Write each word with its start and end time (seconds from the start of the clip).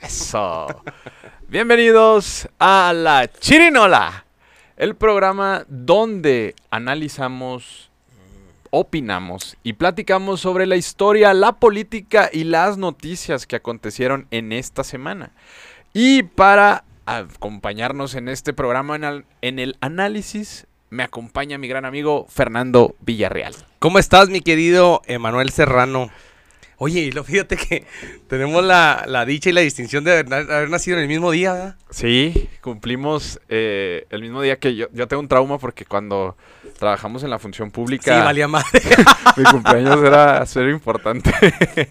Eso. 0.00 0.82
Bienvenidos 1.48 2.48
a 2.60 2.92
La 2.94 3.28
Chirinola, 3.28 4.24
el 4.76 4.94
programa 4.94 5.64
donde 5.68 6.54
analizamos, 6.70 7.90
opinamos 8.70 9.56
y 9.64 9.72
platicamos 9.72 10.40
sobre 10.40 10.66
la 10.66 10.76
historia, 10.76 11.34
la 11.34 11.52
política 11.52 12.30
y 12.32 12.44
las 12.44 12.78
noticias 12.78 13.46
que 13.46 13.56
acontecieron 13.56 14.28
en 14.30 14.52
esta 14.52 14.84
semana. 14.84 15.32
Y 15.92 16.22
para 16.22 16.84
acompañarnos 17.04 18.14
en 18.14 18.28
este 18.28 18.52
programa 18.52 19.24
en 19.40 19.58
el, 19.58 19.76
análisis, 19.80 20.68
me 20.90 21.02
acompaña 21.02 21.58
mi 21.58 21.66
gran 21.66 21.84
amigo 21.84 22.26
Fernando 22.28 22.94
Villarreal. 23.00 23.54
¿Cómo 23.80 23.98
estás, 23.98 24.28
mi 24.28 24.42
querido 24.42 25.02
Emanuel 25.06 25.50
Serrano? 25.50 26.10
Oye, 26.80 27.00
y 27.00 27.10
lo 27.10 27.24
fíjate 27.24 27.56
que 27.56 27.84
tenemos 28.28 28.64
la, 28.64 29.04
la 29.08 29.24
dicha 29.24 29.50
y 29.50 29.52
la 29.52 29.62
distinción 29.62 30.04
de 30.04 30.12
haber, 30.12 30.32
haber 30.32 30.70
nacido 30.70 30.96
en 30.96 31.02
el 31.02 31.08
mismo 31.08 31.32
día, 31.32 31.52
¿verdad? 31.52 31.76
Sí, 31.90 32.48
cumplimos 32.60 33.40
eh, 33.48 34.06
el 34.10 34.22
mismo 34.22 34.42
día 34.42 34.60
que 34.60 34.76
yo. 34.76 34.86
Yo 34.92 35.08
tengo 35.08 35.20
un 35.20 35.28
trauma 35.28 35.58
porque 35.58 35.84
cuando 35.84 36.36
trabajamos 36.78 37.24
en 37.24 37.30
la 37.30 37.40
función 37.40 37.72
pública. 37.72 38.14
Sí, 38.16 38.24
valía 38.24 38.46
madre. 38.46 38.80
mi 39.36 39.44
cumpleaños 39.44 40.00
era 40.04 40.46
ser 40.46 40.68
importante. 40.68 41.32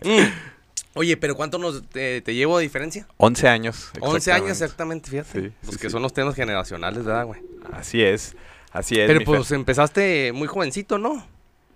Mm. 0.03 0.47
Oye, 0.93 1.17
pero 1.17 1.35
¿cuánto 1.35 1.57
nos 1.57 1.87
te, 1.89 2.21
te 2.21 2.33
llevo 2.33 2.57
de 2.57 2.63
diferencia? 2.63 3.05
11 3.17 3.47
años. 3.49 3.91
11 3.99 4.31
años 4.31 4.49
exactamente, 4.51 5.09
fíjate. 5.09 5.41
Sí, 5.41 5.53
pues 5.61 5.75
sí, 5.75 5.81
que 5.81 5.89
sí. 5.89 5.91
son 5.91 6.01
los 6.01 6.13
temas 6.13 6.33
generacionales, 6.33 7.03
¿verdad, 7.03 7.25
güey? 7.25 7.41
Así 7.73 8.01
es. 8.01 8.35
Así 8.71 8.99
es. 8.99 9.05
Pero 9.05 9.19
pues 9.25 9.51
empezaste 9.51 10.31
muy 10.33 10.47
jovencito, 10.47 10.97
¿no? 10.97 11.27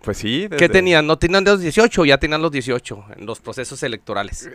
Pues 0.04 0.18
sí. 0.18 0.48
¿Qué 0.58 0.68
tenían? 0.70 1.06
¿No 1.08 1.18
tenían 1.18 1.44
los 1.44 1.60
18 1.62 2.02
o 2.02 2.06
ya 2.06 2.18
tenían 2.18 2.42
los 2.42 2.52
18 2.52 3.06
en 3.18 3.26
los 3.26 3.40
procesos 3.40 3.82
electorales? 3.84 4.50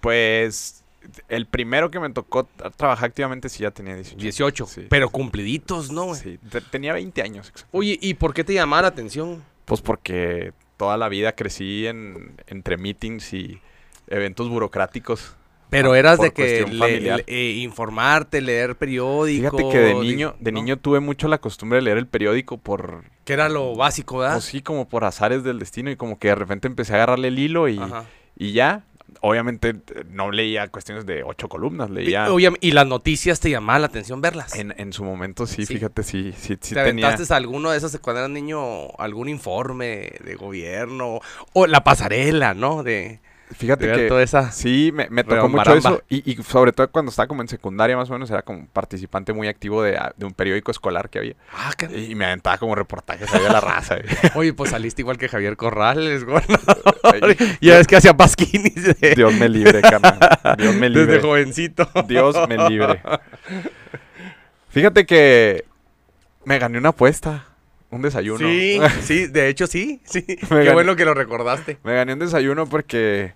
Pues 0.00 0.82
el 1.28 1.46
primero 1.46 1.90
que 1.90 1.98
me 1.98 2.10
tocó 2.10 2.46
tra- 2.58 2.72
trabajar 2.76 3.08
activamente 3.08 3.48
sí 3.48 3.62
ya 3.62 3.70
tenía 3.70 3.94
18. 3.94 4.20
18. 4.22 4.66
Sí. 4.66 4.86
Pero 4.88 5.08
cumpliditos, 5.10 5.90
¿no? 5.90 6.14
Sí, 6.14 6.38
te- 6.50 6.60
tenía 6.60 6.92
20 6.92 7.22
años. 7.22 7.52
Oye, 7.72 7.98
¿y 8.00 8.14
por 8.14 8.34
qué 8.34 8.44
te 8.44 8.54
llamaba 8.54 8.82
la 8.82 8.88
atención? 8.88 9.42
Pues 9.64 9.80
porque 9.80 10.52
toda 10.76 10.96
la 10.96 11.08
vida 11.08 11.32
crecí 11.32 11.86
en, 11.86 12.32
entre 12.46 12.76
meetings 12.76 13.32
y 13.32 13.60
eventos 14.08 14.48
burocráticos. 14.48 15.36
Pero 15.72 15.92
Ah, 15.94 15.98
eras 15.98 16.20
de 16.20 16.30
que 16.32 16.66
le- 16.66 17.24
eh, 17.26 17.52
informarte, 17.62 18.40
leer 18.42 18.76
periódicos. 18.76 19.50
Fíjate 19.52 19.68
que 19.72 19.78
de 19.78 19.94
niño, 19.94 20.36
de 20.38 20.52
¿no? 20.52 20.60
niño 20.60 20.76
tuve 20.78 21.00
mucho 21.00 21.26
la 21.28 21.38
costumbre 21.38 21.76
de 21.78 21.82
leer 21.82 21.96
el 21.98 22.06
periódico 22.06 22.58
por, 22.58 23.04
Que 23.24 23.32
era 23.32 23.48
lo 23.48 23.74
básico, 23.74 24.18
¿verdad? 24.18 24.34
pues 24.34 24.44
sí, 24.44 24.60
como 24.60 24.86
por 24.86 25.04
azares 25.04 25.42
del 25.44 25.58
destino 25.58 25.90
y 25.90 25.96
como 25.96 26.18
que 26.18 26.28
de 26.28 26.34
repente 26.34 26.68
empecé 26.68 26.92
a 26.92 26.96
agarrarle 26.96 27.28
el 27.28 27.38
hilo 27.38 27.68
y, 27.68 27.78
Ajá. 27.78 28.04
y 28.36 28.52
ya. 28.52 28.84
Obviamente 29.20 29.74
no 30.10 30.30
leía 30.30 30.68
cuestiones 30.68 31.04
de 31.06 31.22
ocho 31.22 31.48
columnas, 31.48 31.90
leía 31.90 32.26
y 32.60 32.70
las 32.72 32.86
noticias 32.86 33.40
te 33.40 33.50
llamaban 33.50 33.82
la 33.82 33.88
atención 33.88 34.20
verlas. 34.22 34.54
en, 34.56 34.74
en 34.78 34.92
su 34.92 35.04
momento 35.04 35.46
sí, 35.46 35.66
Sí. 35.66 35.74
fíjate, 35.74 36.02
sí, 36.02 36.32
sí, 36.36 36.56
sí 36.60 36.74
¿Te 36.74 36.82
tenía. 36.84 37.06
aventaste 37.08 37.32
alguno 37.34 37.70
de 37.70 37.78
esos 37.78 37.96
cuando 37.98 38.20
eras 38.20 38.30
niño, 38.30 38.88
algún 38.98 39.28
informe 39.28 40.12
de 40.24 40.34
gobierno? 40.34 41.20
O 41.52 41.66
la 41.66 41.84
pasarela, 41.84 42.54
¿no? 42.54 42.82
De, 42.82 43.20
Fíjate 43.56 43.90
que 43.92 44.08
toda 44.08 44.22
esa... 44.22 44.50
sí, 44.52 44.90
me, 44.94 45.08
me 45.10 45.24
tocó 45.24 45.48
mucho 45.48 45.74
eso 45.74 46.02
y, 46.08 46.30
y 46.32 46.42
sobre 46.42 46.72
todo 46.72 46.90
cuando 46.90 47.10
estaba 47.10 47.26
como 47.26 47.42
en 47.42 47.48
secundaria 47.48 47.96
más 47.96 48.08
o 48.10 48.12
menos 48.12 48.30
era 48.30 48.42
como 48.42 48.66
participante 48.66 49.32
muy 49.32 49.48
activo 49.48 49.82
de, 49.82 49.98
de 50.16 50.26
un 50.26 50.32
periódico 50.32 50.70
escolar 50.70 51.10
que 51.10 51.18
había 51.18 51.34
Ah, 51.52 51.72
can- 51.76 51.96
y 51.96 52.14
me 52.14 52.24
aventaba 52.26 52.58
como 52.58 52.74
reportajes 52.74 53.32
ahí 53.34 53.42
de 53.42 53.48
la 53.50 53.60
raza. 53.60 53.96
Oye, 54.34 54.52
pues 54.54 54.70
saliste 54.70 55.02
igual 55.02 55.18
que 55.18 55.28
Javier 55.28 55.56
Corrales, 55.56 56.24
güey. 56.24 56.42
Ay, 57.04 57.36
ya 57.60 57.76
ves 57.76 57.86
que 57.86 57.96
hacía 57.96 58.14
pasquinis 58.16 58.74
de- 59.00 59.14
Dios 59.14 59.34
me 59.34 59.48
libre, 59.48 59.80
carnal. 59.82 60.18
Dios 60.58 60.74
me 60.74 60.88
libre. 60.88 61.06
desde 61.06 61.20
jovencito. 61.26 61.88
Dios 62.08 62.36
me 62.48 62.56
libre. 62.68 63.00
Fíjate 64.70 65.04
que 65.06 65.64
me 66.44 66.58
gané 66.58 66.78
una 66.78 66.90
apuesta, 66.90 67.46
un 67.90 68.02
desayuno. 68.02 68.38
Sí, 68.38 68.80
sí, 69.02 69.26
de 69.26 69.48
hecho 69.48 69.66
sí, 69.66 70.00
sí. 70.04 70.22
Qué 70.24 70.36
gané. 70.50 70.72
bueno 70.72 70.96
que 70.96 71.04
lo 71.04 71.14
recordaste. 71.14 71.78
me 71.84 71.94
gané 71.94 72.14
un 72.14 72.18
desayuno 72.20 72.66
porque 72.66 73.34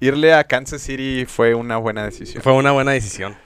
irle 0.00 0.34
a 0.34 0.44
Kansas 0.44 0.82
City 0.82 1.24
fue 1.26 1.54
una 1.54 1.76
buena 1.76 2.04
decisión. 2.04 2.42
Fue 2.42 2.52
una 2.52 2.72
buena 2.72 2.92
decisión. 2.92 3.36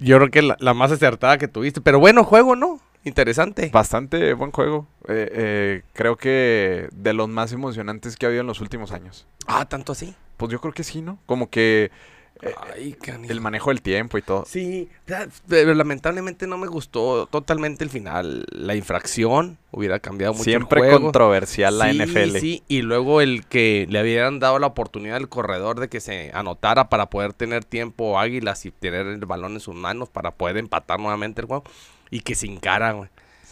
Yo 0.00 0.16
creo 0.16 0.30
que 0.30 0.42
la, 0.42 0.56
la 0.60 0.74
más 0.74 0.90
acertada 0.92 1.38
que 1.38 1.48
tuviste. 1.48 1.80
Pero 1.80 1.98
bueno, 2.00 2.24
juego, 2.24 2.56
¿no? 2.56 2.80
Interesante. 3.04 3.70
Bastante 3.72 4.34
buen 4.34 4.50
juego. 4.50 4.86
Eh, 5.08 5.30
eh, 5.32 5.82
creo 5.92 6.16
que 6.16 6.88
de 6.92 7.12
los 7.14 7.28
más 7.28 7.52
emocionantes 7.52 8.16
que 8.16 8.26
ha 8.26 8.28
habido 8.28 8.42
en 8.42 8.46
los 8.46 8.60
últimos 8.60 8.92
años. 8.92 9.26
Ah, 9.46 9.64
tanto 9.66 9.92
así. 9.92 10.14
Pues 10.36 10.52
yo 10.52 10.60
creo 10.60 10.74
que 10.74 10.84
sí, 10.84 11.00
¿no? 11.00 11.18
Como 11.26 11.48
que 11.48 11.90
Ay, 12.74 12.92
canijo. 12.92 13.32
el 13.32 13.40
manejo 13.40 13.70
del 13.70 13.82
tiempo 13.82 14.18
y 14.18 14.22
todo. 14.22 14.44
Sí, 14.46 14.88
pero- 15.48 15.74
lamentablemente 15.74 16.46
no 16.46 16.56
me 16.58 16.66
gustó 16.66 17.26
totalmente 17.26 17.82
el 17.84 17.90
final. 17.90 18.46
La 18.50 18.74
infracción 18.74 19.58
hubiera 19.70 19.98
cambiado 19.98 20.32
mucho 20.34 20.44
Siempre 20.44 20.80
el 20.80 20.86
juego. 20.88 21.04
controversial 21.06 21.78
la 21.78 21.90
Sí, 21.90 21.98
NFL. 21.98 22.38
Sí, 22.40 22.62
y 22.68 22.82
luego 22.82 23.20
el 23.20 23.44
que 23.46 23.86
le 23.90 23.98
habían 23.98 24.38
dado 24.38 24.58
la 24.58 24.68
oportunidad 24.68 25.16
al 25.16 25.28
corredor 25.28 25.80
de 25.80 25.88
que 25.88 26.00
se 26.00 26.30
anotara 26.34 26.88
para 26.88 27.10
poder 27.10 27.32
tener 27.32 27.64
tiempo 27.64 28.18
águilas 28.18 28.64
y 28.66 28.70
tener 28.70 29.06
el 29.06 29.24
balón 29.26 29.54
en 29.54 29.60
sus 29.60 29.74
manos 29.74 30.08
para 30.08 30.30
poder 30.32 30.56
empatar 30.58 31.00
nuevamente 31.00 31.40
el 31.40 31.46
juego 31.46 31.64
y 32.10 32.20
que 32.20 32.34
se 32.34 32.46
encara, 32.46 32.92
güey. 32.92 33.08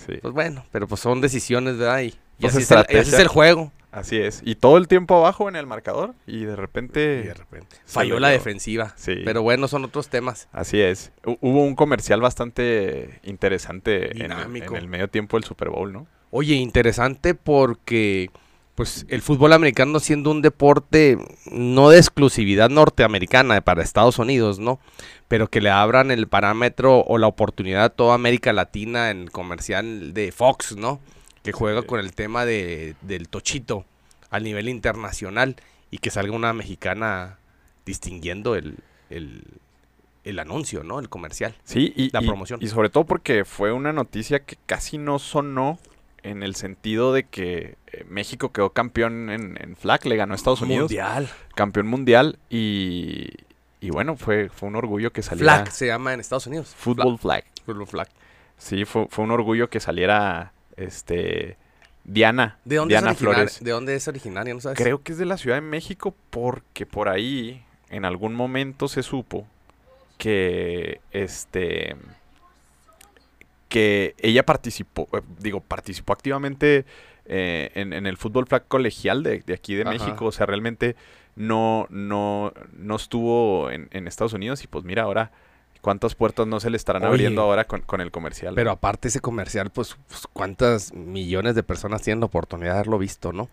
Sí. 0.07 0.19
Pues 0.23 0.33
bueno, 0.35 0.65
pero 0.71 0.87
pues 0.87 1.01
son 1.01 1.21
decisiones, 1.21 1.77
¿verdad? 1.79 2.01
Y, 2.01 2.07
y 2.09 2.15
Pues 2.43 2.55
así, 2.55 2.63
es 2.63 2.71
el, 2.71 2.77
y 2.79 2.81
así 2.81 2.87
es 2.93 2.99
estrategia. 3.09 3.23
el 3.23 3.29
juego. 3.29 3.73
Así 3.97 4.19
es. 4.19 4.43
Y 4.45 4.57
todo 4.57 4.77
el 4.77 4.89
tiempo 4.89 5.17
abajo 5.17 5.49
en 5.49 5.57
el 5.57 5.67
marcador 5.67 6.15
y 6.27 6.45
de 6.45 6.55
repente... 6.55 7.23
Y 7.25 7.29
de 7.29 7.35
repente. 7.35 7.77
se 7.87 7.95
Falló 7.95 8.21
la 8.21 8.29
defensiva. 8.29 8.93
Sí. 8.97 9.17
Pero 9.25 9.43
bueno, 9.43 9.69
son 9.69 9.85
otros 9.85 10.09
temas. 10.09 10.49
Así 10.53 10.81
es. 10.81 11.13
Hu- 11.25 11.39
Hubo 11.41 11.65
un 11.65 11.75
comercial 11.75 12.21
bastante 12.21 13.21
interesante 13.23 14.11
en 14.23 14.31
el, 14.33 14.57
en 14.63 14.77
el 14.77 14.89
medio 14.89 15.09
tiempo 15.09 15.39
del 15.39 15.45
Super 15.45 15.71
Bowl, 15.71 15.93
¿no? 15.93 16.07
Oye, 16.31 16.55
interesante 16.57 17.35
porque 17.35 18.31
pues 18.75 19.07
el 19.09 19.23
fútbol 19.23 19.55
americano 19.55 19.99
siendo 20.01 20.31
un 20.31 20.43
deporte 20.43 21.17
no 21.51 21.89
de 21.89 21.97
exclusividad 21.97 22.69
norteamericana 22.69 23.59
para 23.63 23.83
Estados 23.83 24.19
Unidos, 24.19 24.59
¿no? 24.59 24.79
Pero 25.29 25.49
que 25.49 25.63
le 25.63 25.71
abran 25.71 26.11
el 26.11 26.29
parámetro 26.29 27.01
o 27.01 27.17
la 27.17 27.27
oportunidad 27.27 27.85
a 27.85 27.89
toda 27.89 28.15
América 28.15 28.53
Latina 28.53 29.11
en 29.11 29.23
el 29.23 29.31
comercial 29.31 30.13
de 30.13 30.31
Fox, 30.31 30.77
¿no? 30.77 31.01
Que 31.47 31.53
juega 31.53 31.83
con 31.83 32.01
el 32.01 32.13
tema 32.15 32.45
de, 32.45 32.95
del 33.03 33.29
tochito 33.29 33.85
a 34.31 34.41
nivel 34.41 34.69
internacional 34.69 35.57
y 35.91 35.99
que 35.99 36.11
salga 36.11 36.35
una 36.35 36.53
mexicana 36.53 37.39
distinguiendo 37.85 38.55
el, 38.57 38.79
el, 39.11 39.45
el 40.25 40.39
anuncio, 40.41 40.83
¿no? 40.83 40.99
El 40.99 41.09
comercial. 41.09 41.55
Sí, 41.65 41.93
y, 41.97 42.11
La 42.11 42.21
promoción. 42.21 42.59
y 42.63 42.67
sobre 42.69 42.89
todo 42.91 43.05
porque 43.05 43.45
fue 43.45 43.73
una 43.73 43.93
noticia 43.93 44.41
que 44.41 44.57
casi 44.67 44.99
no 44.99 45.19
sonó 45.19 45.79
en 46.25 46.43
el 46.43 46.57
sentido 46.57 47.13
de 47.13 47.23
que 47.25 47.77
eh, 47.93 48.05
México 48.09 48.51
quedó 48.51 48.71
campeón 48.71 49.31
en, 49.31 49.57
en 49.63 49.77
flag, 49.77 50.05
le 50.07 50.17
ganó 50.17 50.33
a 50.33 50.37
Estados 50.37 50.61
Unidos, 50.61 50.91
Mundial. 50.91 51.29
campeón 51.55 51.87
mundial 51.87 52.39
y, 52.51 53.29
y 53.81 53.91
bueno, 53.91 54.17
fue, 54.17 54.49
fue 54.49 54.69
un 54.69 54.75
orgullo 54.75 55.13
que 55.13 55.23
saliera 55.23 55.59
Flag 55.63 55.71
se 55.71 55.87
llama 55.87 56.13
en 56.15 56.19
Estados 56.19 56.49
Unidos. 56.49 56.75
Football 56.77 57.19
Flag. 57.19 57.45
Flag. 57.45 57.65
Fútbol 57.65 57.87
flag. 57.87 58.09
Sí, 58.59 58.85
fue, 58.85 59.07
fue 59.09 59.25
un 59.25 59.31
orgullo 59.31 59.71
que 59.71 59.79
saliera 59.79 60.53
este 60.77 61.57
Diana, 62.05 62.59
¿De 62.65 62.77
dónde, 62.77 62.93
Diana 62.93 63.11
es 63.11 63.17
originaria? 63.17 63.37
Flores. 63.37 63.65
¿De 63.65 63.71
dónde 63.73 63.95
es 63.97 64.07
originaria? 64.09 64.55
¿No 64.55 64.61
sabes? 64.61 64.79
Creo 64.79 65.03
que 65.03 65.13
es 65.13 65.19
de 65.19 65.27
la 65.27 65.37
Ciudad 65.37 65.57
de 65.57 65.63
México 65.63 66.15
porque 66.31 66.87
por 66.87 67.09
ahí 67.09 67.65
en 67.91 68.05
algún 68.05 68.35
momento 68.35 68.87
se 68.89 69.03
supo 69.03 69.47
que 70.19 71.01
este 71.11 71.97
que 73.69 74.15
ella 74.19 74.45
participó, 74.45 75.09
eh, 75.13 75.21
digo, 75.39 75.61
participó 75.61 76.13
activamente 76.13 76.85
eh, 77.25 77.71
en, 77.75 77.93
en 77.93 78.07
el 78.07 78.17
fútbol 78.17 78.47
flag 78.47 78.69
colegial 78.69 79.23
de, 79.25 79.41
de 79.41 79.55
aquí 79.55 79.75
de 79.75 79.83
Ajá. 79.83 79.91
México. 79.91 80.27
O 80.27 80.33
sea, 80.33 80.47
realmente 80.47 80.95
no, 81.35 81.87
no, 81.91 82.53
no 82.73 82.97
estuvo 82.97 83.71
en, 83.71 83.89
en 83.91 84.07
Estados 84.07 84.33
Unidos 84.33 84.63
y 84.63 84.69
pues 84.69 84.85
mira 84.85 85.03
ahora 85.03 85.33
cuántas 85.87 86.17
puertas 86.17 86.49
no 86.49 86.59
se 86.59 86.69
le 86.69 86.77
estarán 86.77 87.05
Oye. 87.05 87.11
abriendo 87.13 87.43
ahora 87.43 87.63
con, 87.65 87.81
con 87.83 88.01
el 88.01 88.11
comercial. 88.11 88.57
Pero 88.57 88.73
aparte 88.73 89.07
ese 89.07 89.21
comercial, 89.21 89.71
pues, 89.71 89.97
pues, 90.09 90.27
cuántas 90.33 90.93
millones 90.93 91.55
de 91.55 91.63
personas 91.63 92.03
tienen 92.03 92.19
la 92.19 92.27
oportunidad 92.27 92.73
de 92.73 92.79
haberlo 92.79 92.99
visto, 92.99 93.33
¿no? 93.33 93.49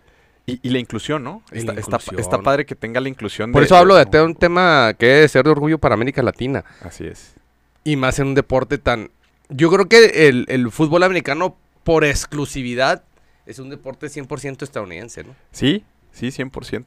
Y, 0.47 0.59
y 0.63 0.71
la 0.71 0.79
inclusión, 0.79 1.23
¿no? 1.23 1.43
Y 1.51 1.59
Está, 1.59 1.73
la 1.73 1.79
está- 1.79 1.97
inclusión. 1.97 2.19
está 2.19 2.39
padre 2.41 2.65
que 2.65 2.73
tenga 2.73 2.99
la 2.99 3.07
inclusión 3.07 3.51
Por 3.51 3.61
eso 3.61 3.77
hablo 3.77 3.93
de 4.03 4.21
un 4.23 4.33
tema 4.33 4.95
que 4.97 5.05
debe 5.05 5.27
ser 5.27 5.43
de 5.45 5.51
orgullo 5.51 5.77
para 5.77 5.93
América 5.93 6.23
Latina. 6.23 6.65
Así 6.81 7.05
es. 7.05 7.35
Y 7.83 7.97
más 7.97 8.17
en 8.17 8.25
un 8.29 8.33
deporte 8.33 8.79
tan... 8.79 9.11
Yo 9.49 9.69
creo 9.69 9.87
que 9.87 10.27
el, 10.27 10.45
el 10.49 10.71
fútbol 10.71 11.03
americano, 11.03 11.55
por 11.83 12.03
exclusividad, 12.03 13.03
es 13.45 13.59
un 13.59 13.69
deporte 13.69 14.07
100% 14.07 14.63
estadounidense, 14.63 15.23
¿no? 15.23 15.35
Sí, 15.51 15.83
sí, 16.11 16.29
100%. 16.29 16.85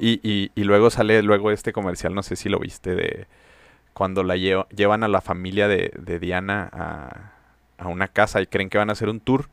Y, 0.00 0.18
y, 0.28 0.50
y 0.56 0.64
luego 0.64 0.90
sale 0.90 1.22
luego 1.22 1.52
este 1.52 1.72
comercial, 1.72 2.12
no 2.12 2.24
sé 2.24 2.34
si 2.34 2.48
lo 2.48 2.58
viste, 2.58 2.96
de 2.96 3.28
cuando 3.94 4.22
la 4.22 4.36
lleva- 4.36 4.66
llevan 4.74 5.02
a 5.04 5.08
la 5.08 5.20
familia 5.20 5.68
de, 5.68 5.92
de 5.98 6.18
Diana 6.18 6.68
a, 6.72 7.32
a 7.78 7.88
una 7.88 8.08
casa 8.08 8.40
y 8.40 8.46
creen 8.46 8.68
que 8.70 8.78
van 8.78 8.88
a 8.90 8.92
hacer 8.92 9.08
un 9.08 9.20
tour 9.20 9.46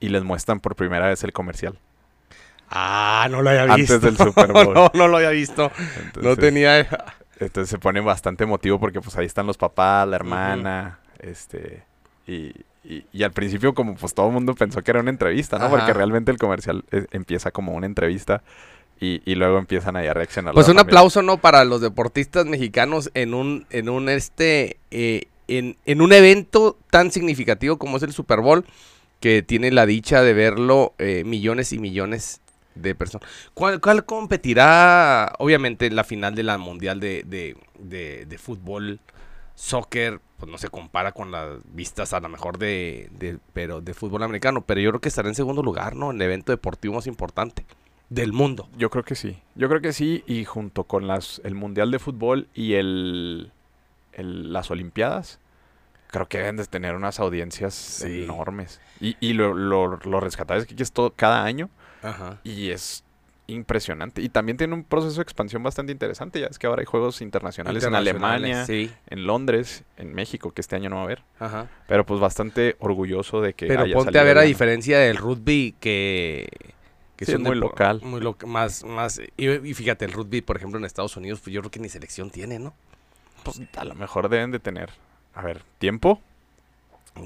y 0.00 0.08
les 0.08 0.24
muestran 0.24 0.60
por 0.60 0.74
primera 0.76 1.06
vez 1.06 1.22
el 1.24 1.32
comercial. 1.32 1.78
Ah, 2.70 3.28
no 3.30 3.42
lo 3.42 3.50
había 3.50 3.62
Antes 3.64 3.78
visto. 3.78 3.98
del 4.00 4.16
Super 4.16 4.52
Bowl. 4.52 4.74
no, 4.74 4.90
no 4.94 5.08
lo 5.08 5.16
había 5.18 5.30
visto. 5.30 5.70
no 6.20 6.36
tenía... 6.36 6.86
Entonces 7.40 7.70
se 7.70 7.78
pone 7.78 8.00
bastante 8.00 8.44
emotivo 8.44 8.78
porque 8.78 9.00
pues 9.00 9.16
ahí 9.16 9.26
están 9.26 9.46
los 9.48 9.58
papás, 9.58 10.06
la 10.06 10.14
hermana, 10.14 11.00
este, 11.18 11.82
y, 12.24 12.52
y, 12.84 13.04
y 13.12 13.22
al 13.24 13.32
principio 13.32 13.74
como 13.74 13.96
pues 13.96 14.14
todo 14.14 14.28
el 14.28 14.32
mundo 14.32 14.54
pensó 14.54 14.80
que 14.82 14.92
era 14.92 15.00
una 15.00 15.10
entrevista, 15.10 15.58
¿no? 15.58 15.64
Ajá. 15.64 15.76
Porque 15.76 15.92
realmente 15.92 16.30
el 16.30 16.38
comercial 16.38 16.84
eh, 16.92 17.06
empieza 17.10 17.50
como 17.50 17.72
una 17.72 17.86
entrevista 17.86 18.42
y, 19.02 19.20
y 19.24 19.34
luego 19.34 19.58
empiezan 19.58 19.96
ahí 19.96 20.06
a 20.06 20.14
reaccionar. 20.14 20.54
Pues 20.54 20.68
un 20.68 20.78
aplauso, 20.78 21.22
¿no? 21.22 21.38
Para 21.38 21.64
los 21.64 21.80
deportistas 21.80 22.46
mexicanos 22.46 23.10
en 23.14 23.34
un, 23.34 23.66
en 23.70 23.88
un 23.88 24.08
este, 24.08 24.76
eh, 24.92 25.24
en, 25.48 25.76
en 25.86 26.00
un 26.02 26.12
evento 26.12 26.78
tan 26.88 27.10
significativo 27.10 27.78
como 27.78 27.96
es 27.96 28.04
el 28.04 28.12
Super 28.12 28.40
Bowl, 28.40 28.64
que 29.18 29.42
tiene 29.42 29.72
la 29.72 29.86
dicha 29.86 30.22
de 30.22 30.34
verlo 30.34 30.94
eh, 30.98 31.24
millones 31.26 31.72
y 31.72 31.80
millones 31.80 32.40
de 32.76 32.94
personas. 32.94 33.28
¿Cuál, 33.54 33.80
cuál 33.80 34.04
competirá, 34.04 35.32
obviamente, 35.40 35.90
la 35.90 36.04
final 36.04 36.36
de 36.36 36.44
la 36.44 36.56
Mundial 36.58 37.00
de, 37.00 37.24
de, 37.26 37.56
de- 37.80 38.24
de 38.26 38.38
fútbol, 38.38 39.00
soccer? 39.56 40.20
Pues 40.38 40.50
no 40.50 40.58
se 40.58 40.68
compara 40.68 41.10
con 41.10 41.32
las 41.32 41.58
vistas 41.72 42.12
a 42.12 42.20
lo 42.20 42.28
mejor 42.28 42.58
de, 42.58 43.08
de- 43.18 43.38
pero 43.52 43.80
de 43.80 43.94
fútbol 43.94 44.22
americano, 44.22 44.62
pero 44.64 44.80
yo 44.80 44.90
creo 44.90 45.00
que 45.00 45.08
estará 45.08 45.28
en 45.28 45.34
segundo 45.34 45.62
lugar, 45.62 45.96
¿no? 45.96 46.10
En 46.10 46.16
el 46.16 46.22
evento 46.22 46.52
deportivo 46.52 46.94
más 46.94 47.06
importante 47.08 47.64
del 48.14 48.32
mundo. 48.32 48.68
Yo 48.76 48.90
creo 48.90 49.04
que 49.04 49.14
sí. 49.14 49.38
Yo 49.54 49.68
creo 49.68 49.80
que 49.80 49.92
sí. 49.92 50.22
Y 50.26 50.44
junto 50.44 50.84
con 50.84 51.06
las, 51.06 51.40
el 51.44 51.54
Mundial 51.54 51.90
de 51.90 51.98
Fútbol 51.98 52.48
y 52.54 52.74
el, 52.74 53.52
el- 54.12 54.52
las 54.52 54.70
Olimpiadas, 54.70 55.38
creo 56.08 56.28
que 56.28 56.38
deben 56.38 56.56
de 56.56 56.66
tener 56.66 56.94
unas 56.94 57.20
audiencias 57.20 57.74
Sí. 57.74 58.24
enormes. 58.24 58.80
Y, 59.00 59.16
y 59.20 59.32
lo, 59.32 59.54
lo, 59.54 59.96
lo 60.04 60.20
rescatable 60.20 60.62
es 60.62 60.68
que 60.68 60.82
es 60.82 60.92
todo, 60.92 61.12
cada 61.14 61.44
año 61.44 61.70
Ajá. 62.02 62.38
y 62.44 62.70
es 62.70 63.04
impresionante. 63.48 64.22
Y 64.22 64.28
también 64.28 64.56
tiene 64.56 64.72
un 64.74 64.84
proceso 64.84 65.16
de 65.16 65.22
expansión 65.22 65.62
bastante 65.62 65.90
interesante. 65.92 66.40
Ya 66.40 66.46
es 66.46 66.58
que 66.58 66.66
ahora 66.66 66.80
hay 66.80 66.86
juegos 66.86 67.20
internacionales, 67.22 67.82
en 67.84 67.94
Alemania, 67.94 68.64
Sí, 68.66 68.90
en 69.08 69.26
Londres, 69.26 69.84
en 69.96 70.14
México, 70.14 70.52
que 70.52 70.60
este 70.60 70.76
año 70.76 70.88
no 70.90 70.96
va 70.96 71.02
a 71.02 71.04
haber. 71.04 71.22
ajá. 71.38 71.68
Pero 71.88 72.06
pues 72.06 72.20
bastante 72.20 72.76
orgulloso 72.78 73.40
de 73.40 73.54
que 73.54 73.66
Pero 73.66 73.82
haya 73.82 73.94
ponte 73.94 74.18
a 74.18 74.22
ver 74.22 74.36
a 74.36 74.40
adelante. 74.40 74.48
diferencia 74.48 74.98
del 75.00 75.16
rugby 75.16 75.74
que, 75.80 76.48
que 77.26 77.32
Sí, 77.32 77.38
es 77.38 77.40
muy 77.40 77.56
local. 77.56 78.00
Muy 78.02 78.20
lo- 78.20 78.36
más, 78.46 78.84
más, 78.84 79.20
y, 79.36 79.48
y 79.50 79.74
fíjate, 79.74 80.04
el 80.04 80.12
rugby, 80.12 80.40
por 80.42 80.56
ejemplo, 80.56 80.78
en 80.78 80.84
Estados 80.84 81.16
Unidos, 81.16 81.40
pues 81.42 81.52
yo 81.54 81.60
creo 81.60 81.70
que 81.70 81.80
ni 81.80 81.88
selección 81.88 82.30
tiene, 82.30 82.58
¿no? 82.58 82.74
Pues 83.44 83.60
a 83.76 83.84
lo 83.84 83.94
mejor 83.94 84.28
deben 84.28 84.50
de 84.50 84.58
tener. 84.58 84.90
A 85.34 85.42
ver, 85.42 85.62
tiempo. 85.78 86.20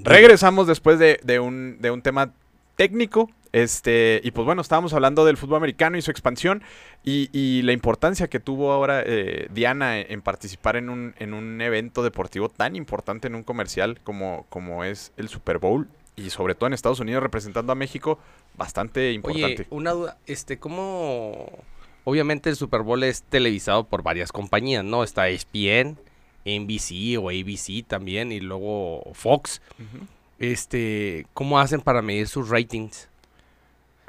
Regresamos 0.03 0.67
después 0.67 0.99
de, 0.99 1.21
de 1.23 1.39
un, 1.41 1.79
de 1.81 1.91
un 1.91 2.03
tema 2.03 2.33
técnico. 2.77 3.31
Este, 3.53 4.21
y 4.23 4.33
pues 4.33 4.45
bueno, 4.45 4.61
estábamos 4.61 4.93
hablando 4.93 5.25
del 5.25 5.39
fútbol 5.39 5.57
americano 5.59 5.97
y 5.97 6.03
su 6.03 6.11
expansión 6.11 6.63
y, 7.05 7.31
y 7.33 7.63
la 7.63 7.73
importancia 7.73 8.29
que 8.29 8.39
tuvo 8.39 8.71
ahora 8.73 9.03
eh, 9.07 9.49
Diana 9.51 9.99
en, 10.01 10.13
en 10.13 10.21
participar 10.21 10.77
en 10.77 10.91
un, 10.91 11.15
en 11.19 11.33
un 11.33 11.61
evento 11.63 12.03
deportivo 12.03 12.51
tan 12.51 12.77
importante 12.77 13.29
en 13.29 13.35
un 13.35 13.45
comercial 13.45 13.99
como, 14.05 14.45
como 14.51 14.85
es 14.85 15.13
el 15.17 15.29
Super 15.29 15.57
Bowl 15.59 15.89
y 16.17 16.31
sobre 16.31 16.55
todo 16.55 16.67
en 16.69 16.73
Estados 16.73 17.01
Unidos 17.01 17.23
representando 17.23 17.73
a 17.73 17.75
México, 17.77 18.19
bastante 18.57 19.13
importante. 19.13 19.63
Oye, 19.63 19.67
una 19.71 19.93
duda, 19.93 20.19
este, 20.27 20.59
¿cómo...? 20.59 21.47
Obviamente 22.05 22.49
el 22.51 22.57
Super 22.57 22.83
Bowl 22.83 23.03
es 23.03 23.23
televisado 23.25 23.85
por 23.85 24.03
varias 24.03 24.31
compañías, 24.33 24.85
¿no? 24.85 25.03
Está 25.03 25.29
ESPN, 25.29 25.99
NBC 26.45 27.19
o 27.21 27.31
ABC 27.31 27.85
también, 27.87 28.31
y 28.31 28.39
luego 28.41 29.03
Fox. 29.13 29.61
Este, 30.39 31.27
¿cómo 31.35 31.59
hacen 31.59 31.81
para 31.81 32.03
medir 32.03 32.29
sus 32.29 32.49
ratings? 32.49 33.09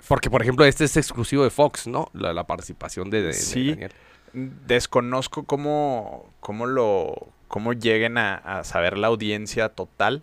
Porque, 0.08 0.30
por 0.30 0.42
ejemplo, 0.44 0.64
este 0.66 0.84
es 0.86 0.96
exclusivo 0.96 1.44
de 1.44 1.50
Fox, 1.50 1.88
¿no? 1.88 2.10
La, 2.14 2.34
la 2.34 2.46
participación 2.46 3.10
de, 3.10 3.22
de- 3.22 3.28
de 3.28 3.34
Sí. 3.34 3.70
Daniel. 3.72 3.92
Desconozco 4.34 5.44
cómo, 5.46 6.30
cómo 6.40 6.66
lo 6.68 7.16
cómo 7.48 7.74
lleguen 7.74 8.18
a, 8.18 8.36
a 8.36 8.64
saber 8.64 8.98
la 8.98 9.08
audiencia 9.08 9.70
total. 9.70 10.22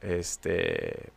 Este, 0.00 1.10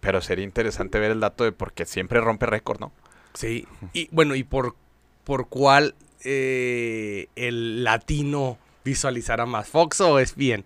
pero 0.00 0.20
sería 0.20 0.44
interesante 0.44 0.98
ver 0.98 1.10
el 1.10 1.20
dato 1.20 1.44
de 1.44 1.52
porque 1.52 1.84
siempre 1.86 2.20
rompe 2.20 2.46
récord, 2.46 2.80
¿no? 2.80 2.92
Sí. 3.34 3.66
Y 3.92 4.08
bueno, 4.12 4.34
¿y 4.34 4.44
por, 4.44 4.76
por 5.24 5.48
cuál 5.48 5.94
eh, 6.24 7.28
el 7.36 7.84
latino 7.84 8.58
visualizará 8.84 9.46
más? 9.46 9.68
¿Fox 9.68 10.00
o 10.00 10.18
es 10.18 10.34
bien? 10.34 10.64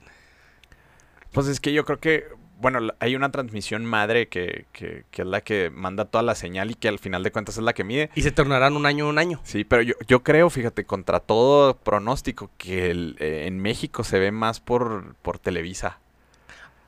Pues 1.33 1.47
es 1.47 1.61
que 1.61 1.73
yo 1.73 1.85
creo 1.85 1.99
que, 1.99 2.27
bueno, 2.59 2.93
hay 2.99 3.17
una 3.17 3.31
transmisión 3.31 3.87
madre 3.87 4.29
que, 4.29 4.67
que, 4.73 5.05
que 5.11 5.23
es 5.23 5.29
la 5.29 5.41
que 5.41 5.71
manda 5.71 6.05
toda 6.05 6.23
la 6.23 6.35
señal 6.35 6.71
y 6.71 6.75
que 6.75 6.89
al 6.89 6.99
final 6.99 7.23
de 7.23 7.33
cuentas 7.33 7.57
es 7.57 7.65
la 7.65 7.73
que 7.73 7.85
mide. 7.85 8.11
Y 8.15 8.23
se 8.23 8.33
tornarán 8.33 8.77
un 8.77 8.85
año 8.87 9.09
un 9.09 9.19
año. 9.19 9.41
Sí, 9.45 9.65
pero 9.65 9.83
yo, 9.83 9.95
yo 10.07 10.23
creo, 10.23 10.51
fíjate, 10.51 10.85
contra 10.85 11.21
todo 11.21 11.77
pronóstico, 11.79 12.51
que 12.59 12.91
el, 12.91 13.17
eh, 13.19 13.45
en 13.47 13.59
México 13.59 14.05
se 14.05 14.19
ve 14.19 14.31
más 14.31 14.61
por, 14.61 15.15
por 15.23 15.39
Televisa. 15.39 15.99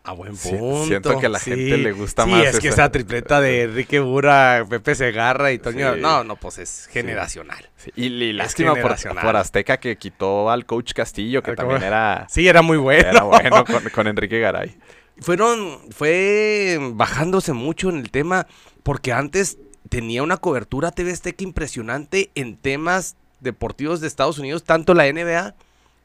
A 0.06 0.12
buen 0.12 0.36
Sí, 0.36 0.50
punto. 0.50 0.84
siento 0.86 1.18
que 1.18 1.26
a 1.26 1.28
la 1.30 1.38
gente 1.38 1.78
le 1.78 1.92
gusta 1.92 2.24
sí, 2.24 2.30
más 2.30 2.44
es 2.46 2.60
que 2.60 2.68
esa- 2.68 2.82
esa 2.82 2.92
tripleta 2.92 3.40
de 3.40 3.62
Enrique 3.64 4.00
Bura, 4.00 4.64
Pepe 4.68 4.94
Segarra 4.94 5.50
y 5.50 5.58
Toño. 5.58 5.94
Sí. 5.94 6.00
No, 6.02 6.22
no, 6.24 6.36
pues 6.36 6.58
es 6.58 6.86
generacional. 6.92 7.70
Sí, 7.76 7.90
y, 7.96 8.06
y 8.08 8.32
lástima 8.34 8.74
por, 8.74 9.36
Azteca 9.36 9.78
que 9.78 9.96
quitó 9.96 10.50
al 10.50 10.66
coach 10.66 10.92
Castillo, 10.92 11.42
que 11.42 11.52
Ah, 11.52 11.56
también 11.56 11.82
era, 11.82 12.26
Sí, 12.28 12.46
era 12.46 12.60
muy 12.60 12.76
bueno. 12.76 13.08
era 13.08 13.22
bueno 13.22 13.64
con, 13.64 13.82
con 13.90 14.06
Enrique 14.06 14.38
Garay. 14.40 14.76
Fueron, 15.20 15.78
fue 15.90 16.78
bajándose 16.92 17.52
mucho 17.54 17.88
en 17.88 17.96
el 17.98 18.10
tema, 18.10 18.46
porque 18.82 19.12
antes 19.12 19.56
tenía 19.88 20.22
una 20.22 20.36
cobertura 20.36 20.90
TV 20.90 21.12
Azteca 21.12 21.44
impresionante 21.44 22.30
en 22.34 22.56
temas 22.56 23.16
deportivos 23.40 24.00
de 24.00 24.08
Estados 24.08 24.38
Unidos, 24.38 24.64
tanto 24.64 24.92
la 24.92 25.10
NBA 25.10 25.54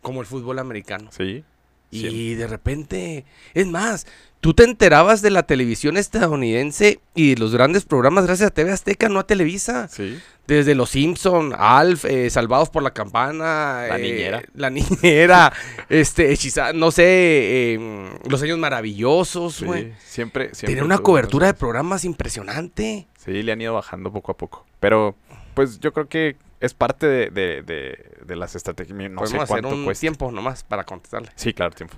como 0.02 0.22
el 0.22 0.28
fútbol 0.28 0.60
americano. 0.60 1.10
Sí. 1.12 1.44
Y 1.92 2.00
siempre. 2.02 2.36
de 2.36 2.48
repente, 2.48 3.26
es 3.54 3.68
más, 3.68 4.06
tú 4.42 4.54
te 4.54 4.64
enterabas 4.64 5.22
de 5.22 5.32
la 5.32 5.44
televisión 5.44 5.98
estadounidense 5.98 7.00
y 7.16 7.36
los 7.36 7.54
grandes 7.54 7.86
programas 7.86 8.26
gracias 8.26 8.48
a 8.48 8.54
TV 8.54 8.72
Azteca, 8.72 9.10
no 9.10 9.20
a 9.20 9.28
Televisa. 9.28 9.88
Sí. 9.88 10.20
Desde 10.48 10.74
Los 10.74 10.90
Simpson, 10.92 11.54
Alf, 11.56 12.06
eh, 12.06 12.28
Salvados 12.32 12.70
por 12.72 12.82
la 12.82 12.92
Campana, 12.92 13.86
La 13.88 14.00
eh, 14.00 14.02
Niñera. 14.02 14.42
La 14.56 14.70
Niñera, 14.72 15.54
este, 15.90 16.32
Hechiza- 16.32 16.74
no 16.74 16.90
sé, 16.90 17.04
eh, 17.06 18.10
Los 18.28 18.42
Años 18.42 18.58
Maravillosos, 18.58 19.56
sí, 19.56 19.66
güey. 19.66 19.94
Siempre, 20.04 20.46
siempre. 20.56 20.68
Tenía 20.74 20.84
una 20.84 20.98
cobertura 21.00 21.46
de 21.48 21.54
programas 21.54 22.04
impresionante. 22.04 23.08
Sí, 23.24 23.44
le 23.44 23.52
han 23.52 23.62
ido 23.62 23.74
bajando 23.76 24.12
poco 24.12 24.32
a 24.32 24.38
poco. 24.38 24.66
Pero, 24.80 25.16
pues 25.60 25.78
yo 25.82 25.92
creo 25.92 26.08
que 26.08 26.38
es 26.62 26.74
parte 26.74 27.06
de, 27.06 27.30
de, 27.32 27.62
de- 27.64 28.12
de 28.26 28.36
las 28.38 28.56
estrategias. 28.56 28.98
No 28.98 29.04
sé 29.04 29.10
Podemos 29.34 29.44
hacer 29.44 29.48
cuánto 29.62 29.70
un 29.76 29.84
cuesta. 29.84 30.00
tiempo 30.00 30.32
nomás 30.32 30.64
para 30.64 30.86
contestarle. 30.86 31.28
Sí, 31.36 31.54
claro, 31.54 31.76
tiempo. 31.76 31.98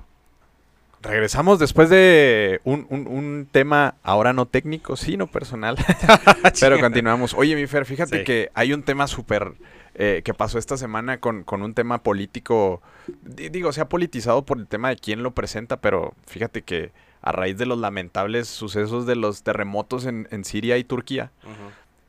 Regresamos 1.03 1.59
después 1.59 1.87
de 1.91 2.59
un, 2.63 2.87
un- 2.89 3.05
un 3.05 3.47
tema 3.51 3.93
ahora 4.01 4.33
no 4.33 4.47
técnico, 4.47 4.95
sino 4.95 5.27
personal. 5.27 5.75
Pero 6.59 6.79
continuamos. 6.79 7.35
Oye, 7.35 7.55
mi 7.55 7.67
Fer, 7.67 7.85
fíjate 7.85 8.19
Sí. 8.19 8.23
que 8.23 8.49
hay 8.55 8.73
un 8.73 8.81
tema 8.81 9.05
súper 9.05 9.53
eh, 9.93 10.23
que 10.25 10.33
pasó 10.33 10.57
esta 10.57 10.75
semana 10.77 11.19
con, 11.19 11.43
con 11.43 11.61
un 11.61 11.75
tema 11.75 12.01
político. 12.01 12.81
Di- 13.21 13.49
Digo, 13.49 13.71
se 13.73 13.81
ha 13.81 13.89
politizado 13.89 14.43
por 14.43 14.57
el 14.57 14.65
tema 14.65 14.89
de 14.89 14.95
quién 14.95 15.21
lo 15.21 15.31
presenta, 15.35 15.77
pero 15.77 16.15
fíjate 16.25 16.63
que 16.63 16.91
a 17.23 17.31
raíz 17.31 17.55
de 17.59 17.67
los 17.67 17.77
lamentables 17.77 18.47
sucesos 18.47 19.05
de 19.05 19.15
los 19.15 19.43
terremotos 19.43 20.07
en, 20.07 20.27
en 20.31 20.43
Siria 20.43 20.79
y 20.79 20.83
Turquía, 20.83 21.31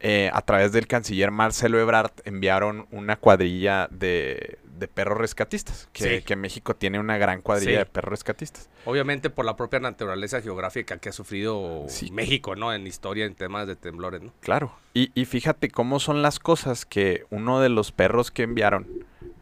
eh, 0.05 0.31
a 0.33 0.43
través 0.43 0.73
del 0.73 0.87
canciller 0.89 1.31
Marcelo 1.31 1.79
Ebrard 1.81 2.11
enviaron 2.25 2.87
una 2.91 3.17
cuadrilla 3.17 3.87
de, 3.93 4.59
de 4.77 4.89
perros 4.89 5.17
rescatistas. 5.17 5.89
Que, 5.93 6.19
Sí. 6.19 6.25
que 6.25 6.35
México 6.35 6.75
tiene 6.75 6.99
una 6.99 7.17
gran 7.19 7.41
cuadrilla 7.41 7.71
Sí. 7.73 7.79
de 7.79 7.87
perros 7.87 8.11
rescatistas. 8.11 8.69
Obviamente 8.85 9.31
por 9.31 9.45
la 9.45 9.55
propia 9.55 9.79
naturaleza 9.79 10.43
geográfica 10.43 10.99
que 10.99 11.09
ha 11.11 11.13
sufrido 11.13 11.85
Sí. 11.89 12.11
México, 12.11 12.57
¿no? 12.57 12.75
En 12.75 12.85
historia, 12.87 13.25
en 13.27 13.37
temas 13.37 13.69
de 13.69 13.77
temblores, 13.77 14.21
¿no? 14.23 14.33
Claro. 14.41 14.73
Y, 14.93 15.13
y 15.15 15.25
fíjate 15.25 15.71
cómo 15.71 16.01
son 16.01 16.21
las 16.21 16.41
cosas 16.41 16.85
que 16.85 17.25
uno 17.31 17.61
de 17.61 17.69
los 17.69 17.93
perros 17.93 18.33
que 18.33 18.43
enviaron 18.43 18.89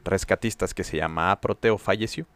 rescatistas, 0.04 0.74
que 0.74 0.84
se 0.84 0.98
llamaba 0.98 1.40
Proteo, 1.40 1.78
falleció. 1.78 2.26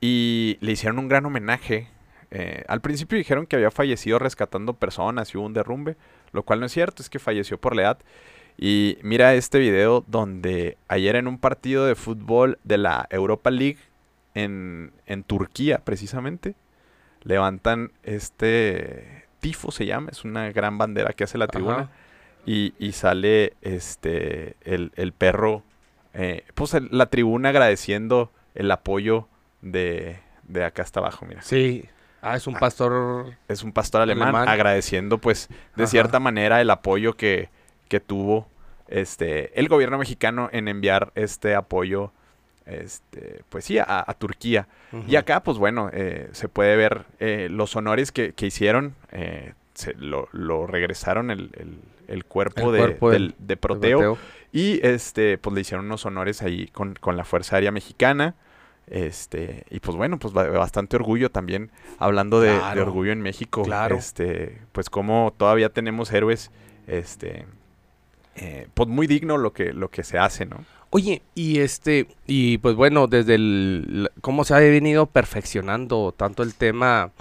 Y 0.00 0.58
le 0.60 0.72
hicieron 0.72 0.98
un 0.98 1.08
gran 1.08 1.24
homenaje. 1.26 1.88
Eh, 2.30 2.64
al 2.66 2.80
principio 2.80 3.18
dijeron 3.18 3.46
que 3.46 3.56
había 3.56 3.70
fallecido 3.70 4.18
rescatando 4.18 4.74
personas 4.74 5.32
y 5.34 5.38
hubo 5.38 5.46
un 5.46 5.52
derrumbe, 5.52 5.96
lo 6.32 6.42
cual 6.42 6.60
no 6.60 6.66
es 6.66 6.72
cierto, 6.72 7.02
es 7.02 7.10
que 7.10 7.18
falleció 7.18 7.58
por 7.58 7.74
la 7.76 7.82
edad. 7.82 7.98
Y 8.58 8.98
mira 9.02 9.34
este 9.34 9.58
video 9.58 10.04
donde 10.06 10.76
ayer 10.88 11.16
en 11.16 11.26
un 11.26 11.38
partido 11.38 11.86
de 11.86 11.94
fútbol 11.94 12.58
de 12.64 12.78
la 12.78 13.06
Europa 13.10 13.50
League 13.50 13.78
en, 14.34 14.92
en 15.06 15.24
Turquía 15.24 15.78
precisamente, 15.84 16.54
levantan 17.22 17.92
este 18.02 19.24
tifo 19.40 19.70
se 19.70 19.86
llama, 19.86 20.10
es 20.12 20.24
una 20.24 20.50
gran 20.52 20.78
bandera 20.78 21.12
que 21.12 21.24
hace 21.24 21.38
la 21.38 21.46
tribuna. 21.48 21.90
Y, 22.44 22.74
y 22.78 22.92
sale 22.92 23.54
este 23.62 24.56
el, 24.62 24.90
el 24.96 25.12
perro, 25.12 25.62
eh, 26.12 26.44
pues 26.54 26.74
el- 26.74 26.88
la 26.90 27.06
tribuna 27.06 27.50
agradeciendo 27.50 28.32
el 28.56 28.70
apoyo 28.70 29.28
de, 29.60 30.18
de 30.48 30.64
acá 30.64 30.82
hasta 30.82 30.98
abajo, 31.00 31.24
mira. 31.24 31.42
Sí. 31.42 31.84
Ah, 32.22 32.36
es 32.36 32.46
un 32.46 32.54
pastor. 32.54 33.34
Es 33.48 33.62
un 33.62 33.72
pastor 33.72 34.00
alemán, 34.00 34.28
Alemán. 34.28 34.48
agradeciendo 34.48 35.18
pues 35.18 35.48
de 35.76 35.82
Ajá. 35.82 35.90
cierta 35.90 36.20
manera 36.20 36.60
el 36.60 36.70
apoyo 36.70 37.14
que, 37.14 37.50
que 37.88 38.00
tuvo 38.00 38.48
este 38.88 39.58
el 39.58 39.68
gobierno 39.68 39.98
mexicano 39.98 40.48
en 40.52 40.68
enviar 40.68 41.12
este 41.16 41.54
apoyo 41.54 42.12
este, 42.64 43.42
pues 43.48 43.64
sí, 43.64 43.78
a, 43.78 43.84
a 44.06 44.14
Turquía. 44.14 44.68
Y 45.08 45.16
acá, 45.16 45.42
pues 45.42 45.58
bueno, 45.58 45.90
eh, 45.92 46.28
se 46.32 46.48
puede 46.48 46.76
ver 46.76 47.06
eh, 47.18 47.48
los 47.50 47.74
honores 47.76 48.12
que, 48.12 48.32
que 48.34 48.46
hicieron. 48.46 48.94
eh, 49.10 49.54
se 49.74 49.94
lo, 49.94 50.28
lo 50.32 50.66
regresaron 50.66 51.30
el, 51.30 51.50
el- 51.58 51.78
el 52.08 52.24
cuerpo, 52.26 52.74
El 52.74 52.98
de, 53.00 53.10
del- 53.10 53.34
de 53.38 53.56
Proteo. 53.56 54.18
Y 54.52 54.86
este, 54.86 55.38
pues 55.38 55.54
le 55.54 55.62
hicieron 55.62 55.86
unos 55.86 56.04
honores 56.04 56.42
ahí 56.42 56.66
con, 56.68 56.94
con 56.94 57.16
la 57.16 57.24
Fuerza 57.24 57.56
Aérea 57.56 57.72
Mexicana. 57.72 58.34
Este, 58.86 59.64
y 59.70 59.80
pues 59.80 59.96
bueno, 59.96 60.18
pues 60.18 60.34
ba- 60.34 60.48
bastante 60.48 60.96
orgullo 60.96 61.30
también, 61.30 61.70
hablando 61.98 62.40
de, 62.40 62.50
orgullo 62.50 63.12
en 63.12 63.20
México. 63.22 63.62
claro. 63.62 63.96
Este, 63.96 64.58
pues 64.72 64.90
como 64.90 65.32
todavía 65.36 65.70
tenemos 65.70 66.12
héroes, 66.12 66.50
este, 66.86 67.46
eh, 68.36 68.66
pues 68.74 68.88
muy 68.88 69.06
digno 69.06 69.38
lo 69.38 69.52
que, 69.52 69.72
lo 69.72 69.90
que 69.90 70.04
se 70.04 70.18
hace, 70.18 70.46
¿no? 70.46 70.64
Oye, 70.90 71.22
y 71.34 71.60
este, 71.60 72.06
y 72.26 72.58
pues 72.58 72.74
bueno, 72.74 73.06
desde 73.06 73.36
el, 73.36 74.10
cómo 74.20 74.44
se 74.44 74.54
ha 74.54 74.58
venido 74.58 75.06
perfeccionando 75.06 76.12
tanto 76.14 76.42
el 76.42 76.54
tema 76.54 77.12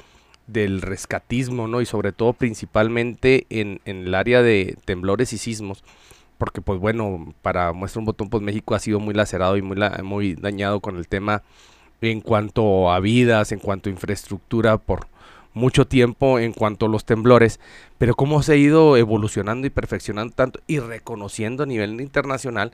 del 0.48 0.82
rescatismo, 0.82 1.68
¿no? 1.70 1.80
Y 1.80 1.86
sobre 1.86 2.12
todo 2.12 2.34
principalmente 2.34 3.46
en, 3.50 3.80
en 3.86 4.08
el 4.08 4.16
área 4.16 4.42
de 4.42 4.76
temblores 4.84 5.32
y 5.32 5.38
sismos, 5.38 5.84
porque 6.42 6.60
pues 6.60 6.80
bueno, 6.80 7.36
para 7.44 7.72
muestra 7.72 8.00
un 8.00 8.06
botón, 8.06 8.28
pues 8.32 8.42
México 8.42 8.74
ha 8.74 8.80
sido 8.80 9.00
muy 9.00 9.14
lacerado 9.14 9.58
y 9.58 9.62
muy, 9.62 9.78
la- 9.78 10.00
muy 10.04 10.34
dañado 10.34 10.80
con 10.80 10.98
el 10.98 11.08
tema 11.08 11.44
en 12.02 12.20
cuanto 12.20 12.92
a 12.92 13.00
vidas, 13.00 13.52
en 13.52 13.60
cuanto 13.60 13.90
a 13.90 13.92
infraestructura 13.92 14.80
por 14.80 15.08
mucho 15.54 15.86
tiempo, 15.86 16.40
en 16.40 16.52
cuanto 16.54 16.88
a 16.88 16.90
los 16.90 17.06
temblores, 17.06 17.60
pero 18.00 18.16
cómo 18.16 18.42
se 18.42 18.54
ha 18.54 18.56
ido 18.56 18.98
evolucionando 18.98 19.68
y 19.68 19.70
perfeccionando 19.70 20.34
tanto 20.34 20.62
y 20.66 20.80
reconociendo 20.80 21.62
a 21.62 21.68
nivel 21.68 22.02
internacional 22.02 22.72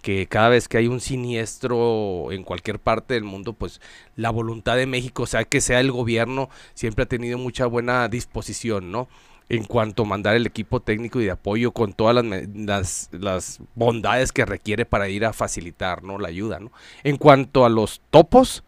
que 0.00 0.26
cada 0.26 0.48
vez 0.48 0.66
que 0.66 0.78
hay 0.78 0.86
un 0.86 1.00
siniestro 1.00 2.32
en 2.32 2.42
cualquier 2.42 2.78
parte 2.78 3.12
del 3.12 3.24
mundo, 3.24 3.52
pues 3.52 3.82
la 4.16 4.30
voluntad 4.30 4.76
de 4.76 4.86
México, 4.86 5.26
sea, 5.26 5.44
que 5.44 5.60
sea 5.60 5.80
el 5.80 5.92
gobierno, 5.92 6.48
siempre 6.72 7.02
ha 7.02 7.08
tenido 7.08 7.36
mucha 7.36 7.66
buena 7.66 8.08
disposición, 8.08 8.90
¿no? 8.90 9.08
En 9.50 9.64
cuanto 9.64 10.04
a 10.04 10.06
mandar 10.06 10.36
el 10.36 10.46
equipo 10.46 10.80
técnico 10.80 11.20
y 11.20 11.26
de 11.26 11.32
apoyo 11.32 11.72
con 11.72 11.92
todas 11.92 12.14
las, 12.14 12.24
me- 12.24 12.48
las, 12.54 13.10
las 13.12 13.60
bondades 13.74 14.32
que 14.32 14.46
requiere 14.46 14.86
para 14.86 15.08
ir 15.10 15.26
a 15.26 15.32
facilitar, 15.34 16.02
¿no? 16.04 16.18
La 16.18 16.28
ayuda, 16.28 16.60
¿no? 16.60 16.72
En 17.04 17.18
cuanto 17.18 17.66
a 17.66 17.68
los 17.68 18.00
topos, 18.10 18.64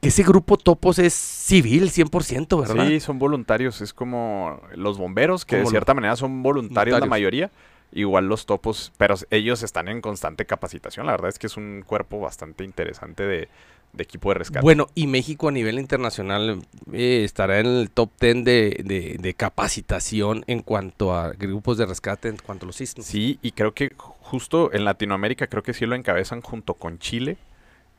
que 0.00 0.08
ese 0.08 0.24
grupo 0.24 0.56
topos 0.58 0.98
es 0.98 1.14
civil 1.14 1.90
100%, 1.90 2.60
¿verdad? 2.60 2.94
Sí, 2.94 3.00
son 3.00 3.18
voluntarios, 3.18 3.80
es 3.80 3.92
como 3.94 4.60
los 4.74 4.98
bomberos, 4.98 5.44
que 5.44 5.56
de 5.56 5.62
Como 5.62 5.70
cierta 5.70 5.94
manera 5.94 6.16
son 6.16 6.42
voluntarios 6.42 6.98
la 6.98 7.06
Voluntarios. 7.06 7.06
mayoría, 7.06 7.52
igual 7.92 8.26
los 8.28 8.44
topos, 8.46 8.92
pero 8.96 9.14
ellos 9.30 9.62
están 9.62 9.88
en 9.88 10.00
constante 10.00 10.46
capacitación, 10.46 11.06
la 11.06 11.12
verdad 11.12 11.28
es 11.28 11.38
que 11.38 11.46
es 11.46 11.56
un 11.56 11.82
cuerpo 11.86 12.18
bastante 12.20 12.64
interesante 12.64 13.22
de, 13.24 13.48
de 13.96 14.02
equipo 14.04 14.28
de 14.30 14.34
rescate. 14.40 14.62
Bueno, 14.62 14.86
y 14.94 15.06
México 15.06 15.48
a 15.48 15.52
nivel 15.52 15.78
internacional 15.78 16.60
eh, 16.92 17.22
estará 17.24 17.58
en 17.60 17.66
el 17.66 17.90
top 17.90 18.10
10 18.20 18.44
de, 18.44 18.82
de- 18.84 19.16
de 19.20 19.34
capacitación 19.34 20.44
en 20.46 20.60
cuanto 20.60 21.14
a 21.14 21.30
grupos 21.32 21.78
de 21.78 21.86
rescate, 21.86 22.28
en 22.28 22.36
cuanto 22.36 22.64
a 22.64 22.68
los 22.68 22.76
sismos. 22.76 23.06
Sí, 23.06 23.38
y 23.42 23.52
creo 23.52 23.72
que 23.74 23.90
ju- 23.96 24.14
justo 24.20 24.72
en 24.72 24.84
Latinoamérica 24.84 25.46
creo 25.46 25.62
que 25.62 25.72
sí 25.74 25.86
lo 25.86 25.94
encabezan 25.94 26.42
junto 26.42 26.74
con 26.74 26.98
Chile, 26.98 27.36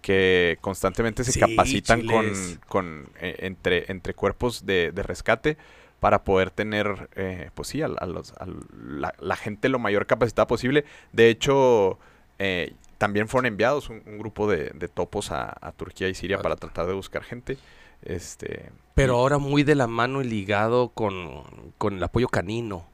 que 0.02 0.58
constantemente 0.62 1.24
se 1.24 1.32
Sí, 1.34 1.40
capacitan 1.40 2.02
Chile 2.02 2.14
con, 2.14 2.60
con, 2.68 3.10
eh, 3.20 3.36
entre, 3.40 3.92
entre 3.92 4.14
cuerpos 4.14 4.66
de, 4.66 4.92
de 4.92 5.04
rescate 5.04 5.58
para 6.00 6.24
poder 6.24 6.52
tener, 6.52 7.10
eh, 7.16 7.50
pues 7.56 7.70
sí, 7.70 7.82
a, 7.82 7.88
a 7.88 8.06
los- 8.06 8.34
a 8.34 8.46
la, 8.78 9.14
la 9.20 9.36
gente 9.36 9.68
lo 9.70 9.80
mayor 9.80 10.06
capacitada 10.06 10.46
posible. 10.48 10.86
De 11.12 11.30
hecho, 11.30 11.98
eh, 12.40 12.74
también 12.98 13.28
fueron 13.28 13.46
enviados 13.48 13.90
un, 13.90 14.02
un 14.06 14.18
grupo 14.18 14.50
de, 14.50 14.72
de 14.74 14.88
topos 14.88 15.32
a, 15.32 15.56
a 15.62 15.72
Turquía 15.72 16.10
y 16.10 16.14
Siria 16.16 16.38
Ah. 16.38 16.42
para 16.42 16.56
tratar 16.56 16.88
de 16.88 16.94
buscar 16.94 17.24
gente. 17.24 17.58
Este, 18.04 18.72
Pero 18.96 19.16
ahora 19.16 19.38
muy 19.38 19.64
de 19.64 19.76
la 19.76 19.88
mano 19.88 20.22
y 20.22 20.26
ligado 20.26 20.90
con, 20.90 21.44
con 21.78 21.98
el 21.98 22.04
apoyo 22.04 22.28
canino. 22.28 22.86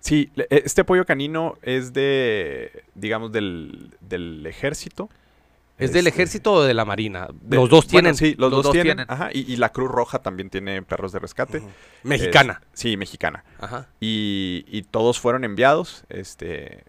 Sí, 0.00 0.30
e- 0.36 0.62
este 0.66 0.82
apoyo 0.82 1.04
canino 1.06 1.54
es 1.62 1.92
de, 1.94 2.84
digamos, 2.94 3.32
del, 3.32 3.90
del 4.00 4.44
ejército. 4.46 5.08
¿Es 5.78 5.92
del 5.92 6.06
Este, 6.06 6.20
ejército 6.20 6.52
o 6.52 6.62
de 6.62 6.72
la 6.74 6.84
marina? 6.84 7.26
de- 7.40 7.56
los 7.56 7.68
dos 7.68 7.86
bueno, 7.86 8.12
tienen. 8.12 8.14
sí, 8.16 8.36
los, 8.38 8.50
dos, 8.52 8.70
tienen. 8.70 9.00
Ajá, 9.08 9.30
y, 9.32 9.50
y 9.50 9.56
la 9.56 9.70
Cruz 9.70 9.90
Roja 9.90 10.20
también 10.20 10.50
tiene 10.50 10.82
perros 10.82 11.10
de 11.12 11.18
rescate. 11.18 11.62
Mexicana. 12.04 12.60
Es- 12.74 12.80
sí, 12.80 12.96
mexicana. 12.96 13.44
Ajá. 13.58 13.88
Y, 13.98 14.64
y 14.68 14.82
todos 14.82 15.18
fueron 15.18 15.42
enviados. 15.42 16.04
Este, 16.10 16.84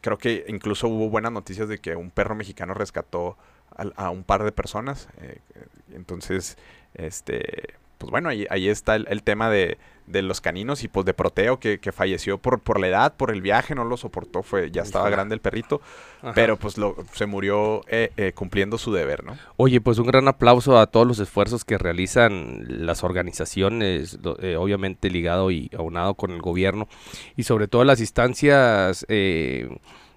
creo 0.00 0.18
que 0.18 0.44
incluso 0.48 0.88
hubo 0.88 1.08
buenas 1.10 1.32
noticias 1.32 1.68
de 1.68 1.78
que 1.78 1.96
un 1.96 2.10
perro 2.10 2.34
mexicano 2.34 2.74
rescató 2.74 3.36
al- 3.76 3.94
a, 3.96 4.10
un 4.10 4.24
par 4.24 4.44
de 4.44 4.52
personas. 4.52 5.08
eh, 5.20 5.38
eh, 5.54 5.66
entonces, 5.94 6.56
este, 6.94 7.74
pues 7.98 8.10
bueno, 8.10 8.28
ahí, 8.28 8.46
ahí 8.48 8.68
está 8.68 8.96
el, 8.96 9.06
el 9.10 9.22
tema 9.22 9.50
de, 9.50 9.76
de 10.06 10.22
los 10.22 10.40
caninos 10.40 10.84
y 10.84 10.88
pues 10.88 11.04
de 11.04 11.14
Proteo 11.14 11.58
que, 11.58 11.80
que 11.80 11.92
falleció 11.92 12.38
por, 12.38 12.60
por 12.60 12.80
la 12.80 12.88
edad, 12.88 13.16
por 13.16 13.30
el 13.30 13.42
viaje, 13.42 13.74
no 13.74 13.84
lo 13.84 13.96
soportó, 13.96 14.42
fue, 14.42 14.70
ya 14.70 14.82
estaba 14.82 15.10
grande 15.10 15.34
el 15.34 15.40
perrito, 15.40 15.80
Ajá. 16.22 16.32
pero 16.34 16.56
pues 16.56 16.78
lo, 16.78 16.96
se 17.12 17.26
murió 17.26 17.82
eh, 17.88 18.12
eh, 18.16 18.32
cumpliendo 18.34 18.78
su 18.78 18.92
deber, 18.92 19.24
¿no? 19.24 19.36
Oye, 19.56 19.80
pues 19.80 19.98
un 19.98 20.06
gran 20.06 20.28
aplauso 20.28 20.78
a 20.78 20.86
todos 20.86 21.06
los 21.06 21.18
esfuerzos 21.18 21.64
que 21.64 21.76
realizan 21.76 22.64
las 22.68 23.04
organizaciones, 23.04 24.18
eh, 24.40 24.56
obviamente 24.56 25.10
ligado 25.10 25.50
y 25.50 25.70
aunado 25.76 26.14
con 26.14 26.30
el 26.30 26.40
gobierno, 26.40 26.88
y 27.36 27.42
sobre 27.42 27.68
todo 27.68 27.84
las 27.84 28.00
instancias 28.00 29.04
eh, 29.08 29.68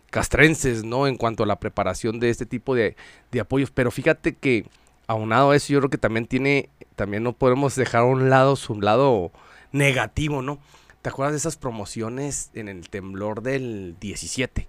castrenses, 0.10 0.84
¿no? 0.84 1.08
En 1.08 1.18
cuanto 1.18 1.44
a 1.44 1.46
la 1.48 1.60
preparación 1.60 2.20
de 2.20 2.30
este 2.30 2.46
tipo 2.46 2.76
de, 2.76 2.96
de 3.32 3.40
apoyos. 3.40 3.72
Pero 3.72 3.92
fíjate 3.92 4.36
que 4.36 4.66
aunado 5.12 5.52
a 5.52 5.56
eso, 5.56 5.74
yo 5.74 5.80
creo 5.80 5.90
que 5.90 5.98
también 5.98 6.26
tiene, 6.26 6.70
también 6.96 7.24
no 7.24 7.34
podemos 7.34 7.76
dejar 7.76 8.02
a 8.02 8.06
un 8.06 8.30
lado 8.30 8.56
su 8.56 8.80
lado 8.82 9.32
negativo, 9.72 10.42
¿no? 10.42 10.60
¿Te 11.02 11.10
acuerdas 11.10 11.34
de 11.34 11.38
esas 11.38 11.58
promociones 11.58 12.52
en 12.54 12.68
el 12.68 12.90
temblor 12.90 13.42
del 13.42 13.96
17 14.00 14.68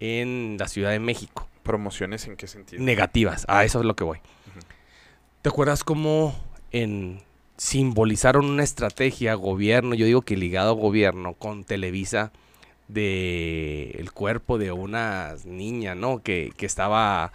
en 0.00 0.56
la 0.58 0.68
Ciudad 0.68 0.90
de 0.90 0.98
México? 0.98 1.48
¿Promociones 1.62 2.26
en 2.26 2.36
qué 2.36 2.46
sentido? 2.46 2.82
negativas. 2.82 3.44
A 3.48 3.64
eso 3.64 3.80
es 3.80 3.86
lo 3.86 3.96
que 3.96 4.04
voy. 4.04 4.18
¿Te 5.42 5.48
acuerdas 5.48 5.84
cómo 5.84 6.34
en 6.72 7.22
simbolizaron 7.56 8.46
una 8.46 8.62
estrategia 8.62 9.34
gobierno, 9.34 9.94
yo 9.94 10.06
digo 10.06 10.22
que 10.22 10.36
ligado 10.36 10.70
a 10.70 10.74
gobierno 10.74 11.34
con 11.34 11.64
Televisa 11.64 12.32
de 12.86 13.90
el 13.98 14.12
cuerpo 14.12 14.58
de 14.58 14.72
una 14.72 15.34
niña, 15.44 15.94
¿no? 15.94 16.22
Que, 16.22 16.52
que 16.56 16.66
estaba 16.66 17.32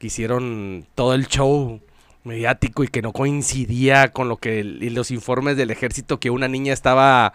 que 0.00 0.06
hicieron 0.06 0.86
todo 0.94 1.12
el 1.12 1.28
show 1.28 1.78
mediático 2.24 2.82
y 2.82 2.88
que 2.88 3.02
no 3.02 3.12
coincidía 3.12 4.12
con 4.12 4.28
lo 4.28 4.38
que 4.38 4.64
los 4.64 5.10
informes 5.10 5.58
del 5.58 5.70
ejército 5.70 6.18
que 6.18 6.30
una 6.30 6.48
niña 6.48 6.72
estaba 6.72 7.34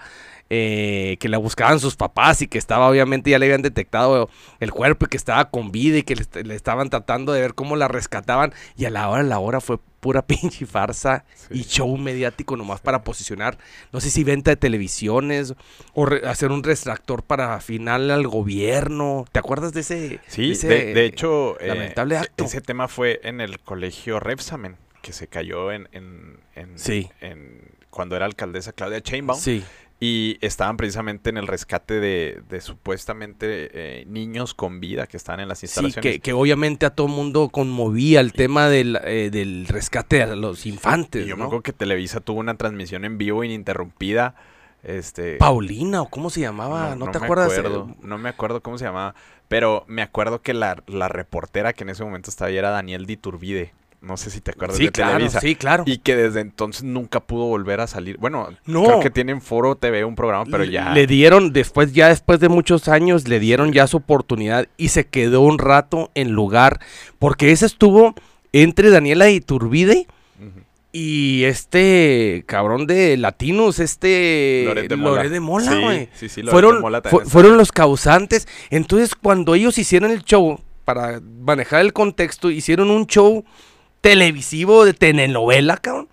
eh, 0.49 1.17
que 1.19 1.29
la 1.29 1.37
buscaban 1.37 1.79
sus 1.79 1.95
papás 1.95 2.41
y 2.41 2.47
que 2.47 2.57
estaba 2.57 2.89
obviamente 2.89 3.29
ya 3.29 3.37
le 3.37 3.45
habían 3.45 3.61
detectado 3.61 4.29
el 4.59 4.71
cuerpo 4.71 5.05
y 5.05 5.09
que 5.09 5.17
estaba 5.17 5.49
con 5.51 5.71
vida 5.71 5.99
y 5.99 6.03
que 6.03 6.15
le, 6.15 6.43
le 6.43 6.55
estaban 6.55 6.89
tratando 6.89 7.33
de 7.33 7.41
ver 7.41 7.53
cómo 7.53 7.75
la 7.75 7.87
rescataban. 7.87 8.51
Y 8.75 8.85
a 8.85 8.89
la 8.89 9.09
hora 9.09 9.21
la 9.21 9.37
hora 9.37 9.61
fue 9.61 9.77
pura 10.05 10.21
pinche 10.27 10.67
farsa 10.67 11.25
y 11.49 11.63
show 11.63 11.97
mediático 11.97 12.55
nomás 12.55 12.79
para 12.79 13.03
posicionar 13.03 13.57
no 13.91 13.99
sé 13.99 14.11
si 14.11 14.23
venta 14.23 14.51
de 14.51 14.55
televisiones 14.55 15.55
o 15.95 16.05
re- 16.05 16.27
hacer 16.29 16.51
un 16.51 16.61
restractor 16.61 17.23
para 17.23 17.59
final 17.59 18.11
al 18.11 18.27
gobierno 18.27 19.25
¿te 19.31 19.39
acuerdas 19.39 19.73
de 19.73 19.81
ese 19.81 20.19
Sí, 20.27 20.51
ese 20.51 20.67
de, 20.67 20.93
de 20.93 21.05
hecho, 21.05 21.59
eh, 21.59 21.69
lamentable 21.69 22.17
acto. 22.17 22.43
ese 22.45 22.61
tema 22.61 22.87
fue 22.87 23.19
en 23.23 23.41
el 23.41 23.59
colegio 23.59 24.19
Repsamen, 24.19 24.77
que 25.01 25.11
se 25.11 25.25
cayó 25.27 25.71
en, 25.71 25.89
en, 25.91 26.37
en- 26.53 26.77
Sí. 26.77 27.09
en- 27.19 27.73
cuando 27.89 28.15
era 28.15 28.25
alcaldesa 28.25 28.73
Claudia 28.73 28.99
Sheinbaum. 28.99 29.39
sí 29.39 29.63
Y 29.99 30.37
estaban 30.41 30.75
precisamente 30.77 31.29
en 31.29 31.37
el 31.37 31.47
rescate 31.47 31.99
de, 32.01 32.41
de 32.49 32.61
supuestamente 32.61 34.01
eh, 34.01 34.05
niños 34.07 34.53
con 34.53 34.79
vida 34.81 35.07
que 35.07 35.15
estaban 35.17 35.39
en 35.39 35.47
las 35.47 35.63
Sí, 35.63 35.65
instalaciones. 35.67 36.15
que, 36.15 36.19
que 36.19 36.33
obviamente 36.33 36.85
a 36.85 36.89
todo 36.89 37.07
mundo 37.07 37.49
conmovía 37.49 38.19
el 38.19 38.33
tema 38.33 38.67
del, 38.69 38.99
eh, 39.05 39.29
del 39.31 39.67
rescate 39.67 40.21
a 40.21 40.35
los 40.35 40.65
Y 40.65 40.69
infantes, 40.69 41.25
yo 41.25 41.37
me 41.37 41.45
acuerdo 41.45 41.63
que 41.63 41.73
Televisa 41.73 42.19
tuvo 42.19 42.39
una 42.41 42.55
transmisión 42.57 43.05
en 43.05 43.17
vivo 43.17 43.43
ininterrumpida. 43.43 44.35
Este, 44.83 45.37
Paulina, 45.37 46.01
o 46.03 46.09
cómo 46.09 46.29
se 46.29 46.41
llamaba, 46.41 46.95
¿no, 46.95 47.09
te 47.09 47.19
me 47.19 47.25
acuerdas? 47.25 47.57
acuerdo, 47.57 47.95
no 48.01 48.17
me 48.17 48.29
acuerdo 48.29 48.61
cómo 48.61 48.77
se 48.77 48.85
llamaba, 48.85 49.15
pero 49.47 49.83
me 49.87 50.01
acuerdo 50.01 50.41
que 50.41 50.53
la, 50.53 50.83
la 50.87 51.07
reportera 51.07 51.73
que 51.73 51.83
en 51.83 51.89
ese 51.89 52.03
momento 52.03 52.29
estaba 52.29 52.49
ahí 52.49 52.57
era 52.57 52.69
Daniel 52.69 53.05
Diturbide. 53.05 53.73
No 54.01 54.17
sé 54.17 54.29
si 54.29 54.39
te 54.41 54.51
acuerdas 54.51 54.77
sí, 54.77 54.85
de 54.85 54.91
claro, 54.91 55.13
Televisa. 55.13 55.39
sí, 55.41 55.55
claro. 55.55 55.83
Y 55.87 55.97
que 55.97 56.15
desde 56.15 56.39
entonces 56.41 56.83
nunca 56.83 57.19
pudo 57.21 57.45
volver 57.45 57.81
a 57.81 57.87
salir. 57.87 58.17
Bueno, 58.17 58.49
No. 58.65 58.83
creo 58.83 58.99
que 58.99 59.09
tienen 59.09 59.41
Foro 59.41 59.75
TV 59.75 60.05
un 60.05 60.15
programa, 60.15 60.45
pero 60.49 60.63
ya. 60.63 60.93
Le 60.93 61.07
dieron, 61.07 61.53
después, 61.53 61.91
ya 61.93 62.09
después 62.09 62.39
de 62.39 62.49
muchos 62.49 62.87
años, 62.87 63.27
le 63.27 63.39
dieron 63.39 63.71
ya 63.73 63.87
su 63.87 63.97
oportunidad 63.97 64.67
y 64.77 64.89
se 64.89 65.07
quedó 65.07 65.41
un 65.41 65.57
rato 65.57 66.11
en 66.13 66.31
lugar, 66.33 66.79
porque 67.17 67.51
ese 67.51 67.65
estuvo 67.65 68.13
entre 68.53 68.89
Daniela 68.91 69.29
Iturbide 69.29 70.05
y 70.91 71.43
este 71.43 72.43
cabrón 72.47 72.87
de 72.87 73.17
Latinos, 73.17 73.79
este 73.79 74.63
Loret 74.65 74.87
de 74.87 74.95
Mola. 74.95 75.15
Loret 75.17 75.31
de 75.31 75.39
Mola, 75.41 75.71
Sí, 75.73 75.81
güey. 75.81 76.09
sí, 76.13 76.29
sí, 76.29 76.41
Loret 76.41 76.45
de 76.45 76.51
fueron, 76.51 76.81
Mola 76.81 77.01
fu- 77.01 77.17
está. 77.19 77.29
fueron 77.29 77.57
los 77.57 77.71
causantes. 77.71 78.47
Entonces, 78.69 79.13
cuando 79.15 79.55
ellos 79.55 79.77
hicieron 79.77 80.11
el 80.11 80.23
show, 80.23 80.59
para 80.85 81.19
manejar 81.41 81.81
el 81.81 81.91
contexto, 81.91 82.49
hicieron 82.51 82.91
un 82.91 83.07
show 83.07 83.43
televisivo 84.09 84.85
de 84.85 84.93
telenovela, 84.93 85.77
cabrón, 85.77 86.09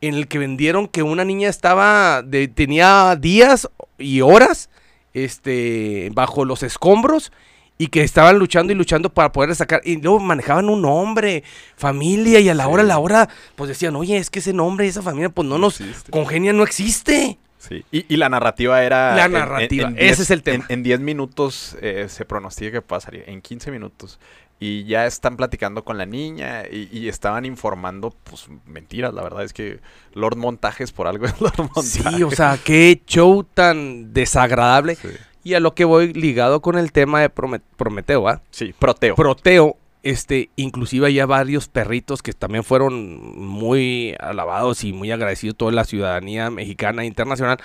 en 0.00 0.14
el 0.14 0.26
que 0.26 0.38
vendieron 0.38 0.88
que 0.88 1.02
una 1.02 1.22
niña 1.22 1.50
estaba, 1.50 2.22
de, 2.22 2.48
tenía 2.48 3.14
días 3.20 3.68
y 3.98 4.22
horas, 4.22 4.70
este, 5.12 6.10
bajo 6.14 6.46
los 6.46 6.62
escombros 6.62 7.32
y 7.76 7.88
que 7.88 8.00
estaban 8.02 8.38
luchando 8.38 8.72
y 8.72 8.76
luchando 8.76 9.10
para 9.12 9.32
poder 9.32 9.54
sacar. 9.54 9.82
Y 9.84 10.00
luego 10.00 10.18
manejaban 10.18 10.70
un 10.70 10.80
nombre, 10.80 11.44
familia, 11.76 12.40
y 12.40 12.48
a 12.48 12.54
la 12.54 12.68
hora, 12.68 12.82
a 12.82 12.86
la 12.86 12.98
hora, 12.98 13.28
pues 13.54 13.68
decían, 13.68 13.96
oye, 13.96 14.16
es 14.16 14.30
que 14.30 14.38
ese 14.38 14.54
nombre 14.54 14.86
y 14.86 14.88
esa 14.88 15.02
familia, 15.02 15.28
pues 15.28 15.46
no 15.46 15.58
nos 15.58 15.78
existe. 15.82 16.10
congenia, 16.10 16.54
no 16.54 16.62
existe. 16.62 17.36
Sí. 17.58 17.84
Y, 17.92 18.06
y 18.14 18.16
la 18.16 18.30
narrativa 18.30 18.82
era... 18.82 19.14
La 19.14 19.26
en- 19.26 19.32
en- 19.32 19.38
narrativa, 19.40 19.88
en 19.88 19.94
ese 19.96 20.04
10 20.04 20.20
es 20.20 20.30
el 20.30 20.42
tema. 20.42 20.64
En, 20.68 20.78
en 20.78 20.82
10 20.84 21.00
minutos 21.00 21.76
eh, 21.82 22.06
se 22.08 22.24
pronostica 22.24 22.70
que 22.72 22.82
pasaría, 22.82 23.24
en 23.26 23.42
15 23.42 23.70
minutos. 23.70 24.18
Y 24.58 24.84
ya 24.84 25.04
están 25.04 25.36
platicando 25.36 25.84
con 25.84 25.98
la 25.98 26.06
niña 26.06 26.62
y, 26.70 26.88
y 26.90 27.08
estaban 27.08 27.44
informando, 27.44 28.14
pues, 28.24 28.46
mentiras. 28.64 29.12
La 29.12 29.22
verdad 29.22 29.44
es 29.44 29.52
que 29.52 29.80
Lord 30.14 30.36
Montajes 30.36 30.92
por 30.92 31.06
algo 31.06 31.26
es 31.26 31.38
Lord 31.40 31.58
Montajes. 31.58 32.14
Sí, 32.16 32.22
o 32.22 32.30
sea, 32.30 32.58
qué 32.64 33.02
show 33.06 33.44
tan 33.44 34.14
desagradable. 34.14 34.94
Sí, 34.94 35.08
Y 35.44 35.54
a 35.54 35.60
lo 35.60 35.74
que 35.74 35.84
voy 35.84 36.12
ligado 36.14 36.62
con 36.62 36.78
el 36.78 36.90
tema 36.90 37.20
de 37.20 37.28
Prome- 37.34 37.60
Prometeo, 37.76 38.28
¿ah? 38.28 38.40
Sí, 38.50 38.74
Proteo. 38.78 39.14
Proteo, 39.14 39.76
este, 40.02 40.48
inclusive 40.56 41.06
hay 41.08 41.20
varios 41.24 41.68
perritos 41.68 42.22
que 42.22 42.32
también 42.32 42.64
fueron 42.64 43.38
muy 43.38 44.14
alabados 44.20 44.84
y 44.84 44.92
muy 44.94 45.10
agradecidos 45.10 45.56
toda 45.58 45.72
la 45.72 45.84
ciudadanía 45.84 46.48
mexicana 46.50 47.02
e 47.02 47.06
internacional, 47.06 47.58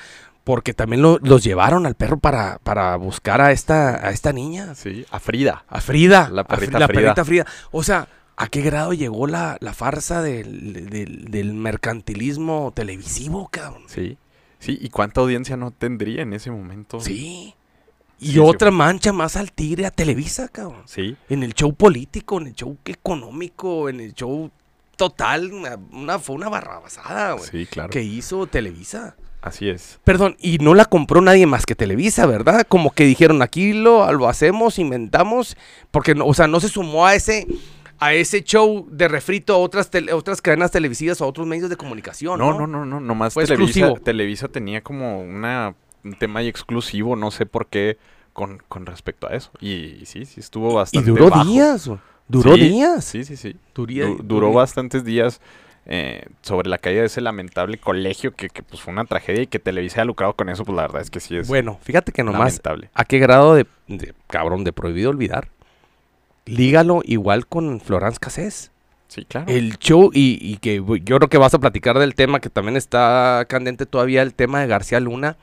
porque 0.44 0.74
también 0.74 1.02
lo- 1.02 1.20
los 1.22 1.44
llevaron 1.44 1.86
al 1.86 1.96
perro 1.96 2.18
para, 2.18 2.60
para 2.64 2.96
buscar 2.96 3.42
a 3.42 3.52
esta, 3.52 4.06
a 4.08 4.10
esta 4.12 4.34
niña, 4.34 4.74
sí, 4.76 5.06
a 5.12 5.20
Frida. 5.20 5.66
a 5.68 5.82
Frida, 5.82 6.30
La 6.32 6.42
a 6.42 6.46
perrita 6.46 6.80
la 6.80 6.88
Frida. 6.88 7.02
perrita 7.02 7.26
Frida. 7.26 7.46
O 7.72 7.84
sea, 7.84 8.08
¿a 8.38 8.48
qué 8.48 8.62
grado 8.62 8.94
llegó 8.94 9.28
la, 9.28 9.58
la 9.60 9.74
farsa 9.74 10.22
del, 10.22 10.90
del- 10.90 11.26
del 11.32 11.54
mercantilismo 11.54 12.72
televisivo, 12.76 13.48
cabrón? 13.52 13.84
Sí. 13.88 14.18
Sí, 14.60 14.78
¿y 14.80 14.90
cuánta 14.90 15.22
audiencia 15.22 15.58
no 15.58 15.72
tendría 15.72 16.22
en 16.22 16.34
ese 16.34 16.52
momento? 16.52 17.00
Sí. 17.00 17.56
Y 18.20 18.26
Sí, 18.28 18.32
sí. 18.34 18.40
otra 18.40 18.70
mancha 18.70 19.12
más 19.12 19.36
al 19.36 19.52
tigre 19.52 19.88
a 19.88 19.92
Televisa, 19.92 20.48
cabrón. 20.48 20.84
Sí, 20.86 21.18
En 21.30 21.42
el 21.42 21.54
show 21.56 21.74
político, 21.74 22.40
en 22.40 22.48
el 22.48 22.54
show 22.54 22.78
económico, 22.86 23.90
en 23.90 24.00
el 24.00 24.14
show 24.14 24.52
total, 24.96 25.52
una, 25.52 25.78
una- 25.92 26.20
fue 26.20 26.36
una 26.36 26.48
barrabasada, 26.50 27.34
güey. 27.34 27.50
sí, 27.50 27.66
claro. 27.66 27.90
Que 27.90 28.04
hizo 28.04 28.46
Televisa. 28.48 29.16
Así 29.42 29.70
es. 29.70 30.00
Perdón, 30.04 30.36
y 30.40 30.60
no 30.60 30.76
la 30.76 30.86
compró 30.86 31.20
nadie 31.22 31.48
más 31.48 31.66
que 31.66 31.74
Televisa, 31.76 32.26
¿verdad? 32.28 32.66
Como 32.68 32.92
que 32.92 33.06
dijeron, 33.06 33.42
aquí 33.42 33.74
lo, 33.74 34.12
lo 34.14 34.30
hacemos, 34.30 34.78
inventamos, 34.78 35.58
porque, 35.90 36.14
no, 36.14 36.26
o 36.28 36.34
sea, 36.36 36.48
no 36.48 36.60
se 36.60 36.68
sumó 36.70 37.08
a 37.08 37.16
ese, 37.16 37.48
a 37.98 38.14
ese 38.14 38.44
show 38.44 38.88
de 38.92 39.08
refrito 39.08 39.54
a 39.56 39.58
otras, 39.58 39.90
tele- 39.90 40.14
otras 40.14 40.42
cadenas 40.44 40.70
televisivas 40.70 41.20
o 41.22 41.26
a 41.26 41.28
otros 41.28 41.48
medios 41.48 41.70
de 41.72 41.76
comunicación, 41.76 42.38
No, 42.38 42.52
¿no? 42.52 42.60
no, 42.60 42.68
no, 42.68 42.86
no, 42.86 43.00
nomás 43.00 43.34
Fue 43.34 43.46
Televisa, 43.46 43.80
exclusivo. 43.80 44.04
Televisa 44.04 44.48
tenía 44.48 44.82
como 44.82 45.22
una, 45.22 45.74
un 46.04 46.14
tema 46.14 46.42
ahí 46.42 46.48
exclusivo, 46.48 47.16
no 47.16 47.32
sé 47.32 47.48
por 47.48 47.66
qué, 47.66 47.98
con, 48.34 48.62
con 48.68 48.86
respecto 48.86 49.28
a 49.28 49.32
eso. 49.36 49.50
Y, 49.60 49.72
y 50.02 50.06
sí, 50.06 50.26
sí 50.26 50.40
estuvo 50.40 50.72
Y 50.72 50.76
bastante 50.76 51.10
duró 51.10 51.30
bajo. 51.30 51.50
días. 51.50 51.90
Duró 52.28 52.54
Sí, 52.56 52.62
días. 52.62 53.04
Sí, 53.04 53.24
sí, 53.26 53.36
sí. 53.36 53.58
Duría- 53.76 54.06
Du- 54.06 54.18
duró 54.24 54.48
duría- 54.48 54.56
bastantes 54.56 55.04
días 55.04 55.42
eh, 55.86 56.26
sobre 56.42 56.70
la 56.70 56.78
caída 56.78 57.02
de 57.02 57.08
ese 57.08 57.22
lamentable 57.22 57.78
colegio 57.78 58.34
que, 58.36 58.50
que, 58.50 58.64
pues 58.64 58.82
fue 58.82 58.94
una 58.94 59.06
tragedia 59.06 59.42
y 59.44 59.48
que 59.48 59.60
Televisa 59.60 59.98
haya 59.98 60.06
lucrado 60.06 60.34
con 60.34 60.50
eso, 60.50 60.64
pues 60.64 60.76
la 60.76 60.84
verdad 60.84 61.02
es 61.02 61.10
que 61.10 61.20
sí 61.20 61.36
es 61.38 61.48
Bueno, 61.48 61.80
fíjate 61.82 62.12
que 62.12 62.24
nomás 62.24 62.40
lamentable. 62.54 62.90
¿A 62.94 63.04
qué 63.06 63.20
grado 63.20 63.56
de, 63.56 63.66
de- 63.88 64.14
cabrón, 64.28 64.64
de 64.64 64.74
prohibido 64.74 65.10
olvidar? 65.10 65.50
Lígalo 66.46 67.02
igual 67.06 67.48
con 67.48 67.80
Florence 67.80 68.20
Cassés. 68.20 68.72
Sí, 69.08 69.26
claro. 69.26 69.48
El 69.52 69.78
show, 69.78 70.10
y, 70.14 70.38
y 70.42 70.58
que 70.58 70.76
yo 71.04 71.18
creo 71.18 71.28
que 71.30 71.38
vas 71.38 71.54
a 71.54 71.60
platicar 71.60 72.00
del 72.00 72.16
tema 72.16 72.40
que 72.40 72.50
también 72.50 72.78
está 72.78 73.46
candente 73.50 73.86
todavía, 73.86 74.22
el 74.22 74.34
tema 74.34 74.62
de 74.62 74.68
García 74.68 75.00
Luna. 75.00 75.38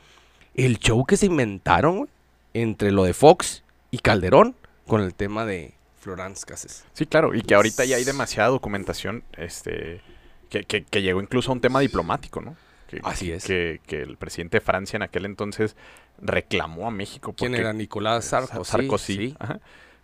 El 0.55 0.79
show 0.79 1.05
que 1.05 1.17
se 1.17 1.27
inventaron 1.27 2.09
entre 2.55 2.91
lo 2.91 3.05
de 3.05 3.13
Fox 3.13 3.63
y 3.91 3.99
Calderón 3.99 4.57
con 4.87 5.03
el 5.03 5.15
tema 5.15 5.45
de 5.45 5.75
Florence 6.01 6.45
Cassés. 6.47 6.85
Sí, 6.95 7.05
claro, 7.07 7.35
y 7.35 7.43
que 7.43 7.55
ahorita 7.55 7.85
ya 7.85 7.97
hay 7.97 8.05
demasiada 8.05 8.49
documentación, 8.49 9.23
este, 9.37 10.01
que, 10.49 10.65
que- 10.65 10.85
que 10.85 11.03
llegó 11.03 11.21
incluso 11.21 11.51
a 11.51 11.55
un 11.55 11.61
tema 11.61 11.81
diplomático, 11.81 12.41
¿no? 12.41 12.57
Que, 12.89 13.01
Así 13.05 13.31
es. 13.31 13.45
Que, 13.45 13.81
que 13.87 14.01
el 14.03 14.17
presidente 14.17 14.59
de 14.59 14.61
Francia 14.63 14.97
en 14.97 15.03
aquel 15.03 15.27
entonces 15.27 15.77
reclamó 16.21 16.87
a 16.87 16.91
México. 16.91 17.35
¿Quién 17.37 17.55
era? 17.55 17.73
Nicolás 17.73 18.25
Sarkozy. 18.27 18.71
Sarkozy, 18.71 19.17
sí. 19.17 19.37
ajá, 19.39 19.61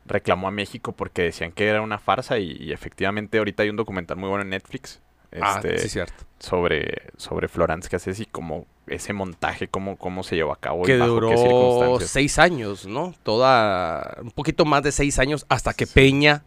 reclamó 0.06 0.48
a 0.48 0.50
México 0.50 0.92
porque 0.92 1.22
decían 1.22 1.50
que 1.52 1.66
era 1.66 1.80
una 1.80 1.98
farsa 1.98 2.38
y, 2.38 2.52
y 2.60 2.72
efectivamente 2.72 3.38
ahorita 3.38 3.62
hay 3.62 3.70
un 3.70 3.76
documental 3.76 4.16
muy 4.18 4.28
bueno 4.28 4.42
en 4.42 4.50
Netflix 4.50 5.00
Ah, 5.40 5.56
este, 5.64 5.78
sí, 5.78 5.88
cierto. 5.88 6.22
sobre, 6.38 7.08
sobre 7.16 7.48
Florence 7.48 7.88
Cassés 7.88 8.20
y 8.20 8.26
cómo 8.26 8.66
ese 8.86 9.12
montaje, 9.12 9.66
cómo, 9.66 9.96
cómo 9.96 10.22
se 10.22 10.36
llevó 10.36 10.52
a 10.52 10.60
cabo 10.60 10.82
y 10.82 10.86
Que 10.86 10.96
bajo 10.96 11.14
qué 11.18 11.20
duró 11.20 11.36
circunstancias. 11.36 12.10
seis 12.10 12.38
años, 12.38 12.86
¿no? 12.86 13.14
Toda, 13.24 14.18
un 14.22 14.30
poquito 14.30 14.64
más 14.64 14.84
de 14.84 14.92
seis 14.92 15.18
años 15.18 15.44
hasta 15.48 15.74
que 15.74 15.88
Peña, 15.88 16.44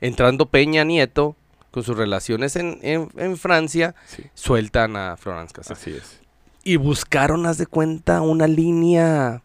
entrando 0.00 0.46
Peña 0.46 0.84
Nieto, 0.84 1.36
con 1.74 1.82
sus 1.82 1.96
relaciones 1.96 2.54
en, 2.56 2.78
en- 2.82 3.08
en 3.16 3.36
Francia, 3.36 3.94
Sí, 4.06 4.22
sueltan 4.34 4.96
a 4.96 5.16
Florence 5.16 5.52
Cassés. 5.52 5.72
así 5.76 5.90
es. 5.90 6.20
Y 6.62 6.76
buscaron, 6.76 7.44
haz 7.46 7.58
de 7.58 7.66
cuenta, 7.66 8.22
una 8.22 8.46
línea 8.46 9.42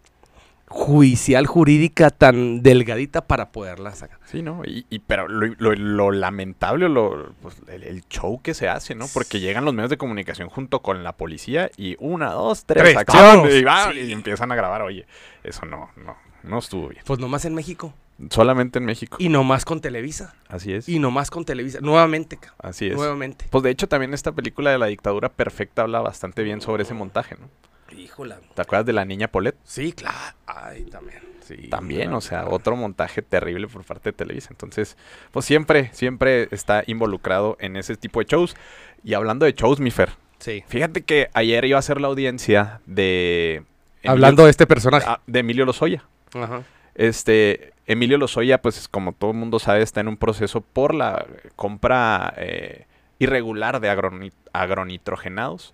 judicial, 0.68 1.48
jurídica 1.48 2.12
tan 2.12 2.62
delgadita 2.62 3.22
para 3.26 3.52
poderla 3.52 3.94
sacar. 3.96 4.20
Sí, 4.26 4.44
¿no? 4.44 4.62
Y, 4.63 4.86
y- 4.92 5.00
pero 5.00 5.28
lo, 5.28 5.48
lo- 5.58 5.74
lo 5.74 6.12
lamentable, 6.12 6.88
lo, 6.89 7.34
pues, 7.42 7.56
el, 7.68 7.84
el 7.84 8.04
show 8.08 8.39
que 8.42 8.54
se 8.54 8.70
hace, 8.70 8.94
¿no? 8.94 9.08
Porque 9.12 9.39
llegan 9.39 9.65
los 9.65 9.74
medios 9.74 9.89
de 9.89 9.98
comunicación 9.98 10.48
junto 10.50 10.82
con 10.84 11.04
la 11.04 11.13
policía 11.13 11.72
y 11.76 11.96
una, 12.00 12.30
dos, 12.34 12.65
tres, 12.65 12.84
Tres, 12.84 12.98
acción, 12.98 13.48
y, 13.48 13.52
Sí. 13.52 14.00
y 14.08 14.12
empiezan 14.12 14.52
a 14.52 14.56
grabar. 14.56 14.84
Oye, 14.84 15.08
eso 15.44 15.65
no, 15.65 15.89
no, 15.98 16.15
no 16.44 16.60
estuvo 16.60 16.89
bien. 16.89 17.02
Pues 17.04 17.20
nomás 17.20 17.46
en 17.46 17.56
México. 17.56 17.92
Solamente 18.29 18.79
en 18.79 18.86
México. 18.86 19.17
Y 19.19 19.29
nomás 19.29 19.63
con 19.65 19.79
Televisa. 19.82 20.34
Así 20.47 20.73
es. 20.73 20.89
Y 20.89 20.99
nomás 20.99 21.29
con 21.32 21.45
Televisa. 21.45 21.79
Nuevamente, 21.82 22.38
ca- 22.38 22.53
Así 22.60 22.88
es. 22.88 22.95
nuevamente. 22.95 23.45
Pues 23.49 23.63
de 23.63 23.69
hecho 23.71 23.88
también 23.88 24.13
esta 24.13 24.32
película 24.34 24.71
de 24.71 24.77
la 24.77 24.88
dictadura 24.88 25.29
perfecta 25.29 25.84
habla 25.84 26.01
bastante 26.01 26.43
bien 26.43 26.60
sobre 26.62 26.84
ese 26.84 26.93
montaje, 26.93 27.36
¿no? 27.39 27.49
Híjola. 27.97 28.39
¿Te 28.53 28.62
acuerdas 28.62 28.86
de 28.86 28.93
la 28.93 29.05
niña 29.05 29.29
Polet? 29.29 29.55
Sí, 29.63 29.93
claro. 29.93 30.17
Ay, 30.45 30.84
también. 30.86 31.19
Sí, 31.41 31.67
También, 31.69 32.01
claro, 32.03 32.17
o 32.17 32.21
sea, 32.21 32.41
claro. 32.41 32.55
otro 32.55 32.75
montaje 32.75 33.23
terrible 33.23 33.67
por 33.67 33.84
parte 33.84 34.10
de 34.10 34.13
Televisa. 34.13 34.49
Entonces, 34.51 34.95
pues 35.32 35.45
siempre, 35.45 35.89
siempre 35.93 36.47
está 36.51 36.84
involucrado 36.86 37.58
en 37.60 37.75
ese 37.75 37.95
tipo 37.97 38.19
de 38.19 38.25
shows. 38.27 38.55
Y 39.03 39.15
hablando 39.15 39.45
de 39.47 39.53
shows, 39.53 39.79
mi 39.79 39.89
Fer, 39.89 40.12
Sí. 40.38 40.63
fíjate 40.67 41.01
que 41.01 41.29
ayer 41.34 41.65
iba 41.65 41.79
a 41.79 41.82
ser 41.82 41.99
la 41.99 42.08
audiencia 42.08 42.82
de... 42.86 43.63
Emilio- 44.03 44.12
Hablando 44.12 44.43
de 44.45 44.51
este 44.51 44.67
personaje. 44.67 45.05
ah, 45.10 45.21
de 45.25 45.39
Emilio 45.39 45.65
Lozoya. 45.65 46.03
Ajá. 46.36 46.62
Este, 47.00 47.72
Emilio 47.88 48.18
Lozoya, 48.18 48.62
pues 48.62 48.90
como 48.90 49.14
todo 49.14 49.32
el 49.32 49.38
mundo 49.38 49.58
sabe, 49.58 49.82
está 49.82 50.02
en 50.02 50.10
un 50.10 50.18
proceso 50.18 50.60
por 50.60 50.94
la 50.94 51.26
compra 51.56 52.34
eh, 52.36 52.88
irregular 53.20 53.80
de 53.80 53.90
agroni- 53.90 54.34
agronitrogenados. 54.52 55.74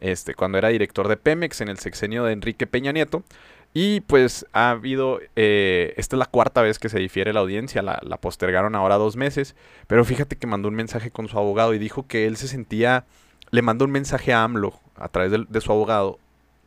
Este, 0.00 0.34
cuando 0.34 0.58
era 0.58 0.68
director 0.68 1.08
de 1.08 1.16
Pemex 1.16 1.62
en 1.62 1.68
el 1.68 1.78
sexenio 1.78 2.24
de 2.24 2.34
Enrique 2.34 2.66
Peña 2.66 2.92
Nieto. 2.92 3.22
Y 3.72 4.00
pues 4.00 4.44
ha 4.52 4.70
habido, 4.70 5.20
eh, 5.36 5.94
esta 5.96 6.16
es 6.16 6.18
la 6.18 6.26
cuarta 6.26 6.60
vez 6.60 6.78
que 6.78 6.90
se 6.90 6.98
difiere 6.98 7.32
la 7.32 7.40
audiencia, 7.40 7.80
la, 7.80 7.98
la 8.02 8.18
postergaron 8.18 8.74
ahora 8.74 8.96
dos 8.96 9.16
meses, 9.16 9.56
pero 9.86 10.04
fíjate 10.04 10.36
que 10.36 10.46
mandó 10.46 10.68
un 10.68 10.74
mensaje 10.74 11.10
con 11.10 11.28
su 11.28 11.38
abogado 11.38 11.72
y 11.74 11.78
dijo 11.78 12.06
que 12.06 12.26
él 12.26 12.36
se 12.36 12.48
sentía, 12.48 13.04
le 13.50 13.62
mandó 13.62 13.84
un 13.86 13.90
mensaje 13.90 14.32
a 14.34 14.42
AMLO 14.42 14.78
a 14.96 15.08
través 15.08 15.32
de, 15.48 15.60
su 15.60 15.70
abogado, 15.72 16.18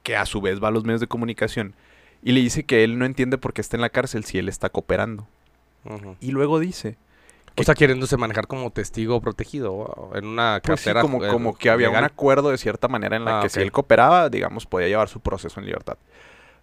que 0.03 0.15
a 0.15 0.25
su 0.25 0.41
vez 0.41 0.61
va 0.63 0.67
a 0.69 0.71
los 0.71 0.83
medios 0.85 1.01
de 1.01 1.07
comunicación, 1.07 1.73
y 2.23 2.31
le 2.33 2.39
dice 2.41 2.63
que 2.65 2.83
él 2.83 2.97
no 2.99 3.05
entiende 3.05 3.37
por 3.37 3.53
qué 3.53 3.61
está 3.61 3.77
en 3.77 3.81
la 3.81 3.89
cárcel 3.89 4.23
si 4.23 4.37
él 4.37 4.49
está 4.49 4.69
cooperando. 4.69 5.27
Y 6.19 6.31
luego 6.31 6.59
dice, 6.59 6.97
O 7.55 7.63
sea, 7.63 7.75
queriéndose 7.75 8.15
manejar 8.17 8.47
como 8.47 8.71
testigo 8.71 9.19
protegido 9.21 10.11
en 10.13 10.25
una 10.27 10.61
pues 10.63 10.81
sí, 10.81 10.85
cartera. 10.85 11.01
como, 11.01 11.23
eh, 11.25 11.29
como 11.29 11.55
que 11.57 11.69
había 11.69 11.89
un 11.89 11.95
legal. 11.95 12.05
acuerdo 12.05 12.49
de 12.51 12.57
cierta 12.57 12.87
manera 12.87 13.15
en 13.17 13.25
la 13.25 13.39
Ah, 13.39 13.41
que 13.41 13.49
si 13.49 13.61
él 13.61 13.71
cooperaba, 13.71 14.29
digamos, 14.29 14.65
podía 14.67 14.87
llevar 14.87 15.09
su 15.09 15.19
proceso 15.19 15.59
en 15.59 15.65
libertad. 15.65 15.97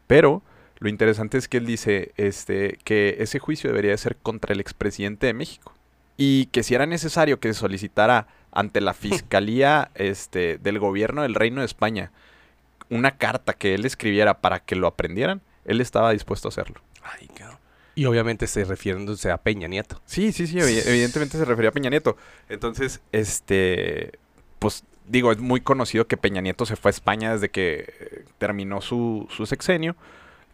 Pero 0.06 0.42
lo 0.78 0.88
interesante 0.88 1.36
es 1.38 1.48
que 1.48 1.58
él 1.58 1.66
dice 1.66 2.12
este, 2.16 2.78
que 2.84 3.16
ese 3.18 3.38
juicio 3.40 3.68
debería 3.70 3.90
de 3.90 3.98
ser 3.98 4.16
contra 4.16 4.52
el 4.52 4.60
expresidente 4.60 5.26
de 5.26 5.34
México. 5.34 5.74
Y 6.16 6.46
que 6.46 6.62
si 6.62 6.74
era 6.74 6.86
necesario 6.86 7.40
que 7.40 7.52
se 7.52 7.60
solicitara 7.60 8.28
ante 8.52 8.80
la 8.80 8.94
Fiscalía 8.94 9.90
este, 9.94 10.58
del 10.58 10.78
Gobierno 10.78 11.22
del 11.22 11.34
Reino 11.34 11.60
de 11.60 11.66
España 11.66 12.12
una 12.90 13.12
carta 13.18 13.52
que 13.52 13.74
él 13.74 13.84
escribiera 13.84 14.40
para 14.40 14.60
que 14.60 14.74
lo 14.76 14.86
aprendieran, 14.86 15.42
él 15.68 15.80
estaba 15.80 16.10
dispuesto 16.10 16.48
a 16.48 16.50
hacerlo. 16.50 16.80
Ay, 17.02 17.28
cabrón. 17.28 17.58
Y 17.94 18.04
obviamente 18.04 18.46
se 18.46 18.64
refiriéndose 18.64 19.30
a 19.30 19.38
Peña 19.38 19.66
Nieto. 19.68 20.00
Sí, 20.04 20.32
sí, 20.32 20.46
sí, 20.46 20.56
evi- 20.58 20.82
evidentemente 20.86 21.36
se 21.38 21.44
refería 21.44 21.70
a 21.70 21.72
Peña 21.72 21.90
Nieto. 21.90 22.16
Entonces, 22.48 23.00
este, 23.12 24.12
pues 24.58 24.84
digo, 25.06 25.32
es 25.32 25.38
muy 25.38 25.60
conocido 25.60 26.06
que 26.06 26.16
Peña 26.16 26.40
Nieto 26.40 26.64
se 26.66 26.76
fue 26.76 26.90
a 26.90 26.92
España 26.92 27.32
desde 27.32 27.48
que 27.48 27.94
eh, 28.00 28.24
terminó 28.38 28.80
su, 28.80 29.26
su 29.30 29.46
sexenio. 29.46 29.96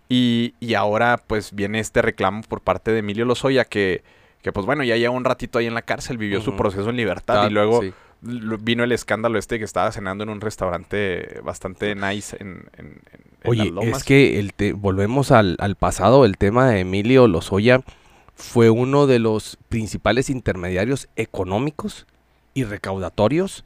Y, 0.09 0.55
y 0.61 0.75
ahora 0.75 1.19
pues 1.27 1.55
viene 1.55 1.81
este 1.81 2.03
reclamo 2.03 2.43
por 2.43 2.61
parte 2.61 2.93
de 2.93 2.99
Emilio 2.99 3.25
Lozoya 3.25 3.65
que, 3.65 4.03
que 4.43 4.53
pues 4.53 4.67
bueno, 4.67 4.85
ya 4.85 4.97
lleva 4.97 5.15
un 5.15 5.25
ratito 5.25 5.59
ahí 5.59 5.67
en 5.67 5.75
la 5.75 5.83
cárcel, 5.83 6.19
vivió 6.19 6.41
su 6.43 6.57
proceso 6.57 6.91
en 6.91 6.97
libertad 6.97 7.49
y 7.49 7.53
luego 7.53 7.81
sí. 7.83 7.93
Vino 8.25 8.85
el 8.85 8.93
escándalo 8.93 9.39
este 9.39 9.59
que 9.59 9.65
estaba 9.65 9.93
cenando 9.93 10.25
en 10.25 10.31
un 10.31 10.41
restaurante 10.41 11.41
bastante 11.45 11.95
nice 11.95 12.37
en, 12.41 12.65
en- 12.77 13.01
Oye, 13.47 13.65
es 13.83 14.05
que 14.05 14.39
el 14.41 14.55
te- 14.55 14.73
volvemos 14.73 15.31
al, 15.31 15.57
al 15.61 15.77
pasado, 15.77 16.25
el 16.25 16.39
tema 16.39 16.69
de 16.71 16.81
Emilio 16.81 17.29
Lozoya 17.29 17.83
fue 18.35 18.71
uno 18.71 19.07
de 19.07 19.19
los 19.19 19.59
principales 19.69 20.31
intermediarios 20.31 21.09
económicos 21.17 22.07
y 22.55 22.65
recaudatorios 22.65 23.65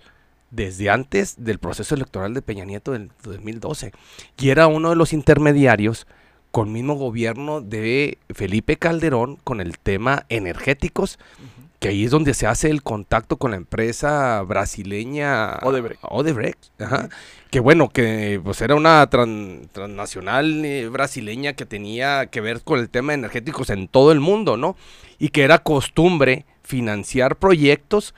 desde 0.50 0.90
antes 0.90 1.36
del 1.44 1.58
proceso 1.58 1.94
electoral 1.94 2.34
de 2.34 2.42
Peña 2.42 2.64
Nieto 2.64 2.92
del 2.92 3.10
2012. 3.22 3.92
Y 4.38 4.48
era 4.48 4.66
uno 4.66 4.90
de 4.90 4.96
los 4.96 5.12
intermediarios 5.12 6.06
con 6.50 6.72
mismo 6.72 6.94
gobierno 6.94 7.60
de 7.60 8.18
Felipe 8.34 8.76
Calderón 8.78 9.36
con 9.44 9.60
el 9.60 9.78
tema 9.78 10.24
energéticos, 10.30 11.18
que 11.78 11.88
ahí 11.88 12.04
es 12.04 12.10
donde 12.10 12.34
se 12.34 12.46
hace 12.46 12.70
el 12.70 12.82
contacto 12.82 13.36
con 13.36 13.52
la 13.52 13.56
empresa 13.56 14.42
brasileña 14.42 15.58
Odebrecht. 15.62 16.00
Odebrecht, 16.02 16.58
ajá. 16.80 17.08
Que 17.50 17.60
bueno, 17.60 17.88
que 17.88 18.40
pues 18.42 18.60
era 18.60 18.74
una 18.74 19.08
tran- 19.08 19.68
transnacional 19.72 20.64
eh, 20.64 20.88
brasileña 20.88 21.52
que 21.52 21.66
tenía 21.66 22.26
que 22.26 22.40
ver 22.40 22.62
con 22.62 22.80
el 22.80 22.90
tema 22.90 23.12
de 23.12 23.18
energéticos 23.18 23.70
en 23.70 23.88
todo 23.88 24.12
el 24.12 24.20
mundo, 24.20 24.56
¿no? 24.56 24.76
Y 25.18 25.28
que 25.30 25.42
era 25.44 25.58
costumbre 25.58 26.44
financiar 26.62 27.36
proyectos 27.36 28.14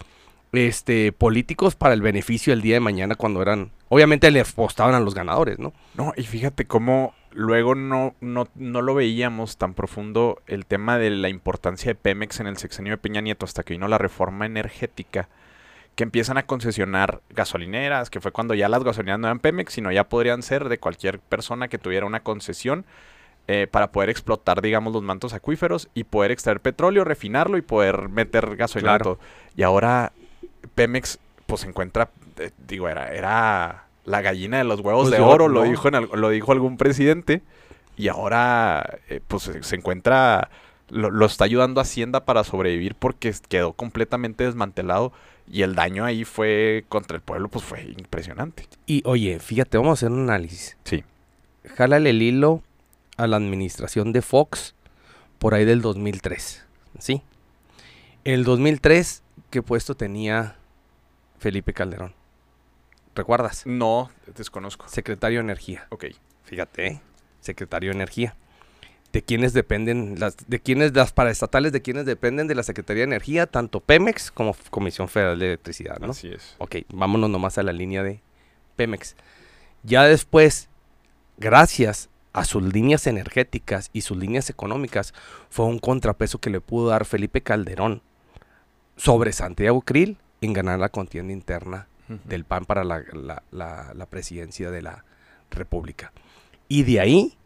este, 0.52 1.12
políticos 1.12 1.76
para 1.76 1.94
el 1.94 2.02
beneficio 2.02 2.52
del 2.52 2.62
día 2.62 2.74
de 2.74 2.80
mañana 2.80 3.14
cuando 3.14 3.40
eran, 3.42 3.70
obviamente 3.88 4.30
le 4.30 4.40
apostaban 4.40 4.94
a 4.94 5.00
los 5.00 5.14
ganadores, 5.14 5.58
¿no? 5.58 5.72
No, 5.94 6.12
y 6.16 6.24
fíjate 6.24 6.64
cómo 6.64 7.14
luego 7.32 7.74
no, 7.74 8.14
no, 8.20 8.48
no 8.54 8.82
lo 8.82 8.94
veíamos 8.94 9.56
tan 9.56 9.74
profundo 9.74 10.40
el 10.46 10.66
tema 10.66 10.98
de 10.98 11.10
la 11.10 11.28
importancia 11.28 11.90
de 11.90 11.94
Pemex 11.94 12.40
en 12.40 12.46
el 12.46 12.56
sexenio 12.56 12.92
de 12.92 12.98
Peña 12.98 13.20
Nieto 13.20 13.44
hasta 13.44 13.62
que 13.62 13.74
vino 13.74 13.88
la 13.88 13.98
reforma 13.98 14.46
energética, 14.46 15.28
que 15.94 16.02
empiezan 16.02 16.38
a 16.38 16.46
concesionar 16.46 17.20
gasolineras, 17.30 18.10
que 18.10 18.20
fue 18.20 18.32
cuando 18.32 18.54
ya 18.54 18.68
las 18.68 18.84
gasolineras 18.84 19.20
no 19.20 19.28
eran 19.28 19.38
Pemex, 19.38 19.72
sino 19.72 19.92
ya 19.92 20.08
podrían 20.08 20.42
ser 20.42 20.68
de 20.68 20.78
cualquier 20.78 21.20
persona 21.20 21.68
que 21.68 21.78
tuviera 21.78 22.06
una 22.06 22.20
concesión 22.20 22.84
eh, 23.48 23.66
para 23.66 23.90
poder 23.90 24.10
explotar, 24.10 24.62
digamos, 24.62 24.92
los 24.92 25.02
mantos 25.02 25.32
acuíferos 25.34 25.88
y 25.94 26.04
poder 26.04 26.30
extraer 26.30 26.60
petróleo, 26.60 27.04
refinarlo 27.04 27.56
y 27.58 27.62
poder 27.62 28.08
meter 28.08 28.56
gasolina. 28.56 28.90
Claro. 28.90 29.04
todo. 29.04 29.18
Y 29.56 29.62
ahora 29.62 30.12
Pemex, 30.74 31.18
pues 31.46 31.62
se 31.62 31.68
encuentra, 31.68 32.10
eh, 32.38 32.50
digo, 32.66 32.88
era, 32.88 33.12
era 33.12 33.89
la 34.10 34.20
gallina 34.22 34.58
de 34.58 34.64
los 34.64 34.80
huevos 34.80 35.08
Pues 35.08 35.18
de 35.18 35.24
oro, 35.24 35.48
lo 35.48 35.62
dijo 35.62 35.88
en 35.88 36.08
lo 36.20 36.28
dijo 36.30 36.52
algún 36.52 36.76
presidente, 36.76 37.42
y 37.96 38.08
ahora 38.08 38.98
eh, 39.08 39.20
pues 39.26 39.44
se- 39.44 39.62
se 39.62 39.76
encuentra, 39.76 40.50
lo, 40.88 41.10
lo 41.10 41.26
está 41.26 41.44
ayudando 41.44 41.80
Hacienda 41.80 42.24
para 42.24 42.44
sobrevivir 42.44 42.94
porque 42.94 43.32
quedó 43.48 43.72
completamente 43.72 44.44
desmantelado 44.44 45.12
y 45.50 45.62
el 45.62 45.74
daño 45.74 46.04
ahí 46.04 46.24
fue 46.24 46.84
contra 46.88 47.16
el 47.16 47.22
pueblo, 47.22 47.48
pues 47.48 47.64
fue 47.64 47.82
impresionante. 47.98 48.66
Y 48.86 49.02
oye, 49.04 49.38
fíjate, 49.40 49.78
vamos 49.78 49.90
a 49.90 50.06
hacer 50.06 50.10
un 50.10 50.22
análisis. 50.30 50.76
Sí. 50.84 51.04
Jálale 51.76 52.10
el 52.10 52.22
hilo 52.22 52.62
a 53.16 53.26
la 53.26 53.36
administración 53.36 54.12
de 54.12 54.22
Fox 54.22 54.74
por 55.38 55.54
ahí 55.54 55.64
del 55.64 55.82
2003, 55.82 56.64
¿sí? 56.98 57.22
El 58.24 58.44
2003, 58.44 59.22
¿qué 59.50 59.62
puesto 59.62 59.94
tenía 59.94 60.56
Felipe 61.38 61.72
Calderón? 61.72 62.14
¿Recuerdas? 63.14 63.66
No, 63.66 64.10
desconozco. 64.36 64.88
Secretario 64.88 65.38
de 65.38 65.44
Energía. 65.44 65.86
Ok. 65.90 66.06
Fíjate, 66.44 66.86
¿eh? 66.86 67.00
Secretario 67.40 67.90
de 67.90 67.96
Energía. 67.96 68.36
¿De 69.12 69.22
quiénes 69.22 69.52
dependen 69.52 70.20
las 70.20 70.36
de 70.46 70.60
quiénes 70.60 70.94
las 70.94 71.12
paraestatales 71.12 71.72
de 71.72 71.82
quiénes 71.82 72.06
dependen 72.06 72.46
de 72.46 72.54
la 72.54 72.62
Secretaría 72.62 73.00
de 73.00 73.08
Energía, 73.08 73.46
tanto 73.46 73.80
Pemex 73.80 74.30
como 74.30 74.54
Comisión 74.70 75.08
Federal 75.08 75.38
de 75.38 75.46
Electricidad, 75.46 75.98
¿no? 75.98 76.12
Así 76.12 76.28
es. 76.28 76.54
Ok, 76.58 76.76
vámonos 76.92 77.28
nomás 77.28 77.58
a 77.58 77.64
la 77.64 77.72
línea 77.72 78.04
de 78.04 78.20
Pemex. 78.76 79.16
Ya 79.82 80.04
después, 80.04 80.68
gracias 81.38 82.08
a 82.32 82.44
sus 82.44 82.62
líneas 82.62 83.08
energéticas 83.08 83.90
y 83.92 84.02
sus 84.02 84.16
líneas 84.16 84.48
económicas, 84.48 85.12
fue 85.48 85.66
un 85.66 85.80
contrapeso 85.80 86.38
que 86.38 86.50
le 86.50 86.60
pudo 86.60 86.90
dar 86.90 87.04
Felipe 87.04 87.40
Calderón 87.40 88.02
sobre 88.96 89.32
Santiago 89.32 89.80
Krill 89.80 90.18
en 90.40 90.52
ganar 90.52 90.78
la 90.78 90.88
contienda 90.88 91.32
interna 91.32 91.88
del 92.24 92.44
PAN 92.44 92.64
para 92.64 92.84
la, 92.84 93.02
la- 93.12 93.42
la- 93.50 93.92
la 93.94 94.06
presidencia 94.06 94.70
de 94.70 94.82
la 94.82 95.04
República. 95.50 96.12
Y 96.68 96.82
de 96.84 97.00
ahí 97.00 97.36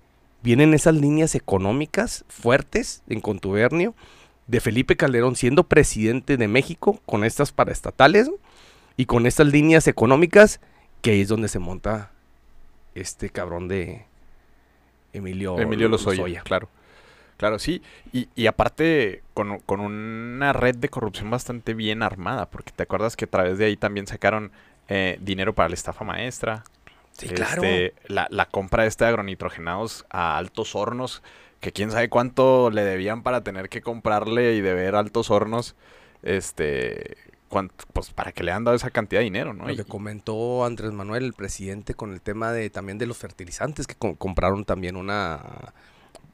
vienen 0.43 0.75
esas 0.75 0.95
líneas 0.95 1.35
económicas 1.35 2.25
fuertes 2.29 3.03
en 3.09 3.21
contubernio 3.21 3.95
de 4.47 4.61
Felipe 4.61 4.97
Calderón 4.97 5.37
siendo 5.37 5.65
presidente 5.65 6.37
de 6.37 6.49
México 6.49 7.01
con 7.07 7.25
estas 7.25 7.51
paraestatales 7.53 8.31
y 8.97 9.07
con 9.07 9.27
estas 9.27 9.47
líneas 9.49 9.89
económicas 9.89 10.61
que 11.01 11.13
ahí 11.13 11.21
es 11.23 11.29
donde 11.29 11.49
se 11.49 11.59
monta 11.59 12.11
este 12.95 13.31
cabrón 13.31 13.69
de 13.69 14.05
Emilio, 15.13 15.59
Emilio 15.59 15.89
Lozoya, 15.89 16.43
claro. 16.43 16.69
Claro, 17.37 17.59
sí. 17.59 17.83
Y, 18.13 18.29
y 18.35 18.47
aparte, 18.47 19.23
con, 19.35 19.59
con 19.61 19.81
una 19.81 20.53
red 20.53 20.77
de 20.77 20.89
corrupción 20.89 21.31
bastante 21.31 21.75
bien 21.75 22.03
armada, 22.03 22.49
porque 22.51 22.73
te 22.73 22.85
acuerdas 22.85 23.17
que 23.17 23.25
a 23.27 23.31
través 23.31 23.59
de 23.59 23.67
ahí 23.67 23.77
también 23.77 24.07
sacaron 24.07 24.53
eh, 24.89 25.19
dinero 25.21 25.55
para 25.55 25.69
la 25.69 25.75
estafa 25.75 26.05
maestra. 26.05 26.65
Sí, 27.13 27.29
claro. 27.29 27.63
Este, 27.63 27.95
la, 28.07 28.27
la 28.31 28.47
compra 28.47 28.87
este 28.87 29.05
de 29.05 29.11
agronitrogenados 29.11 30.05
a 30.11 30.37
altos 30.37 30.75
hornos, 30.75 31.23
que 31.61 31.73
quién 31.73 31.91
sabe 31.91 32.09
cuánto 32.09 32.71
le 32.71 32.85
debían 32.85 33.23
para 33.23 33.43
tener 33.43 33.69
que 33.69 33.83
comprarle 33.83 34.55
y 34.55 34.61
deber 34.61 34.95
altos 34.97 35.31
hornos, 35.31 35.77
este, 36.23 37.17
cuánto- 37.49 37.85
pues 37.93 38.11
para 38.11 38.33
que 38.33 38.43
le 38.43 38.53
han 38.53 38.65
dado 38.65 38.77
esa 38.77 38.91
cantidad 38.91 39.21
de 39.21 39.25
dinero, 39.25 39.55
¿no? 39.55 39.65
Lo 39.67 39.73
Y- 39.73 39.77
que 39.77 39.85
comentó 39.85 40.65
Andrés 40.65 40.93
Manuel, 40.93 41.25
el 41.25 41.33
presidente, 41.35 41.95
con 41.95 42.13
el 42.13 42.21
tema 42.21 42.53
de 42.53 42.69
también 42.71 42.99
de 42.99 43.07
los 43.07 43.17
fertilizantes, 43.19 43.87
que 43.87 43.95
co- 43.95 44.17
compraron 44.17 44.65
también 44.65 44.97
una, 44.97 45.41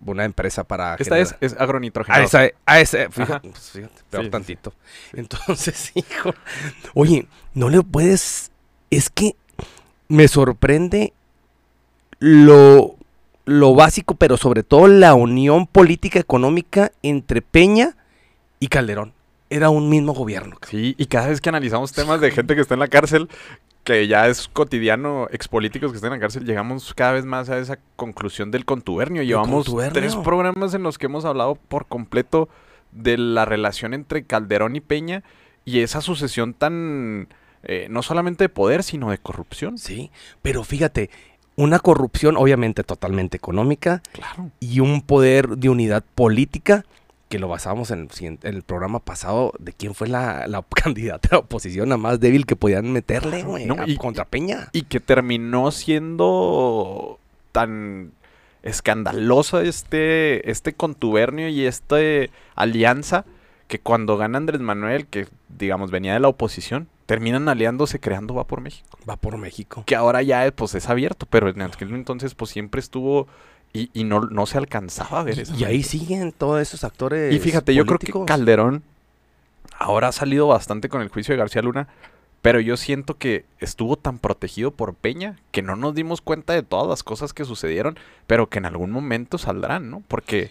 una 0.07 0.25
empresa 0.25 0.65
para... 0.65 0.95
esta 0.95 1.19
es, 1.19 1.31
generar- 1.33 1.39
es 1.41 1.53
A 1.61 1.63
agronitrogenados. 1.65 2.35
esa, 2.35 2.49
a 2.67 2.81
esa, 2.81 2.99
fíjate, 3.11 3.23
Ajá. 3.33 3.41
pues, 3.43 3.71
fíjate, 3.71 4.03
peor 4.11 4.23
Sí, 4.23 4.27
sí, 4.27 4.31
tantito. 4.31 4.73
Entonces, 5.13 5.93
hijo, 5.95 6.35
oye, 6.95 7.27
no 7.55 7.69
le 7.69 7.83
puedes, 7.83 8.51
es 8.91 9.11
que 9.11 9.37
me 10.09 10.27
sorprende 10.29 11.13
lo, 12.19 12.97
lo 13.45 13.75
básico, 13.75 14.15
pero 14.15 14.37
sobre 14.37 14.63
todo 14.63 14.89
la 14.89 15.15
unión 15.15 15.67
política 15.67 16.19
económica 16.19 16.93
entre 17.03 17.43
Peña 17.43 17.97
y 18.59 18.69
Calderón. 18.69 19.13
Era 19.49 19.69
un 19.71 19.89
mismo 19.89 20.13
gobierno. 20.13 20.57
Sí, 20.69 20.95
y 20.97 21.07
cada 21.07 21.27
vez 21.29 21.41
que 21.41 21.49
analizamos 21.49 21.93
temas 21.93 22.21
de 22.21 22.31
gente 22.31 22.55
que 22.55 22.61
está 22.61 22.75
en 22.75 22.81
la 22.81 22.89
cárcel, 22.89 23.29
que 23.99 24.07
ya 24.07 24.29
es 24.29 24.49
cotidiano, 24.49 25.27
expolíticos 25.31 25.91
que 25.91 25.97
están 25.97 26.13
en 26.13 26.19
la 26.19 26.21
cárcel, 26.21 26.45
llegamos 26.45 26.95
cada 26.95 27.13
vez 27.13 27.25
más 27.25 27.49
a 27.51 27.59
esa 27.59 27.79
conclusión 27.97 28.51
del 28.51 28.65
contubernio. 28.65 29.23
Llevamos 29.23 29.65
contubernio. 29.67 29.93
tres 29.93 30.17
programas 30.17 30.75
en 30.75 30.83
los 30.83 30.99
que 30.99 31.07
hemos 31.07 31.25
hablado 31.25 31.55
por 31.57 31.87
completo 31.87 32.49
de 32.93 33.19
la 33.19 33.45
relación 33.45 33.95
entre 33.95 34.25
Calderón 34.25 34.77
y 34.77 34.81
Peña 34.81 35.23
y 35.65 35.81
esa 35.81 36.01
sucesión 36.01 36.55
tan, 36.55 37.29
eh, 37.63 37.87
no 37.91 38.03
solamente 38.03 38.45
de 38.45 38.49
poder, 38.49 38.83
sino 38.83 39.11
de 39.11 39.19
corrupción. 39.19 39.79
Sí, 39.79 40.11
pero 40.43 40.65
fíjate, 40.65 41.11
una 41.57 41.79
corrupción 41.79 42.37
obviamente 42.37 42.85
totalmente 42.85 43.37
económica 43.37 44.03
Claro. 44.13 44.51
y 44.61 44.81
un 44.81 45.03
poder 45.03 45.49
de 45.59 45.69
unidad 45.69 46.05
política 46.15 46.85
que 47.31 47.39
lo 47.39 47.49
basamos 47.49 47.91
en 47.93 48.01
el, 48.01 48.11
siguiente- 48.11 48.49
en 48.49 48.57
el 48.57 48.63
programa 48.63 48.99
pasado 48.99 49.55
de 49.59 49.73
quién 49.73 49.95
fue 49.95 50.09
la, 50.09 50.47
la 50.49 50.63
candidata 50.75 51.29
de 51.31 51.37
la 51.37 51.39
oposición 51.41 51.89
la 51.89 51.97
más 51.97 52.21
débil 52.21 52.45
que 52.45 52.57
podían 52.57 52.93
meterle, 52.93 53.43
güey, 53.45 53.65
no, 53.65 53.75
a- 53.81 53.89
y- 53.89 53.97
contra 53.97 54.27
Peña. 54.27 54.69
Y 54.73 54.83
que 54.83 55.01
terminó 55.01 55.71
siendo 55.71 57.19
tan 57.53 58.13
escandalosa 58.63 59.63
este, 59.63 60.51
este 60.51 60.75
contubernio 60.75 61.49
y 61.49 61.67
esta 61.67 61.97
alianza 62.55 63.25
que 63.69 63.79
cuando 63.79 64.17
gana 64.17 64.39
Andrés 64.39 64.61
Manuel, 64.61 65.07
que 65.07 65.29
digamos 65.49 65.91
venía 65.91 66.13
de 66.15 66.21
la 66.21 66.29
oposición, 66.29 66.89
terminan 67.07 67.49
aliándose 67.49 68.01
creando 68.01 68.35
Va 68.35 68.45
por 68.45 68.61
México. 68.61 68.99
Va 69.09 69.17
por 69.17 69.37
México. 69.39 69.85
Que 69.87 69.97
ahora 69.97 70.23
ya 70.23 70.51
pues 70.53 70.75
es 70.75 70.89
abierto, 70.89 71.27
pero 71.31 71.49
en 71.49 71.63
aquel 71.63 71.93
entonces 71.95 72.35
pues 72.35 72.51
siempre 72.51 72.81
estuvo 72.81 73.29
y, 73.73 73.91
y 73.93 74.05
no, 74.05 74.21
no 74.21 74.47
se 74.47 74.59
alcanzaba 74.59 75.21
a 75.21 75.25
ver 75.25 75.39
eso. 75.39 75.55
Y, 75.57 75.65
ahí 75.65 75.83
siguen 75.83 76.33
todos 76.33 76.61
esos 76.61 76.85
actores. 76.85 77.35
Y 77.35 77.39
fíjate, 77.39 77.75
yo 77.75 77.87
creo 77.87 77.99
que 77.99 78.13
Calderón 78.27 78.83
ahora 79.79 80.09
ha 80.09 80.13
salido 80.13 80.49
bastante 80.49 80.89
con 80.89 81.03
el 81.03 81.09
juicio 81.09 81.33
de 81.33 81.39
García 81.39 81.63
Luna, 81.63 81.89
pero 82.43 82.61
yo 82.61 82.77
siento 82.77 83.17
que 83.17 83.45
estuvo 83.59 83.97
tan 83.97 84.19
protegido 84.19 84.71
por 84.71 84.95
Peña 84.95 85.39
que 85.53 85.63
no 85.63 85.77
nos 85.77 85.95
dimos 85.95 86.21
cuenta 86.21 86.53
de 86.53 86.63
todas 86.63 86.89
las 86.89 87.03
cosas 87.03 87.33
que 87.33 87.45
sucedieron, 87.45 87.99
pero 88.27 88.49
que 88.49 88.59
en 88.59 88.67
algún 88.67 88.91
momento 88.91 89.39
saldrán, 89.39 89.91
¿no? 89.91 90.03
Porque 90.09 90.51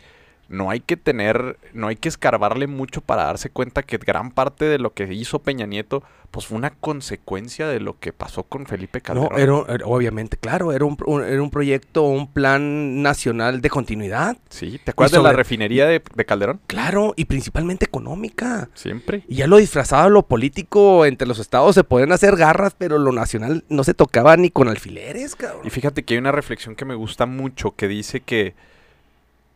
no 0.50 0.70
hay 0.72 0.80
que 0.80 0.98
tener, 0.98 1.58
no 1.74 1.88
hay 1.88 1.96
que 1.96 2.10
escarbarle 2.10 2.68
mucho 2.68 3.02
para 3.02 3.24
darse 3.26 3.50
cuenta 3.50 3.84
que 3.84 3.98
gran 3.98 4.32
parte 4.32 4.66
de 4.66 4.80
lo 4.80 4.94
que 4.94 5.04
hizo 5.14 5.40
Peña 5.40 5.66
Nieto, 5.68 6.04
pues 6.32 6.48
fue 6.48 6.58
una 6.58 6.72
consecuencia 6.72 7.68
de 7.68 7.80
lo 7.80 8.00
que 8.00 8.14
pasó 8.14 8.44
con 8.44 8.66
Felipe 8.66 9.02
Calderón. 9.02 9.30
No, 9.32 9.38
era, 9.38 9.74
era- 9.76 9.86
obviamente, 9.86 10.38
claro, 10.38 10.72
era 10.72 10.86
un, 10.86 10.98
un- 11.06 11.24
era 11.24 11.42
un 11.42 11.50
proyecto, 11.50 12.04
un 12.04 12.32
plan 12.32 13.02
nacional 13.02 13.62
de 13.62 13.70
continuidad. 13.70 14.38
Sí, 14.50 14.80
¿te 14.84 14.92
acuerdas 14.92 15.12
de 15.14 15.24
la 15.24 15.34
refinería 15.34 15.86
de, 15.88 16.02
de 16.16 16.26
Calderón? 16.26 16.60
Claro, 16.68 17.14
y 17.16 17.26
principalmente 17.26 17.86
económica. 17.86 18.70
Siempre. 18.74 19.24
Y 19.28 19.36
ya 19.36 19.48
lo 19.48 19.58
disfrazaba 19.58 20.10
lo 20.10 20.24
político, 20.28 21.06
entre 21.06 21.28
los 21.28 21.40
estados 21.40 21.76
se 21.76 21.84
pueden 21.84 22.12
hacer 22.12 22.36
garras, 22.36 22.76
pero 22.78 22.98
lo 22.98 23.12
nacional 23.12 23.64
no 23.70 23.84
se 23.84 23.94
tocaba 23.94 24.36
ni 24.38 24.50
con 24.50 24.68
alfileres, 24.68 25.36
cabrón. 25.36 25.62
Y 25.66 25.70
fíjate 25.70 26.04
que 26.04 26.16
hay 26.16 26.18
una 26.20 26.32
reflexión 26.32 26.76
que 26.76 26.86
me 26.86 26.96
gusta 26.96 27.26
mucho 27.26 27.76
que 27.76 27.88
dice 27.88 28.20
que 28.22 28.54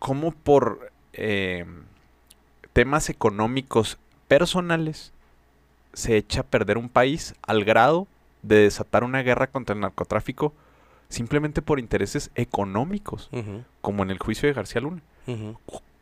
como 0.03 0.31
por 0.31 0.91
eh, 1.13 1.63
temas 2.73 3.09
económicos 3.09 3.97
personales 4.27 5.13
se 5.93 6.17
echa 6.17 6.41
a 6.41 6.43
perder 6.43 6.77
un 6.77 6.89
país 6.89 7.35
al 7.41 7.63
grado 7.63 8.05
de 8.41 8.63
desatar 8.63 9.05
una 9.05 9.23
guerra 9.23 9.47
contra 9.47 9.73
el 9.73 9.79
narcotráfico 9.79 10.51
simplemente 11.07 11.61
por 11.61 11.79
intereses 11.79 12.31
económicos, 12.35 13.29
como 13.79 14.03
en 14.03 14.11
el 14.11 14.19
juicio 14.19 14.49
de 14.49 14.53
García 14.53 14.81
Luna. 14.81 15.01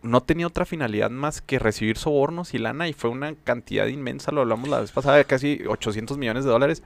No 0.02 0.24
tenía 0.24 0.48
otra 0.48 0.66
finalidad 0.66 1.12
más 1.12 1.44
que 1.44 1.60
recibir 1.60 2.00
sobornos 2.00 2.56
y 2.56 2.58
lana 2.58 2.88
y 2.88 2.94
fue 2.94 3.12
una 3.12 3.36
cantidad 3.44 3.86
inmensa, 3.86 4.32
lo 4.32 4.42
hablamos 4.42 4.68
la 4.68 4.80
vez 4.80 4.92
pasada, 4.92 5.18
de 5.18 5.26
casi 5.26 5.62
800 5.68 6.18
millones 6.18 6.44
de 6.44 6.50
dólares. 6.50 6.82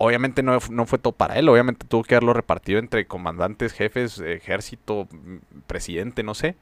Obviamente 0.00 0.42
no, 0.42 0.58
no 0.70 0.86
fue 0.86 0.98
todo 0.98 1.12
para 1.12 1.38
él, 1.38 1.48
obviamente 1.48 1.84
tuvo 1.86 2.04
que 2.04 2.14
haberlo 2.14 2.32
repartido 2.32 2.78
entre 2.78 3.06
comandantes, 3.06 3.72
jefes, 3.72 4.20
ejército, 4.20 5.08
presidente, 5.66 6.22
no 6.22 6.34
sé. 6.34 6.56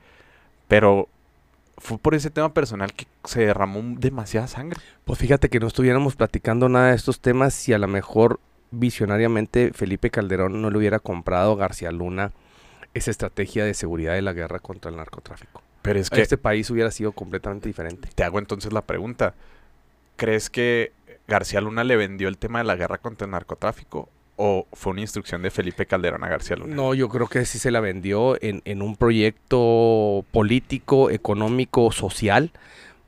Pero 0.69 1.09
fue 1.79 1.99
por 1.99 2.15
ese 2.15 2.31
tema 2.31 2.53
personal 2.55 2.93
que 2.95 3.07
se 3.25 3.45
derramó 3.45 3.83
demasiada 3.99 4.47
sangre. 4.47 4.81
Pues 5.05 5.19
fíjate 5.19 5.51
que 5.51 5.61
no 5.61 5.67
estuviéramos 5.67 6.17
platicando 6.17 6.69
nada 6.71 6.89
de 6.89 6.97
estos 6.97 7.21
temas 7.21 7.53
si 7.53 7.73
a 7.73 7.79
lo 7.79 7.89
mejor 7.89 8.41
visionariamente 8.71 9.73
Felipe 9.75 10.11
Calderón 10.11 10.63
no 10.63 10.71
le 10.71 10.79
hubiera 10.79 10.99
comprado 10.99 11.53
a 11.53 11.57
García 11.57 11.93
Luna 11.93 12.33
esa 12.95 13.11
estrategia 13.11 13.65
de 13.65 13.75
seguridad 13.75 14.15
de 14.15 14.23
la 14.23 14.33
guerra 14.33 14.59
contra 14.59 14.91
el 14.91 14.97
narcotráfico. 14.97 15.63
Pero 15.83 16.01
es 16.01 16.09
que 16.11 16.23
Este 16.23 16.39
país 16.39 16.71
hubiera 16.71 16.91
sido 16.91 17.13
completamente 17.13 17.69
diferente. 17.69 18.09
te 18.15 18.25
hago 18.25 18.39
entonces 18.39 18.73
la 18.73 18.83
pregunta. 18.83 19.35
¿Crees 20.17 20.49
que 20.49 20.93
García 21.29 21.61
Luna 21.61 21.85
le 21.85 21.97
vendió 21.97 22.29
el 22.29 22.39
tema 22.39 22.59
de 22.59 22.65
la 22.65 22.77
guerra 22.77 22.99
contra 22.99 23.25
el 23.25 23.33
narcotráfico 23.33 24.09
o 24.37 24.67
fue 24.73 24.93
una 24.93 25.01
instrucción 25.01 25.43
de 25.43 25.51
Felipe 25.51 25.87
Calderón 25.87 26.23
a 26.23 26.29
García 26.29 26.57
Luna? 26.57 26.75
No, 26.75 26.95
yo 26.95 27.09
creo 27.09 27.27
que 27.27 27.45
sí 27.45 27.59
se 27.59 27.71
la 27.71 27.81
vendió 27.81 28.41
en, 28.43 28.63
en 28.65 28.83
un 28.83 28.97
proyecto 28.97 30.25
político, 30.31 31.11
económico, 31.11 31.91
social, 31.91 32.53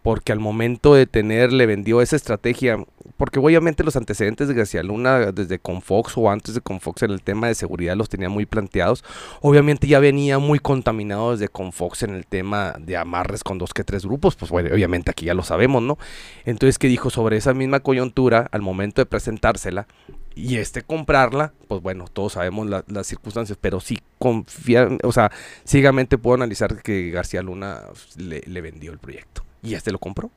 porque 0.02 0.32
al 0.32 0.38
momento 0.40 0.94
de 0.94 1.06
tener, 1.06 1.52
le 1.52 1.66
vendió 1.66 2.00
esa 2.00 2.16
estrategia, 2.16 2.78
porque 3.16 3.40
obviamente 3.40 3.82
los 3.84 3.96
antecedentes 3.96 4.48
de 4.48 4.54
García 4.54 4.82
Luna 4.82 5.32
desde 5.32 5.58
Confox 5.58 6.16
o 6.16 6.30
antes 6.30 6.54
de 6.54 6.60
Confox 6.60 7.02
en 7.02 7.10
el 7.10 7.22
tema 7.22 7.48
de 7.48 7.54
seguridad 7.54 7.96
los 7.96 8.08
tenía 8.08 8.28
muy 8.28 8.46
planteados, 8.46 9.04
obviamente 9.40 9.86
ya 9.86 9.98
venía 9.98 10.38
muy 10.38 10.60
contaminado 10.60 11.32
desde 11.32 11.48
Confox 11.48 12.04
en 12.04 12.14
el 12.14 12.26
tema 12.26 12.76
de 12.78 12.96
amarres 12.96 13.42
con 13.42 13.58
dos 13.58 13.74
que 13.74 13.84
tres 13.84 14.04
grupos, 14.06 14.36
pues 14.36 14.50
bueno, 14.50 14.70
obviamente 14.72 15.10
aquí 15.10 15.26
ya 15.26 15.34
lo 15.34 15.42
sabemos, 15.42 15.82
¿no? 15.82 15.98
Entonces, 16.44 16.78
¿qué 16.78 16.86
dijo 16.88 17.10
sobre 17.10 17.36
esa 17.36 17.52
misma 17.54 17.80
coyuntura 17.80 18.48
al 18.52 18.62
momento 18.62 19.00
de 19.02 19.06
presentársela? 19.06 19.86
y 20.34 20.58
este 20.58 20.82
comprarla, 20.82 21.52
pues 21.66 21.82
bueno, 21.82 22.04
todos 22.12 22.34
sabemos 22.34 22.68
la- 22.68 22.84
las 22.86 23.08
circunstancias, 23.08 23.58
pero 23.60 23.80
sí 23.80 23.98
confía, 24.20 24.88
o 25.02 25.10
sea, 25.10 25.32
ciegamente 25.64 26.16
puedo 26.16 26.36
analizar 26.36 26.80
que 26.80 27.10
García 27.10 27.42
Luna 27.42 27.80
le, 28.16 28.42
le 28.46 28.60
vendió 28.60 28.92
el 28.92 28.98
proyecto 28.98 29.42
y 29.62 29.74
este 29.74 29.92
lo 29.92 29.98
compró. 29.98 30.30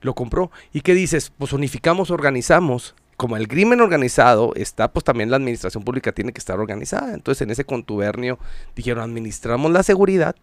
Lo 0.00 0.14
compró. 0.14 0.50
¿Y 0.72 0.82
qué 0.82 0.94
dices? 0.94 1.32
Pues 1.36 1.52
unificamos, 1.52 2.10
organizamos. 2.10 2.94
Como 3.16 3.36
el 3.36 3.46
crimen 3.48 3.80
organizado 3.80 4.52
está, 4.56 4.92
pues 4.92 5.04
también 5.04 5.30
la 5.30 5.36
administración 5.36 5.84
pública 5.84 6.12
tiene 6.12 6.32
que 6.32 6.40
estar 6.40 6.58
organizada. 6.58 7.14
Entonces, 7.14 7.42
en 7.42 7.50
ese 7.50 7.64
contubernio 7.64 8.38
dijeron, 8.74 9.04
administramos 9.04 9.70
la 9.70 9.82
seguridad 9.82 10.34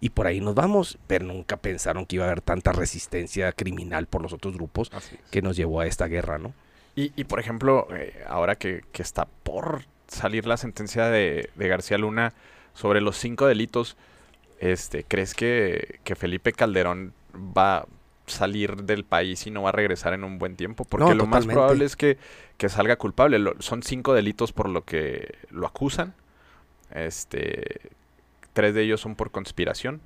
y 0.00 0.10
por 0.10 0.26
ahí 0.26 0.40
nos 0.40 0.54
vamos. 0.54 0.98
Pero 1.06 1.26
nunca 1.26 1.56
pensaron 1.56 2.06
que 2.06 2.16
iba 2.16 2.24
a 2.24 2.28
haber 2.28 2.40
tanta 2.40 2.72
resistencia 2.72 3.52
criminal 3.52 4.06
por 4.06 4.22
los 4.22 4.32
otros 4.32 4.54
grupos 4.54 4.90
es. 4.96 5.18
que 5.30 5.42
nos 5.42 5.56
llevó 5.56 5.80
a 5.80 5.86
esta 5.86 6.06
guerra, 6.06 6.38
¿no? 6.38 6.54
Y, 6.96 7.12
y, 7.16 7.24
por 7.24 7.40
ejemplo, 7.40 7.88
eh, 7.90 8.22
ahora 8.28 8.54
que, 8.54 8.84
que 8.92 9.02
está 9.02 9.26
por 9.42 9.82
salir 10.06 10.46
la 10.46 10.56
sentencia 10.56 11.08
de, 11.08 11.50
de 11.56 11.68
García 11.68 11.98
Luna 11.98 12.32
sobre 12.72 13.00
los 13.00 13.16
cinco 13.16 13.46
delitos, 13.46 13.96
este, 14.60 15.04
¿crees 15.04 15.34
que, 15.34 15.98
que 16.04 16.14
Felipe 16.14 16.52
Calderón 16.52 17.12
va 17.36 17.78
a 17.78 17.86
salir 18.26 18.84
del 18.84 19.04
país 19.04 19.46
y 19.46 19.50
no 19.50 19.62
va 19.62 19.68
a 19.68 19.72
regresar 19.72 20.14
en 20.14 20.24
un 20.24 20.38
buen 20.38 20.56
tiempo? 20.56 20.84
Porque 20.84 21.04
No, 21.06 21.14
lo 21.14 21.26
más 21.26 21.44
probable 21.46 21.84
es 21.84 21.96
que, 21.96 22.16
que 22.56 22.68
salga 22.68 22.96
culpable. 22.96 23.38
Lo- 23.38 23.54
son 23.60 23.82
cinco 23.82 24.14
delitos 24.14 24.52
por 24.52 24.68
lo 24.68 24.84
que 24.84 25.34
lo 25.50 25.66
acusan. 25.66 26.14
Este, 26.90 27.80
tres 28.52 28.74
de 28.74 28.82
ellos 28.82 29.00
son 29.00 29.14
por 29.14 29.30
conspiración. 29.30 30.00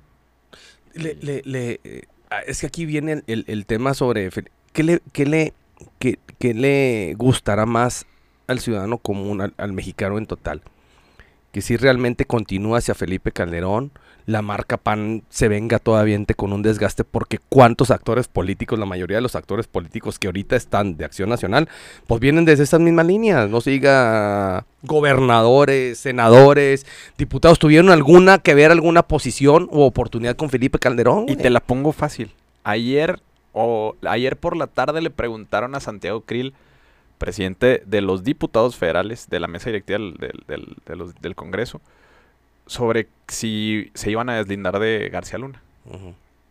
Le, 0.93 1.15
le- 1.15 1.41
le- 1.45 1.79
eh, 1.83 2.01
ah, 2.29 2.41
es 2.45 2.61
que 2.61 2.67
aquí 2.67 2.85
viene 2.85 3.11
el, 3.13 3.23
el- 3.27 3.45
el 3.47 3.65
tema 3.65 3.93
sobre 3.93 4.29
¿qué 4.73 4.83
le, 4.83 5.01
qué 5.13 5.25
le, 5.25 5.53
qué- 5.99 6.19
qué 6.39 6.53
le 6.53 7.13
gustará 7.17 7.65
más 7.65 8.05
al 8.47 8.59
ciudadano 8.59 8.97
común, 8.97 9.41
al, 9.41 9.53
al 9.57 9.71
mexicano 9.73 10.17
en 10.17 10.25
total. 10.25 10.61
Que 11.51 11.61
si 11.61 11.77
realmente 11.77 12.25
continúa 12.25 12.79
hacia 12.79 12.95
Felipe 12.95 13.31
Calderón, 13.31 13.91
la 14.29 14.41
marca 14.43 14.77
PAN 14.77 15.23
se 15.29 15.47
venga 15.47 15.79
todavía 15.79 16.17
con 16.35 16.53
un 16.53 16.61
desgaste 16.61 17.03
porque 17.03 17.39
cuántos 17.49 17.89
actores 17.89 18.27
políticos, 18.27 18.77
la 18.77 18.85
mayoría 18.85 19.17
de 19.17 19.21
los 19.21 19.35
actores 19.35 19.65
políticos 19.65 20.19
que 20.19 20.27
ahorita 20.27 20.55
están 20.55 20.97
de 20.97 21.05
Acción 21.05 21.29
Nacional, 21.29 21.67
pues 22.05 22.21
vienen 22.21 22.45
desde 22.45 22.63
esas 22.63 22.79
mismas 22.79 23.07
líneas. 23.07 23.49
No 23.49 23.59
se 23.59 23.71
diga 23.71 24.65
gobernadores, 24.83 25.97
senadores, 25.97 26.85
diputados, 27.17 27.57
¿tuvieron 27.59 27.89
alguna 27.89 28.37
que 28.37 28.53
ver 28.53 28.71
alguna 28.71 29.03
posición 29.03 29.67
o 29.71 29.85
oportunidad 29.85 30.35
con 30.35 30.49
Felipe 30.49 30.77
Calderón? 30.77 31.25
Y 31.27 31.35
te 31.35 31.49
la 31.49 31.59
pongo 31.59 31.91
fácil. 31.91 32.31
Ayer 32.63 33.19
o 33.53 33.95
ayer 34.07 34.37
por 34.37 34.55
la 34.55 34.67
tarde 34.67 35.01
le 35.01 35.09
preguntaron 35.09 35.73
a 35.73 35.79
Santiago 35.79 36.21
Krill, 36.21 36.53
presidente 37.17 37.81
de 37.85 38.01
los 38.01 38.23
diputados 38.23 38.75
federales 38.77 39.27
de 39.29 39.39
la 39.39 39.47
mesa 39.47 39.69
directiva 39.69 39.97
del, 39.99 40.13
del- 40.17 40.43
del- 40.47 40.75
de 40.85 40.95
los- 40.95 41.15
del 41.15 41.35
Congreso, 41.35 41.81
sobre 42.69 43.07
si 43.27 43.91
se 43.95 44.11
iban 44.11 44.29
a 44.29 44.35
deslindar 44.37 44.79
de 44.79 45.09
García 45.11 45.39
Luna. 45.39 45.61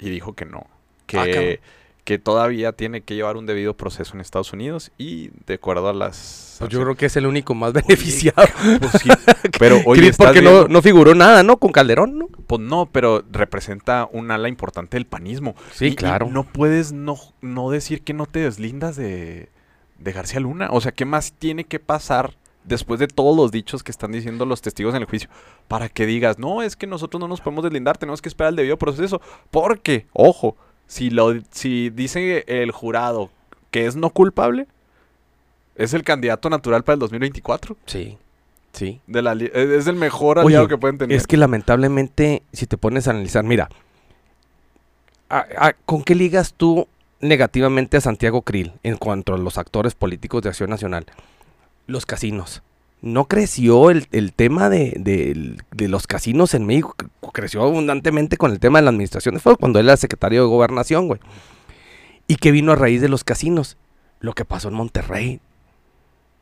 Y 0.00 0.10
dijo 0.10 0.34
que 0.34 0.44
no. 0.44 0.66
Ah, 0.68 1.04
cabrón. 1.06 1.32
Que, 1.32 1.60
que 2.04 2.18
todavía 2.18 2.72
tiene 2.72 3.02
que 3.02 3.14
llevar 3.14 3.36
un 3.36 3.46
debido 3.46 3.74
proceso 3.74 4.14
en 4.14 4.20
Estados 4.20 4.52
Unidos 4.52 4.90
y 4.98 5.30
de 5.46 5.54
acuerdo 5.54 5.88
a 5.88 5.92
las... 5.92 6.56
Pues 6.58 6.70
yo 6.70 6.82
creo 6.82 6.96
que 6.96 7.06
es 7.06 7.16
el 7.16 7.26
único 7.26 7.54
más 7.54 7.72
beneficiado. 7.72 8.42
Pues 8.80 8.92
sí, 9.02 9.08
pero 9.60 9.80
oye, 9.86 10.12
porque 10.16 10.42
no, 10.42 10.50
viendo- 10.50 10.68
no 10.68 10.82
figuró 10.82 11.14
nada, 11.14 11.42
¿no? 11.42 11.56
Con 11.58 11.70
Calderón, 11.70 12.18
¿no? 12.18 12.26
Pues 12.46 12.60
no, 12.60 12.86
pero 12.90 13.22
representa 13.30 14.08
un 14.12 14.30
ala 14.30 14.48
importante 14.48 14.96
del 14.96 15.06
panismo. 15.06 15.54
Sí, 15.72 15.86
Y- 15.86 15.88
y 15.90 15.96
claro. 15.96 16.28
no 16.30 16.42
puedes 16.44 16.92
no, 16.92 17.16
no 17.42 17.70
decir 17.70 18.02
que 18.02 18.12
no 18.14 18.26
te 18.26 18.40
deslindas 18.40 18.96
de, 18.96 19.48
de 19.98 20.12
García 20.12 20.40
Luna. 20.40 20.68
O 20.72 20.80
sea, 20.80 20.92
¿qué 20.92 21.04
más 21.04 21.32
tiene 21.32 21.64
que 21.64 21.78
pasar 21.78 22.34
después 22.68 23.00
de 23.00 23.08
todos 23.08 23.36
los 23.36 23.50
dichos 23.50 23.82
que 23.82 23.90
están 23.90 24.12
diciendo 24.12 24.44
los 24.46 24.62
testigos 24.62 24.94
en 24.94 25.02
el 25.02 25.08
juicio 25.08 25.28
para 25.66 25.88
que 25.88 26.06
digas, 26.06 26.38
no, 26.38 26.62
es 26.62 26.76
que 26.76 26.86
nosotros 26.86 27.20
no 27.20 27.26
nos 27.28 27.40
podemos 27.40 27.64
deslindar, 27.64 27.98
tenemos 27.98 28.22
que 28.22 28.28
esperar 28.28 28.50
el 28.50 28.56
debido 28.56 28.76
proceso? 28.76 29.20
Porque, 29.50 30.06
ojo, 30.12 30.56
si, 30.86 31.10
lo, 31.10 31.34
si 31.50 31.90
dice 31.90 32.44
el 32.46 32.70
jurado 32.70 33.30
que 33.70 33.86
es 33.86 33.96
no 33.96 34.10
culpable, 34.10 34.66
es 35.76 35.94
el 35.94 36.02
candidato 36.04 36.48
natural 36.50 36.82
para 36.84 36.94
el 36.94 37.00
2024. 37.00 37.76
Sí, 37.86 38.16
sí. 38.72 39.00
De 39.06 39.22
la, 39.22 39.32
es 39.34 39.86
el 39.86 39.96
mejor 39.96 40.38
Oye, 40.38 40.46
aliado 40.48 40.68
que 40.68 40.78
pueden 40.78 40.98
tener. 40.98 41.16
Es 41.16 41.26
que 41.26 41.36
lamentablemente, 41.36 42.42
si 42.52 42.66
te 42.66 42.76
pones 42.76 43.06
a 43.06 43.10
analizar, 43.12 43.44
mira, 43.44 43.68
a- 45.28 45.46
a- 45.58 45.72
¿con 45.84 46.02
qué 46.02 46.14
ligas 46.14 46.54
tú 46.56 46.88
negativamente 47.20 47.96
a 47.96 48.00
Santiago 48.00 48.42
Krill 48.42 48.72
en 48.82 48.96
cuanto 48.96 49.34
a 49.34 49.38
los 49.38 49.58
actores 49.58 49.94
políticos 49.94 50.42
de 50.42 50.48
Acción 50.48 50.70
Nacional? 50.70 51.06
Los 51.88 52.06
casinos. 52.06 52.62
No 53.00 53.24
creció 53.24 53.90
el, 53.90 54.06
el 54.12 54.32
tema 54.32 54.68
de, 54.70 54.94
de- 54.98 55.88
los 55.88 56.06
casinos 56.06 56.52
en 56.54 56.66
México, 56.66 56.94
cre- 56.96 57.08
creció 57.32 57.62
abundantemente 57.62 58.36
con 58.36 58.50
el 58.52 58.60
tema 58.60 58.78
de 58.78 58.84
la 58.84 58.90
administración 58.90 59.34
de 59.34 59.40
fuego 59.40 59.56
cuando 59.58 59.80
él 59.80 59.86
era 59.88 59.96
secretario 59.96 60.42
de 60.42 60.48
gobernación, 60.48 61.06
güey. 61.08 61.18
Y 62.26 62.36
que 62.36 62.50
vino 62.52 62.72
a 62.72 62.76
raíz 62.76 63.00
de 63.00 63.08
los 63.08 63.24
casinos. 63.24 63.76
Lo 64.20 64.34
que 64.34 64.44
pasó 64.44 64.68
en 64.68 64.74
Monterrey, 64.74 65.40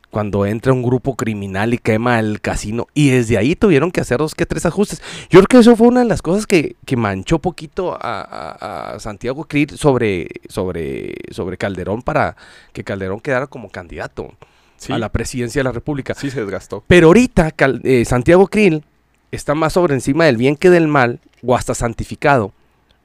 cuando 0.09 0.45
entra 0.47 0.73
un 0.73 0.81
grupo 0.83 1.15
criminal 1.15 1.73
y 1.75 1.77
quema 1.77 2.19
el 2.19 2.41
casino. 2.41 2.87
Y 2.95 3.09
desde 3.11 3.37
ahí 3.37 3.55
tuvieron 3.55 3.91
que 3.91 4.01
hacer 4.01 4.17
dos 4.17 4.33
que 4.33 4.45
tres 4.47 4.65
ajustes. 4.65 5.01
Yo 5.29 5.39
creo 5.39 5.47
que 5.47 5.57
eso 5.59 5.75
fue 5.75 5.87
una 5.87 5.99
de 6.01 6.07
las 6.07 6.21
cosas 6.23 6.47
que, 6.47 6.75
que 6.85 6.97
manchó 6.97 7.39
poquito 7.39 7.93
a, 8.01 8.95
a- 8.95 8.99
Santiago 8.99 9.45
Krill 9.45 9.77
sobre, 9.77 10.27
sobre, 10.49 11.13
sobre 11.29 11.57
Calderón 11.57 12.01
para 12.01 12.35
que 12.73 12.83
Calderón 12.83 13.19
quedara 13.19 13.45
como 13.47 13.69
candidato 13.69 14.33
sí, 14.77 14.93
a 14.93 14.97
la 14.97 15.11
presidencia 15.11 15.59
de 15.59 15.63
la 15.65 15.71
República. 15.71 16.13
sí 16.15 16.29
se 16.31 16.41
desgastó. 16.41 16.83
Pero 16.87 17.07
ahorita 17.07 17.51
Cal- 17.51 17.81
eh, 17.83 18.05
Santiago 18.05 18.47
Krill 18.47 18.83
está 19.31 19.55
más 19.55 19.73
sobre 19.73 19.93
encima 19.93 20.25
del 20.25 20.37
bien 20.37 20.55
que 20.55 20.69
del 20.69 20.87
mal, 20.87 21.19
o 21.45 21.55
hasta 21.55 21.75
santificado, 21.75 22.53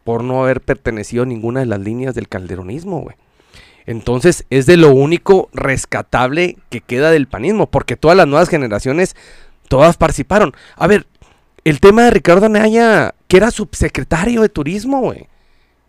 por 0.04 0.22
no 0.24 0.42
haber 0.42 0.60
pertenecido 0.60 1.24
a 1.24 1.26
ninguna 1.26 1.60
de 1.60 1.66
las 1.66 1.80
líneas 1.80 2.14
del 2.14 2.28
calderonismo, 2.28 3.00
güey. 3.00 3.16
Entonces 3.86 4.44
es 4.50 4.66
de 4.66 4.76
lo 4.76 4.90
único 4.92 5.48
rescatable 5.52 6.56
que 6.70 6.80
queda 6.80 7.10
del 7.10 7.26
panismo, 7.26 7.66
porque 7.68 7.96
todas 7.96 8.16
las 8.16 8.28
nuevas 8.28 8.48
generaciones, 8.48 9.16
todas 9.68 9.96
participaron. 9.96 10.52
A 10.76 10.86
ver, 10.86 11.06
el 11.64 11.80
tema 11.80 12.04
de 12.04 12.10
Ricardo 12.12 12.46
Anaya, 12.46 13.14
que 13.26 13.36
era 13.36 13.50
subsecretario 13.50 14.42
de 14.42 14.48
turismo, 14.48 15.00
güey, 15.00 15.26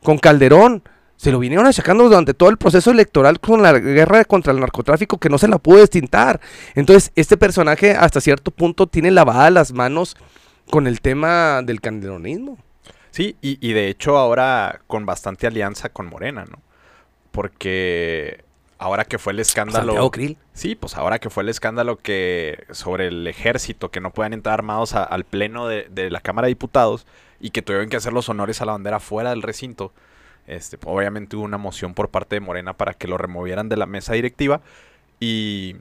con 0.02 0.18
Calderón, 0.18 0.84
se 1.24 1.32
lo 1.32 1.40
vinieron 1.40 1.66
achacando 1.66 2.04
durante 2.04 2.34
todo 2.34 2.50
el 2.50 2.58
proceso 2.58 2.92
electoral 2.92 3.40
con 3.40 3.64
la 3.64 3.72
guerra 3.80 4.26
contra 4.26 4.52
el 4.52 4.60
narcotráfico 4.60 5.18
que 5.20 5.30
no 5.30 5.38
se 5.38 5.48
la 5.48 5.58
pudo 5.58 5.78
destintar. 5.80 6.42
Entonces, 6.76 7.14
este 7.16 7.38
personaje 7.38 7.92
hasta 7.92 8.20
cierto 8.20 8.52
punto 8.52 8.88
tiene 8.88 9.10
lavadas 9.10 9.52
las 9.54 9.72
manos 9.72 10.18
con 10.70 10.86
el 10.86 11.00
tema 11.00 11.62
del 11.64 11.80
calderonismo. 11.80 12.58
Sí, 13.12 13.38
y, 13.42 13.58
y 13.66 13.72
de 13.72 13.88
hecho 13.88 14.18
ahora 14.18 14.82
con 14.88 15.06
bastante 15.06 15.48
alianza 15.48 15.88
con 15.88 16.08
Morena, 16.08 16.44
¿no? 16.44 16.60
Porque 17.32 18.44
ahora 18.78 19.06
que 19.06 19.18
fue 19.18 19.34
el 19.34 19.40
escándalo. 19.40 19.86
Santiago 19.88 20.12
Krill. 20.12 20.38
Sí, 20.54 20.76
pues 20.76 20.96
ahora 20.98 21.20
que 21.20 21.30
fue 21.30 21.44
el 21.44 21.50
escándalo 21.50 21.98
que 21.98 22.66
sobre 22.72 23.08
el 23.08 23.26
ejército, 23.28 23.92
que 23.92 24.02
no 24.02 24.12
puedan 24.12 24.34
entrar 24.34 24.56
armados 24.56 24.94
a- 24.94 25.04
al 25.04 25.24
pleno 25.24 25.68
de, 25.68 25.88
de 25.90 26.10
la 26.12 26.22
Cámara 26.22 26.48
de 26.48 26.52
Diputados 26.52 27.06
y 27.40 27.52
que 27.52 27.62
tuvieron 27.62 27.90
que 27.90 27.98
hacer 27.98 28.14
los 28.14 28.30
honores 28.30 28.62
a 28.62 28.66
la 28.66 28.74
bandera 28.74 29.00
fuera 29.00 29.30
del 29.32 29.42
recinto. 29.42 29.94
Este, 30.48 30.78
obviamente 30.86 31.36
hubo 31.38 31.46
una 31.46 31.58
moción 31.58 31.94
por 31.94 32.10
parte 32.10 32.36
de 32.36 32.40
Morena 32.42 32.74
para 32.74 32.94
que 32.94 33.08
lo 33.08 33.18
removieran 33.18 33.70
de 33.70 33.78
la 33.78 33.86
mesa 33.86 34.14
directiva 34.14 34.62
y 35.20 35.78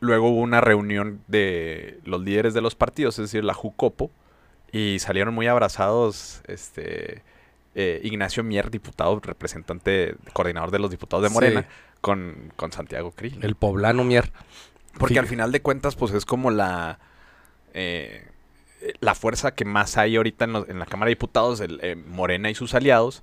luego 0.00 0.28
hubo 0.30 0.40
una 0.40 0.60
reunión 0.60 1.20
de 1.26 1.98
los 2.04 2.20
líderes 2.22 2.54
de 2.54 2.60
los 2.62 2.74
partidos, 2.74 3.18
es 3.18 3.24
decir, 3.26 3.44
la 3.44 3.52
Jucopo, 3.54 4.10
y 4.72 4.98
salieron 5.00 5.34
muy 5.34 5.46
abrazados 5.48 6.40
este 6.46 7.22
eh, 7.74 8.00
Ignacio 8.04 8.42
Mier, 8.42 8.70
diputado, 8.70 9.20
representante, 9.20 10.14
coordinador 10.32 10.70
de 10.70 10.78
los 10.78 10.90
diputados 10.90 11.22
de 11.24 11.28
Sí. 11.28 11.34
Morena, 11.34 11.66
con, 12.00 12.52
con 12.56 12.72
Santiago 12.72 13.10
Krill. 13.12 13.38
El 13.42 13.54
poblano 13.54 14.04
Mier. 14.04 14.32
Porque 14.98 15.18
al 15.18 15.26
final 15.26 15.52
de 15.52 15.60
cuentas, 15.62 15.94
pues 15.94 16.12
es 16.12 16.24
como 16.24 16.50
la 16.50 16.98
eh, 17.74 18.24
la 19.00 19.14
fuerza 19.14 19.54
que 19.54 19.64
más 19.64 19.96
hay 19.96 20.16
ahorita 20.16 20.44
en, 20.44 20.52
los- 20.52 20.68
en 20.68 20.78
la 20.78 20.86
Cámara 20.86 21.08
de 21.08 21.12
Diputados, 21.16 21.60
el, 21.60 21.78
eh, 21.82 21.94
Morena 21.96 22.50
y 22.50 22.54
sus 22.54 22.74
aliados, 22.74 23.22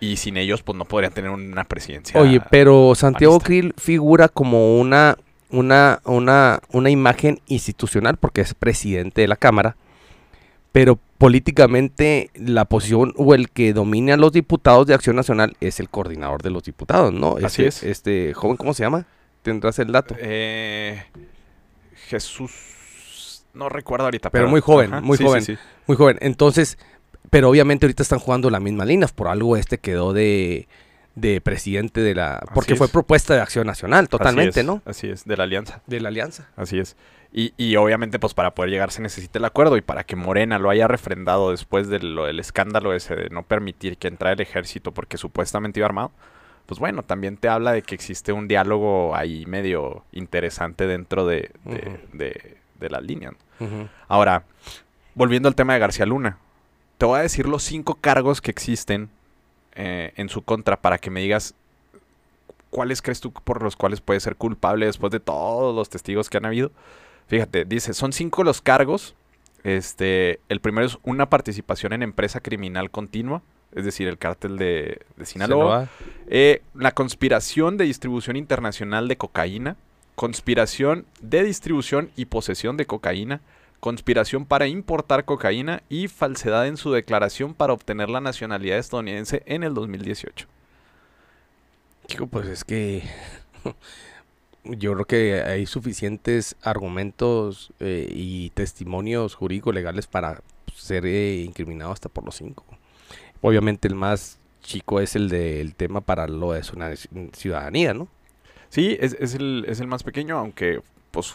y 0.00 0.16
sin 0.16 0.36
ellos, 0.36 0.62
pues 0.62 0.76
no 0.76 0.84
podrían 0.84 1.12
tener 1.12 1.30
una 1.30 1.64
presidencia. 1.64 2.20
Oye, 2.20 2.40
pero 2.50 2.94
Santiago. 2.94 3.38
Krill 3.40 3.74
figura 3.78 4.28
como 4.28 4.78
una, 4.78 5.16
una, 5.50 6.00
una, 6.04 6.60
una 6.70 6.90
imagen 6.90 7.40
institucional 7.46 8.16
porque 8.16 8.42
es 8.42 8.54
presidente 8.54 9.22
de 9.22 9.28
la 9.28 9.36
Cámara, 9.36 9.76
pero 10.72 10.98
políticamente 11.18 12.30
la 12.34 12.66
posición 12.66 13.14
o 13.16 13.34
el 13.34 13.48
que 13.48 13.72
domina 13.72 14.14
a 14.14 14.16
los 14.18 14.32
diputados 14.32 14.86
de 14.86 14.92
Acción 14.94 15.16
Nacional 15.16 15.56
es 15.60 15.80
el 15.80 15.88
coordinador 15.88 16.42
de 16.42 16.50
los 16.50 16.62
diputados, 16.64 17.12
¿no? 17.12 17.36
Así 17.42 17.64
Este- 17.64 17.66
es. 17.66 17.82
Este 17.82 18.34
joven, 18.34 18.56
¿cómo 18.58 18.74
se 18.74 18.82
llama? 18.82 19.06
Tendrás 19.42 19.78
el 19.78 19.92
dato. 19.92 20.14
Eh, 20.18 21.02
Jesús, 22.08 23.44
no 23.54 23.68
recuerdo 23.68 24.04
ahorita. 24.06 24.30
Pero 24.30 24.48
muy 24.48 24.60
joven, 24.60 24.90
muy 25.02 25.16
sí, 25.16 25.24
joven. 25.24 25.42
sí, 25.42 25.56
sí. 25.56 25.62
Muy 25.86 25.96
joven. 25.96 26.18
Entonces, 26.20 26.78
pero 27.30 27.48
obviamente 27.50 27.86
ahorita 27.86 28.02
están 28.02 28.18
jugando 28.18 28.50
la 28.50 28.60
misma 28.60 28.84
línea. 28.84 29.08
Por 29.08 29.28
algo 29.28 29.56
este 29.56 29.78
quedó 29.78 30.12
de, 30.12 30.68
de 31.14 31.40
presidente 31.40 32.00
de 32.00 32.14
la... 32.14 32.42
Porque 32.54 32.76
fue 32.76 32.86
es. 32.86 32.92
propuesta 32.92 33.34
de 33.34 33.40
Acción 33.40 33.66
Nacional, 33.66 34.08
totalmente, 34.08 34.50
Así 34.50 34.60
es, 34.60 34.66
¿no? 34.66 34.82
Así 34.84 35.08
es, 35.08 35.24
de 35.24 35.36
la 35.36 35.44
alianza. 35.44 35.82
De 35.86 36.00
la 36.00 36.08
alianza. 36.08 36.48
Así 36.56 36.78
es. 36.78 36.96
Y, 37.32 37.52
y 37.56 37.76
obviamente, 37.76 38.18
pues 38.18 38.32
para 38.34 38.54
poder 38.54 38.70
llegar 38.70 38.90
se 38.92 39.02
necesita 39.02 39.38
el 39.38 39.44
acuerdo 39.44 39.76
y 39.76 39.80
para 39.82 40.04
que 40.04 40.16
Morena 40.16 40.58
lo 40.58 40.70
haya 40.70 40.88
refrendado 40.88 41.50
después 41.50 41.88
de 41.88 41.98
lo 41.98 42.24
del 42.24 42.38
escándalo 42.40 42.94
ese 42.94 43.14
de 43.16 43.30
no 43.30 43.42
permitir 43.42 43.98
que 43.98 44.08
entrara 44.08 44.32
el 44.34 44.40
ejército 44.40 44.92
porque 44.92 45.18
supuestamente 45.18 45.80
iba 45.80 45.86
armado, 45.86 46.12
pues 46.66 46.80
bueno, 46.80 47.02
también 47.02 47.36
te 47.36 47.48
habla 47.48 47.72
de 47.72 47.82
que 47.82 47.94
existe 47.94 48.32
un 48.32 48.48
diálogo 48.48 49.14
ahí 49.14 49.44
medio 49.46 50.04
interesante 50.12 50.86
dentro 50.86 51.26
de, 51.26 51.50
de, 51.64 51.76
Ujú. 51.76 52.16
de- 52.16 52.56
de 52.80 52.90
las 52.90 53.02
líneas. 53.02 53.34
Ahora, 54.08 54.44
volviendo 55.14 55.48
al 55.48 55.54
tema 55.54 55.72
de 55.74 55.78
García 55.80 56.04
Luna, 56.06 56.38
te 56.98 57.06
voy 57.06 57.18
a 57.18 57.22
decir 57.22 57.46
los 57.46 57.62
cinco 57.62 57.96
cargos 58.00 58.40
que 58.40 58.50
existen 58.50 59.10
eh, 59.74 60.12
en 60.16 60.28
su 60.28 60.42
contra 60.42 60.80
para 60.80 60.98
que 60.98 61.10
me 61.10 61.20
digas 61.20 61.54
cuáles 62.70 63.02
crees 63.02 63.20
tú 63.20 63.32
por 63.32 63.62
los 63.62 63.76
cuales 63.76 64.00
puede 64.00 64.20
ser 64.20 64.36
culpable 64.36 64.86
después 64.86 65.10
de 65.10 65.20
todos 65.20 65.74
los 65.74 65.88
testigos 65.88 66.30
que 66.30 66.38
han 66.38 66.46
habido. 66.46 66.70
Fíjate, 67.28 67.64
dice, 67.64 67.94
son 67.94 68.12
cinco 68.12 68.44
los 68.44 68.60
cargos. 68.60 69.14
Este, 69.64 70.40
el 70.48 70.60
primero 70.60 70.86
es 70.86 70.98
una 71.02 71.28
participación 71.28 71.92
en 71.92 72.02
empresa 72.02 72.40
criminal 72.40 72.90
continua, 72.90 73.42
es 73.74 73.84
decir, 73.84 74.06
el 74.06 74.16
cártel 74.16 74.58
de, 74.58 75.00
de 75.16 75.26
Sinaloa. 75.26 75.88
Eh, 76.28 76.62
la 76.74 76.92
conspiración 76.92 77.76
de 77.76 77.84
distribución 77.84 78.36
internacional 78.36 79.08
de 79.08 79.16
cocaína, 79.16 79.76
conspiración 80.14 81.04
de 81.20 81.42
distribución 81.42 82.10
y 82.16 82.26
posesión 82.26 82.76
de 82.76 82.86
cocaína, 82.86 83.40
conspiración 83.86 84.46
para 84.46 84.66
importar 84.66 85.24
cocaína 85.24 85.80
y 85.88 86.08
falsedad 86.08 86.66
en 86.66 86.76
su 86.76 86.90
declaración 86.90 87.54
para 87.54 87.72
obtener 87.72 88.08
la 88.08 88.20
nacionalidad 88.20 88.78
estadounidense 88.78 89.44
en 89.46 89.62
el 89.62 89.74
2018. 89.74 90.48
Chico, 92.08 92.26
pues 92.26 92.48
es 92.48 92.64
que 92.64 93.04
yo 94.64 94.92
creo 94.94 95.04
que 95.04 95.40
hay 95.40 95.66
suficientes 95.66 96.56
argumentos 96.62 97.72
eh, 97.78 98.08
y 98.10 98.50
testimonios 98.50 99.36
jurídicos 99.36 99.72
legales 99.72 100.08
para 100.08 100.42
ser 100.74 101.06
eh, 101.06 101.42
incriminado 101.42 101.92
hasta 101.92 102.08
por 102.08 102.24
los 102.24 102.34
cinco. 102.34 102.64
Obviamente 103.40 103.86
el 103.86 103.94
más 103.94 104.40
chico 104.62 104.98
es 104.98 105.14
el 105.14 105.28
del 105.28 105.76
tema 105.76 106.00
para 106.00 106.26
lo 106.26 106.54
de 106.54 106.64
su 106.64 106.76
ciudadanía, 107.34 107.94
¿no? 107.94 108.08
Sí, 108.68 108.96
es, 108.98 109.16
es 109.20 109.34
el, 109.34 109.64
es 109.68 109.78
el 109.78 109.86
más 109.86 110.02
pequeño, 110.02 110.36
aunque 110.36 110.80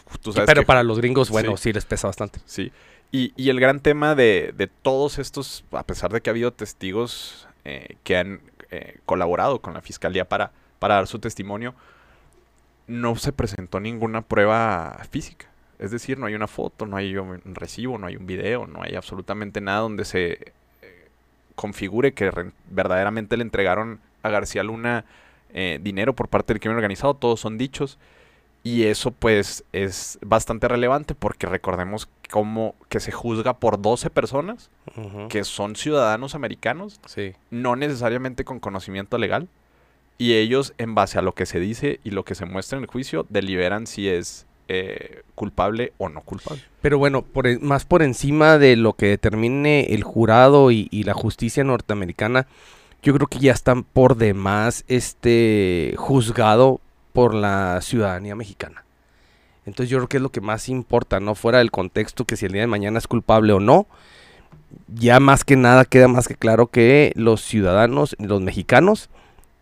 pues 0.06 0.20
tú 0.20 0.32
sabes 0.32 0.46
Pero 0.46 0.62
que- 0.62 0.66
para 0.66 0.82
los 0.82 0.98
gringos, 0.98 1.30
bueno, 1.30 1.56
Sí. 1.56 1.64
sí, 1.64 1.72
les 1.72 1.84
pesa 1.84 2.06
bastante. 2.08 2.40
Sí. 2.46 2.72
Y, 3.10 3.32
y 3.36 3.50
el 3.50 3.60
gran 3.60 3.80
tema 3.80 4.14
de, 4.14 4.54
de 4.56 4.66
todos 4.68 5.18
estos, 5.18 5.64
a 5.72 5.82
pesar 5.82 6.12
de 6.12 6.20
que 6.20 6.30
ha 6.30 6.32
habido 6.32 6.52
testigos 6.52 7.46
eh, 7.64 7.96
que 8.04 8.16
han 8.16 8.40
eh, 8.70 8.98
colaborado 9.04 9.60
con 9.60 9.74
la 9.74 9.82
fiscalía 9.82 10.24
para, 10.26 10.50
para 10.78 10.94
dar 10.94 11.06
su 11.06 11.18
testimonio, 11.18 11.74
no 12.86 13.14
se 13.16 13.32
presentó 13.32 13.80
ninguna 13.80 14.22
prueba 14.22 14.98
física. 15.10 15.46
Es 15.78 15.90
decir, 15.90 16.18
no 16.18 16.26
hay 16.26 16.34
una 16.34 16.46
foto, 16.46 16.86
no 16.86 16.96
hay 16.96 17.16
un 17.16 17.40
recibo, 17.54 17.98
no 17.98 18.06
hay 18.06 18.16
un 18.16 18.26
video, 18.26 18.66
no 18.66 18.82
hay 18.82 18.94
absolutamente 18.94 19.60
nada 19.60 19.80
donde 19.80 20.04
se 20.04 20.32
eh, 20.82 21.08
configure 21.54 22.12
que 22.14 22.30
verdaderamente 22.70 23.36
le 23.36 23.42
entregaron 23.42 24.00
a 24.22 24.30
García 24.30 24.62
Luna 24.62 25.04
eh, 25.52 25.78
dinero 25.82 26.14
por 26.14 26.28
parte 26.28 26.52
del 26.52 26.60
crimen 26.60 26.76
organizado. 26.76 27.14
Todos 27.14 27.40
son 27.40 27.58
dichos. 27.58 27.98
Y 28.64 28.84
eso 28.84 29.10
pues 29.10 29.64
es 29.72 30.18
bastante 30.24 30.68
relevante 30.68 31.14
porque 31.16 31.46
recordemos 31.46 32.08
cómo 32.30 32.74
que 32.88 33.00
se 33.00 33.10
juzga 33.10 33.54
por 33.58 33.82
12 33.82 34.08
personas 34.10 34.70
que 35.28 35.42
son 35.44 35.74
ciudadanos 35.76 36.34
americanos, 36.34 37.00
Sí. 37.06 37.32
no 37.50 37.74
necesariamente 37.76 38.44
con 38.44 38.60
conocimiento 38.60 39.18
legal, 39.18 39.48
y 40.16 40.34
ellos 40.34 40.74
en 40.78 40.94
base 40.94 41.18
a 41.18 41.22
lo 41.22 41.32
que 41.34 41.46
se 41.46 41.58
dice 41.58 41.98
y 42.04 42.10
lo 42.10 42.24
que 42.24 42.34
se 42.36 42.44
muestra 42.44 42.78
en 42.78 42.84
el 42.84 42.90
juicio 42.90 43.26
deliberan 43.28 43.86
si 43.88 44.08
es 44.08 44.46
eh, 44.68 45.22
culpable 45.34 45.92
o 45.98 46.08
no 46.08 46.20
culpable. 46.20 46.62
Pero 46.80 46.96
bueno, 46.98 47.22
por 47.22 47.60
más 47.60 47.84
por 47.84 48.02
encima 48.02 48.58
de 48.58 48.76
lo 48.76 48.92
que 48.92 49.06
determine 49.06 49.92
el 49.92 50.04
jurado 50.04 50.70
y, 50.70 50.86
y 50.92 51.02
la 51.02 51.14
justicia 51.14 51.64
norteamericana, 51.64 52.46
yo 53.02 53.12
creo 53.12 53.26
que 53.26 53.40
ya 53.40 53.52
están 53.52 53.82
por 53.82 54.16
demás 54.16 54.84
este 54.86 55.94
juzgado 55.98 56.80
por 57.12 57.34
la 57.34 57.80
ciudadanía 57.82 58.34
mexicana. 58.34 58.84
Entonces 59.64 59.90
yo 59.90 59.98
creo 59.98 60.08
que 60.08 60.16
es 60.16 60.22
lo 60.22 60.32
que 60.32 60.40
más 60.40 60.68
importa, 60.68 61.20
no 61.20 61.34
fuera 61.34 61.58
del 61.58 61.70
contexto 61.70 62.24
que 62.24 62.36
si 62.36 62.46
el 62.46 62.52
día 62.52 62.62
de 62.62 62.66
mañana 62.66 62.98
es 62.98 63.06
culpable 63.06 63.52
o 63.52 63.60
no. 63.60 63.86
Ya 64.88 65.20
más 65.20 65.44
que 65.44 65.56
nada 65.56 65.84
queda 65.84 66.08
más 66.08 66.26
que 66.26 66.34
claro 66.34 66.66
que 66.66 67.12
los 67.14 67.42
ciudadanos, 67.42 68.16
los 68.18 68.40
mexicanos, 68.40 69.10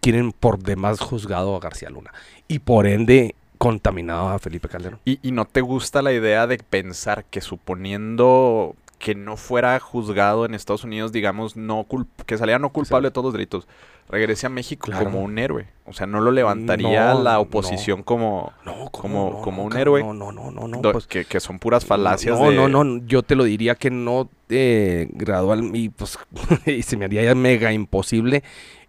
quieren 0.01 0.33
por 0.33 0.59
demás 0.59 1.01
juzgado 1.01 1.55
a 1.55 1.61
García 1.61 1.91
Luna 1.91 2.13
y 2.49 2.61
por 2.61 2.87
ende 2.87 3.35
contaminado 3.59 4.31
a 4.31 4.39
Felipe 4.39 4.69
Calderón. 4.69 5.01
Y, 5.05 5.19
y 5.23 5.33
no 5.33 5.45
te 5.45 5.61
gusta 5.61 6.01
la 6.01 6.13
idea 6.13 6.47
de 6.47 6.59
pensar 6.59 7.25
que 7.25 7.41
suponiendo 7.41 8.75
que 8.99 9.15
no 9.15 9.37
fuera 9.37 9.79
juzgado 9.81 10.45
en 10.45 10.55
Estados 10.55 10.85
Unidos, 10.85 11.11
digamos, 11.11 11.57
no 11.57 11.87
que 12.27 12.39
saliera 12.39 12.59
no 12.59 12.71
culpable 12.71 13.09
de 13.09 13.13
todos 13.13 13.27
los 13.27 13.33
delitos, 13.33 13.67
regrese 14.11 14.47
a 14.47 14.51
México 14.51 14.87
Claro. 14.87 15.05
como 15.05 15.21
un 15.23 15.39
héroe. 15.39 15.67
O 15.87 15.93
sea, 15.93 16.07
no 16.07 16.21
lo 16.21 16.31
levantaría 16.33 17.15
No, 17.15 17.23
la 17.23 17.35
no. 17.35 17.41
oposición 17.41 18.03
como, 18.03 18.53
No, 18.65 18.91
Como- 18.91 19.31
no, 19.31 19.41
como 19.43 19.63
no, 19.63 19.69
un 19.69 19.77
héroe. 19.77 20.03
No, 20.03 20.13
no, 20.13 20.33
no, 20.33 20.51
no, 20.51 20.67
no. 20.69 20.81
pues, 20.93 21.07
que, 21.07 21.25
que 21.25 21.41
son 21.41 21.59
puras 21.59 21.85
falacias 21.87 22.39
no, 22.39 22.51
de... 22.51 22.57
no, 22.57 22.69
no, 22.69 22.99
yo 23.07 23.23
te 23.23 23.35
lo 23.35 23.45
diría 23.45 23.75
que 23.75 23.91
no 23.91 24.29
eh, 24.49 25.09
gradual 25.13 25.71
y 25.75 25.89
pues 25.89 26.19
y 26.67 26.83
se 26.83 26.97
me 26.97 27.05
haría 27.07 27.23
ya 27.23 27.35
mega 27.35 27.73
imposible 27.73 28.43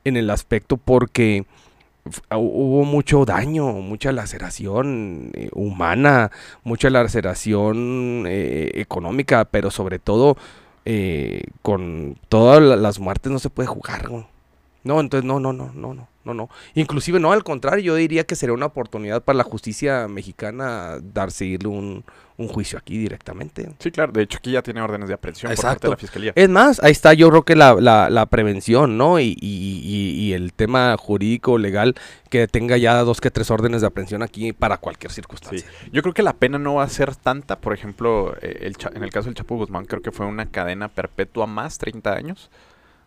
en 0.03 0.17
el 0.17 0.29
aspecto 0.29 0.77
porque 0.77 1.45
hu- 2.05 2.21
hubo 2.31 2.83
mucho 2.83 3.25
daño, 3.25 3.71
mucha 3.73 4.11
laceración 4.11 5.31
eh, 5.33 5.49
humana, 5.53 6.31
mucha 6.63 6.89
laceración 6.89 8.25
eh, 8.27 8.71
económica, 8.75 9.45
pero 9.45 9.71
sobre 9.71 9.99
todo 9.99 10.37
eh, 10.85 11.43
con 11.61 12.17
todas 12.29 12.61
la- 12.61 12.75
las 12.75 12.99
muertes 12.99 13.31
no 13.31 13.39
se 13.39 13.49
puede 13.49 13.67
jugar. 13.67 14.07
güey. 14.09 14.25
No, 14.83 14.99
entonces 14.99 15.25
no, 15.27 15.39
no, 15.39 15.53
no, 15.53 15.71
no, 15.73 15.93
no, 15.93 16.07
no, 16.23 16.33
no. 16.33 16.49
Inclusive 16.73 17.19
no, 17.19 17.31
al 17.31 17.43
contrario, 17.43 17.83
yo 17.83 17.95
diría 17.95 18.23
que 18.25 18.35
sería 18.35 18.53
una 18.53 18.65
oportunidad 18.65 19.21
para 19.23 19.37
la 19.37 19.43
justicia 19.43 20.07
mexicana 20.07 20.97
darse 21.01 21.59
un, 21.65 22.03
un 22.37 22.47
juicio 22.47 22.79
aquí 22.79 22.97
directamente. 22.97 23.69
Sí, 23.77 23.91
claro. 23.91 24.11
De 24.11 24.23
hecho, 24.23 24.39
aquí 24.39 24.51
ya 24.51 24.63
tiene 24.63 24.81
órdenes 24.81 25.07
de 25.07 25.13
aprehensión 25.13 25.51
por 25.51 25.55
parte 25.57 25.67
Exacto. 25.67 25.87
de 25.87 25.91
la 25.91 25.97
fiscalía. 25.97 26.33
Es 26.35 26.49
más, 26.49 26.81
ahí 26.83 26.91
está 26.91 27.13
yo 27.13 27.29
creo 27.29 27.43
que 27.43 27.55
la, 27.55 27.75
la, 27.75 28.09
la 28.09 28.25
prevención, 28.25 28.97
¿no? 28.97 29.19
Y, 29.19 29.37
y- 29.39 29.81
y- 29.83 30.11
y 30.21 30.33
el 30.33 30.51
tema 30.53 30.95
jurídico, 30.97 31.59
legal, 31.59 31.93
que 32.29 32.47
tenga 32.47 32.75
ya 32.77 32.97
dos 33.03 33.21
que 33.21 33.29
tres 33.29 33.51
órdenes 33.51 33.81
de 33.81 33.87
aprehensión 33.87 34.23
aquí 34.23 34.51
para 34.53 34.77
cualquier 34.77 35.11
Sí. 35.11 35.15
circunstancia. 35.15 35.67
Yo 35.91 36.01
creo 36.01 36.13
que 36.15 36.23
la 36.23 36.33
pena 36.33 36.57
no 36.57 36.75
va 36.75 36.83
a 36.85 36.89
ser 36.89 37.15
tanta. 37.15 37.59
Por 37.59 37.73
ejemplo, 37.73 38.35
eh, 38.41 38.59
el 38.61 38.75
en 38.95 39.03
el 39.03 39.11
caso 39.11 39.25
del 39.25 39.35
Chapo 39.35 39.57
Guzmán, 39.57 39.85
creo 39.85 40.01
que 40.01 40.11
fue 40.11 40.25
una 40.25 40.47
cadena 40.47 40.87
perpetua 40.87 41.45
más 41.45 41.77
30 41.77 42.13
años. 42.13 42.49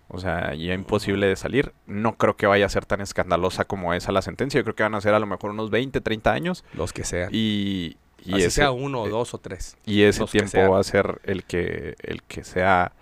O 0.09 0.19
sea, 0.21 0.55
ya 0.55 0.75
imposible 0.75 1.27
de 1.27 1.37
salir. 1.37 1.73
No 1.87 2.17
creo 2.17 2.37
que 2.37 2.47
vaya 2.47 2.67
a 2.67 2.69
ser 2.69 2.87
tan 2.87 3.01
escandalosa 3.01 3.65
como 3.65 3.95
esa 3.95 4.13
la 4.13 4.23
sentencia. 4.23 4.61
Yo 4.61 4.65
creo 4.65 4.77
que 4.77 4.83
van 4.83 4.95
a 4.95 5.01
ser 5.01 5.15
a 5.15 5.19
lo 5.19 5.27
mejor 5.27 5.51
unos 5.51 5.71
20, 5.71 6.01
30 6.01 6.33
años. 6.33 6.65
Los 6.75 6.93
que 6.93 7.05
sean. 7.05 7.31
Y, 7.33 7.97
y 8.25 8.35
Así 8.35 8.43
ese, 8.43 8.51
sea 8.51 8.71
uno, 8.71 9.07
eh, 9.07 9.11
dos 9.11 9.35
o 9.35 9.39
tres. 9.39 9.77
y 9.85 10.03
ese 10.03 10.21
los 10.21 10.31
tiempo 10.31 10.71
va 10.71 10.79
a 10.79 10.85
ser 10.85 11.21
el 11.25 11.45
que, 11.45 11.97
el 12.03 12.23
que 12.23 12.45
sea 12.45 12.93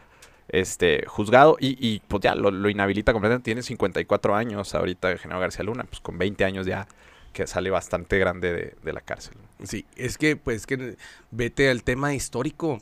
este 0.49 1.05
juzgado. 1.07 1.57
Y, 1.61 1.77
y, 1.87 2.01
pues 2.09 2.23
ya 2.23 2.35
lo, 2.35 2.51
lo 2.51 2.69
inhabilita 2.69 3.13
completamente. 3.13 3.45
Tiene 3.45 3.63
54 3.63 4.35
años 4.35 4.75
ahorita 4.75 5.17
Genaro 5.19 5.41
García 5.41 5.65
Luna. 5.65 5.85
Pues 5.85 6.01
con 6.01 6.19
20 6.19 6.45
años 6.45 6.67
ya 6.67 6.87
que 7.33 7.47
sale 7.47 7.71
bastante 7.71 8.19
grande 8.19 8.53
de, 8.53 8.75
de 8.83 8.93
la 8.93 9.01
cárcel. 9.01 9.35
Sí, 9.65 9.87
es 9.97 10.19
que, 10.19 10.37
pues, 10.37 10.67
que 10.67 10.97
vete 11.31 11.71
al 11.71 11.83
tema 11.83 12.15
histórico. 12.15 12.79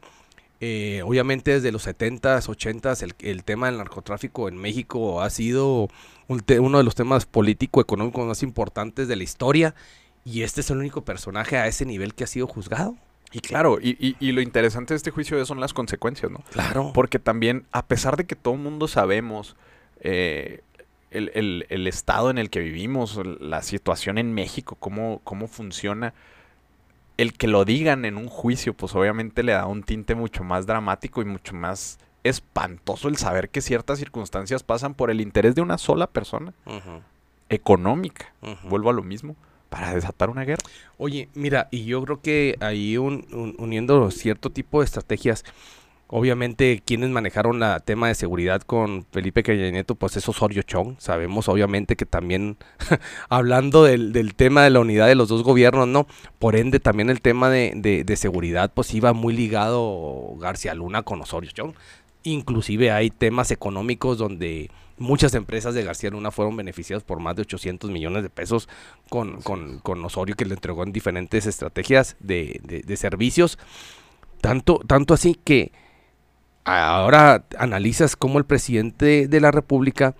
Eh, 0.60 1.00
obviamente 1.04 1.52
desde 1.52 1.72
los 1.72 1.86
70s, 1.86 2.46
80s, 2.48 3.02
el, 3.02 3.14
el 3.20 3.44
tema 3.44 3.66
del 3.66 3.78
narcotráfico 3.78 4.46
en 4.48 4.56
México 4.56 5.22
ha 5.22 5.30
sido 5.30 5.88
un 6.28 6.42
uno 6.60 6.78
de 6.78 6.84
los 6.84 6.94
temas 6.94 7.24
político-económicos 7.26 8.26
más 8.26 8.42
importantes 8.42 9.08
de 9.08 9.16
la 9.16 9.22
historia. 9.22 9.74
Y 10.24 10.42
este 10.42 10.60
es 10.60 10.68
el 10.70 10.76
único 10.76 11.02
personaje 11.02 11.56
a 11.56 11.66
ese 11.66 11.86
nivel 11.86 12.14
que 12.14 12.24
ha 12.24 12.26
sido 12.26 12.46
juzgado. 12.46 12.94
Y 13.32 13.40
claro, 13.40 13.78
y, 13.80 13.90
y- 13.98 14.16
y 14.20 14.32
lo 14.32 14.42
interesante 14.42 14.92
de 14.92 14.96
este 14.98 15.10
juicio 15.12 15.42
son 15.46 15.60
las 15.60 15.72
consecuencias, 15.72 16.30
¿no? 16.30 16.42
Claro. 16.50 16.90
Porque 16.92 17.18
también, 17.18 17.64
a 17.72 17.86
pesar 17.86 18.16
de 18.16 18.24
que 18.26 18.34
todo 18.36 18.54
el 18.54 18.60
mundo 18.60 18.86
sabemos 18.88 19.56
eh, 20.00 20.60
el, 21.10 21.30
el- 21.34 21.64
el 21.70 21.86
estado 21.86 22.30
en 22.30 22.38
el 22.38 22.50
que 22.50 22.60
vivimos, 22.60 23.18
la 23.40 23.62
situación 23.62 24.18
en 24.18 24.34
México, 24.34 24.76
cómo, 24.78 25.20
cómo 25.24 25.46
funciona, 25.46 26.12
el 27.20 27.32
que 27.34 27.46
lo 27.48 27.64
digan 27.64 28.04
en 28.04 28.16
un 28.16 28.28
juicio, 28.28 28.72
pues 28.74 28.94
obviamente 28.94 29.42
le 29.42 29.52
da 29.52 29.66
un 29.66 29.82
tinte 29.82 30.14
mucho 30.14 30.42
más 30.44 30.66
dramático 30.66 31.20
y 31.22 31.24
mucho 31.24 31.54
más 31.54 31.98
espantoso 32.24 33.08
el 33.08 33.16
saber 33.16 33.48
que 33.50 33.60
ciertas 33.60 33.98
circunstancias 33.98 34.62
pasan 34.62 34.94
por 34.94 35.10
el 35.10 35.20
interés 35.20 35.54
de 35.54 35.62
una 35.62 35.78
sola 35.78 36.06
persona, 36.06 36.52
económica. 37.48 38.32
Vuelvo 38.68 38.90
a 38.90 38.92
lo 38.92 39.02
mismo, 39.02 39.36
para 39.68 39.94
desatar 39.94 40.30
una 40.30 40.44
guerra. 40.44 40.62
Oye, 40.98 41.28
mira, 41.34 41.68
y 41.70 41.84
yo 41.84 42.02
creo 42.04 42.20
que 42.20 42.56
ahí 42.60 42.96
un- 42.96 43.26
un- 43.32 43.54
uniendo 43.58 44.10
cierto 44.10 44.50
tipo 44.50 44.80
de 44.80 44.84
estrategias, 44.86 45.44
obviamente 46.12 46.82
quienes 46.84 47.10
manejaron 47.10 47.60
la 47.60 47.80
tema 47.80 48.08
de 48.08 48.14
seguridad 48.14 48.60
con 48.62 49.04
Felipe 49.12 49.42
Caña 49.42 49.70
Nieto, 49.70 49.94
pues 49.94 50.16
es 50.16 50.28
Osorio 50.28 50.62
Chong. 50.62 50.96
Sabemos 50.98 51.48
obviamente 51.48 51.96
que 51.96 52.06
también, 52.06 52.56
hablando 53.28 53.84
del, 53.84 54.12
del 54.12 54.34
tema 54.34 54.62
de 54.64 54.70
la 54.70 54.80
unidad 54.80 55.06
de 55.06 55.14
los 55.14 55.28
dos 55.28 55.42
gobiernos, 55.42 55.86
¿no? 55.88 56.06
Por 56.38 56.56
ende 56.56 56.80
también 56.80 57.10
el 57.10 57.20
tema 57.20 57.48
de, 57.50 57.72
de- 57.76 58.04
de 58.04 58.16
seguridad, 58.16 58.72
pues 58.74 58.92
iba 58.94 59.12
muy 59.12 59.34
ligado 59.34 60.34
García 60.38 60.74
Luna 60.74 61.02
con 61.02 61.20
Osorio 61.20 61.50
Chong. 61.52 61.72
Inclusive 62.22 62.90
hay 62.90 63.10
temas 63.10 63.50
económicos 63.50 64.18
donde 64.18 64.70
muchas 64.98 65.32
empresas 65.34 65.74
de 65.74 65.82
García 65.84 66.10
Luna 66.10 66.30
fueron 66.30 66.54
beneficiadas 66.56 67.02
por 67.02 67.20
más 67.20 67.34
de 67.36 67.42
800 67.42 67.90
millones 67.90 68.22
de 68.22 68.28
pesos 68.28 68.68
con, 69.08 69.40
con, 69.40 69.78
con 69.78 70.04
Osorio 70.04 70.36
que 70.36 70.44
le 70.44 70.52
entregó 70.54 70.82
en 70.82 70.92
diferentes 70.92 71.46
estrategias 71.46 72.16
de, 72.20 72.60
de- 72.64 72.80
de 72.82 72.96
servicios. 72.96 73.58
Tanto, 74.42 74.80
tanto 74.86 75.14
así 75.14 75.34
que 75.34 75.72
ahora 76.64 77.44
analizas 77.58 78.16
cómo 78.16 78.38
el 78.38 78.44
presidente 78.44 79.28
de 79.28 79.40
la 79.40 79.50
República 79.50 80.14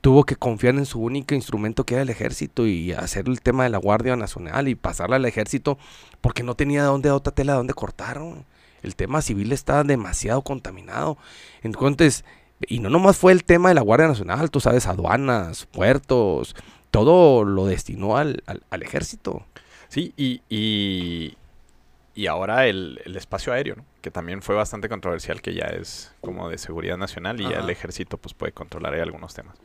tuvo 0.00 0.24
que 0.24 0.36
confiar 0.36 0.76
en 0.76 0.86
su 0.86 1.00
único 1.00 1.34
instrumento 1.34 1.84
que 1.84 1.94
era 1.94 2.02
el 2.02 2.10
ejército 2.10 2.66
y 2.66 2.92
hacer 2.92 3.28
el 3.28 3.40
tema 3.42 3.64
de 3.64 3.70
la 3.70 3.78
Guardia 3.78 4.16
Nacional 4.16 4.68
y 4.68 4.74
pasarla 4.74 5.16
al 5.16 5.26
ejército 5.26 5.78
porque 6.20 6.42
no 6.42 6.54
tenía 6.54 6.82
de 6.82 6.88
dónde 6.88 7.10
otra 7.10 7.34
tela 7.34 7.52
de 7.52 7.58
dónde 7.58 7.74
cortar. 7.74 8.18
¿no? 8.20 8.44
El 8.82 8.96
tema 8.96 9.20
civil 9.20 9.52
está 9.52 9.84
demasiado 9.84 10.42
contaminado. 10.42 11.18
Entonces, 11.62 12.24
y 12.66 12.78
no 12.78 12.88
nomás 12.88 13.16
fue 13.18 13.32
el 13.32 13.44
tema 13.44 13.68
de 13.68 13.74
la 13.74 13.82
Guardia 13.82 14.08
Nacional, 14.08 14.50
tú 14.50 14.60
sabes, 14.60 14.86
aduanas, 14.86 15.66
puertos, 15.66 16.54
todo 16.90 17.44
lo 17.44 17.66
destinó 17.66 18.16
al, 18.16 18.42
al- 18.46 18.62
al 18.70 18.82
ejército. 18.82 19.44
Sí, 19.88 20.14
y, 20.16 20.40
y, 20.48 21.36
y 22.14 22.26
ahora 22.26 22.66
el, 22.68 23.00
el 23.04 23.16
espacio 23.16 23.52
aéreo, 23.52 23.76
¿no? 23.76 23.84
Que 24.00 24.10
también 24.10 24.42
fue 24.42 24.54
bastante 24.54 24.88
controversial, 24.88 25.42
que 25.42 25.54
ya 25.54 25.66
es 25.66 26.14
como 26.20 26.48
de 26.48 26.58
seguridad 26.58 26.96
nacional 26.96 27.40
y 27.40 27.48
ya 27.48 27.60
el 27.60 27.70
ejército 27.70 28.18
pues 28.18 28.34
puede 28.34 28.52
controlar 28.52 28.94
ahí 28.94 29.00
algunos 29.00 29.34
temas. 29.34 29.56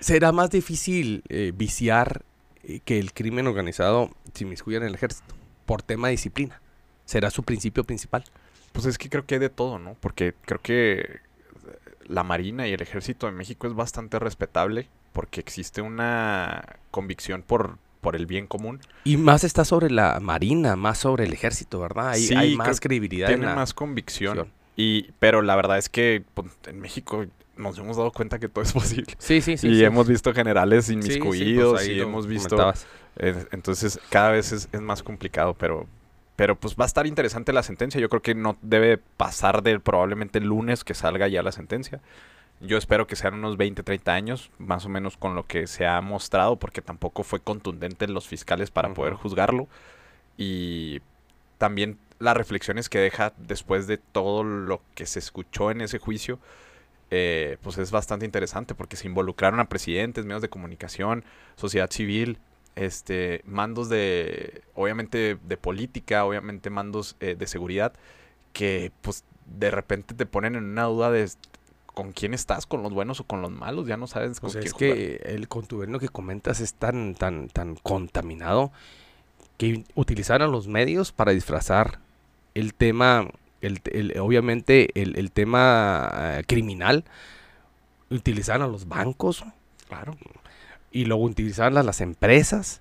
Será 0.00 0.32
más 0.32 0.50
difícil 0.50 1.22
eh, 1.28 1.52
viciar 1.54 2.22
eh, 2.62 2.80
que 2.80 2.98
el 2.98 3.12
crimen 3.12 3.46
organizado 3.46 4.10
se 4.32 4.44
inmiscuya 4.44 4.78
en 4.78 4.84
el 4.84 4.94
ejército 4.94 5.34
por 5.66 5.82
tema 5.82 6.08
de 6.08 6.12
disciplina. 6.12 6.60
Será 7.04 7.30
su 7.30 7.42
principio 7.42 7.84
principal. 7.84 8.24
Pues 8.72 8.86
es 8.86 8.98
que 8.98 9.08
creo 9.08 9.26
que 9.26 9.34
hay 9.34 9.40
de 9.40 9.50
todo, 9.50 9.78
¿no? 9.78 9.96
Porque 10.00 10.34
creo 10.46 10.60
que 10.60 11.20
la 12.10 12.24
Marina 12.24 12.66
y 12.66 12.72
el 12.72 12.82
Ejército 12.82 13.26
de 13.26 13.32
México 13.32 13.66
es 13.66 13.74
bastante 13.74 14.18
respetable 14.18 14.88
porque 15.12 15.40
existe 15.40 15.80
una 15.80 16.76
convicción 16.90 17.42
por, 17.42 17.78
por 18.00 18.16
el 18.16 18.26
bien 18.26 18.46
común. 18.46 18.80
Y 19.04 19.16
más 19.16 19.44
está 19.44 19.64
sobre 19.64 19.90
la 19.90 20.18
marina, 20.20 20.76
más 20.76 20.98
sobre 20.98 21.24
el 21.24 21.32
ejército, 21.32 21.80
¿verdad? 21.80 22.10
Hay, 22.10 22.22
Sí, 22.22 22.34
hay 22.34 22.56
más 22.56 22.80
credibilidad. 22.80 23.30
en 23.30 23.36
Tiene 23.36 23.50
la 23.50 23.56
más 23.56 23.74
convicción. 23.74 24.48
Y, 24.76 25.12
pero 25.18 25.42
la 25.42 25.56
verdad 25.56 25.78
es 25.78 25.88
que 25.88 26.24
pues, 26.34 26.48
en 26.66 26.80
México 26.80 27.26
nos 27.56 27.78
hemos 27.78 27.96
dado 27.96 28.10
cuenta 28.12 28.38
que 28.38 28.48
todo 28.48 28.62
es 28.62 28.72
posible. 28.72 29.14
Sí, 29.18 29.40
sí, 29.40 29.56
sí. 29.56 29.68
y 29.68 29.76
sí. 29.76 29.84
hemos 29.84 30.08
visto 30.08 30.32
generales 30.32 30.86
Sí, 30.86 30.94
sí, 30.94 30.98
pues 30.98 31.16
inmiscuidos 31.16 31.86
y 31.86 32.00
hemos 32.00 32.26
visto... 32.26 32.72
Eh, 33.16 33.44
entonces, 33.50 33.98
cada 34.08 34.30
vez 34.30 34.52
es, 34.52 34.68
es 34.72 34.80
más 34.80 35.02
complicado, 35.02 35.54
pero, 35.54 35.86
pero 36.36 36.58
pues 36.58 36.76
va 36.76 36.84
a 36.84 36.86
estar 36.86 37.06
interesante 37.06 37.52
la 37.52 37.62
sentencia. 37.62 38.00
Yo 38.00 38.08
creo 38.08 38.22
que 38.22 38.34
no 38.34 38.56
debe 38.62 38.98
pasar 38.98 39.62
de 39.62 39.78
probablemente 39.80 40.38
el 40.38 40.46
lunes 40.46 40.84
que 40.84 40.94
salga 40.94 41.28
ya 41.28 41.42
la 41.42 41.52
sentencia. 41.52 42.00
Yo 42.60 42.76
espero 42.76 43.06
que 43.06 43.16
sean 43.16 43.34
unos 43.34 43.56
20, 43.56 43.82
30 43.82 44.12
años, 44.12 44.50
más 44.58 44.84
o 44.84 44.90
menos 44.90 45.16
con 45.16 45.34
lo 45.34 45.46
que 45.46 45.66
se 45.66 45.86
ha 45.86 46.00
mostrado, 46.02 46.56
porque 46.56 46.82
tampoco 46.82 47.22
fue 47.22 47.40
contundente 47.40 48.04
en 48.04 48.12
los 48.12 48.28
fiscales 48.28 48.70
para 48.70 48.92
poder 48.92 49.14
juzgarlo. 49.14 49.66
Y 50.36 51.00
también 51.56 51.98
las 52.18 52.36
reflexiones 52.36 52.90
que 52.90 52.98
deja 52.98 53.32
después 53.38 53.86
de 53.86 53.96
todo 53.96 54.44
lo 54.44 54.82
que 54.94 55.06
se 55.06 55.18
escuchó 55.18 55.70
en 55.70 55.80
ese 55.80 55.98
juicio, 55.98 56.38
eh, 57.10 57.56
pues 57.62 57.78
es 57.78 57.90
bastante 57.90 58.26
interesante, 58.26 58.74
porque 58.74 58.96
se 58.96 59.08
involucraron 59.08 59.58
a 59.60 59.68
presidentes, 59.68 60.26
medios 60.26 60.42
de 60.42 60.50
comunicación, 60.50 61.24
sociedad 61.56 61.90
civil, 61.90 62.38
este, 62.76 63.42
mandos 63.46 63.88
de, 63.88 64.62
obviamente, 64.74 65.38
de 65.42 65.56
política, 65.56 66.26
obviamente 66.26 66.68
mandos 66.68 67.16
eh, 67.20 67.36
de 67.36 67.46
seguridad, 67.46 67.94
que 68.52 68.92
pues 69.00 69.24
de 69.46 69.70
repente 69.70 70.14
te 70.14 70.26
ponen 70.26 70.54
en 70.56 70.64
una 70.64 70.84
duda 70.84 71.10
de 71.10 71.28
con 71.94 72.12
quién 72.12 72.34
estás, 72.34 72.66
con 72.66 72.82
los 72.82 72.92
buenos 72.92 73.20
o 73.20 73.24
con 73.24 73.42
los 73.42 73.50
malos, 73.50 73.86
ya 73.86 73.96
no 73.96 74.06
sabes 74.06 74.40
con 74.40 74.48
O 74.48 74.52
sea, 74.52 74.62
es 74.62 74.72
jugar. 74.72 74.94
que 74.94 75.16
el 75.26 75.48
contubernio 75.48 75.98
que 75.98 76.08
comentas 76.08 76.60
es 76.60 76.74
tan, 76.74 77.14
tan, 77.14 77.48
tan 77.48 77.74
contaminado 77.76 78.72
que 79.58 79.84
utilizaron 79.94 80.52
los 80.52 80.68
medios 80.68 81.12
para 81.12 81.32
disfrazar 81.32 81.98
el 82.54 82.72
tema, 82.74 83.28
el, 83.60 83.80
el- 83.92 84.18
obviamente 84.20 84.88
el, 85.00 85.16
el 85.18 85.30
tema 85.32 86.10
eh, 86.38 86.44
criminal, 86.46 87.04
utilizaron 88.10 88.62
a 88.62 88.66
los 88.68 88.88
bancos 88.88 89.44
Claro. 89.88 90.16
y 90.92 91.04
luego 91.04 91.24
utilizaron 91.24 91.76
a 91.78 91.82
las 91.82 92.00
empresas, 92.00 92.80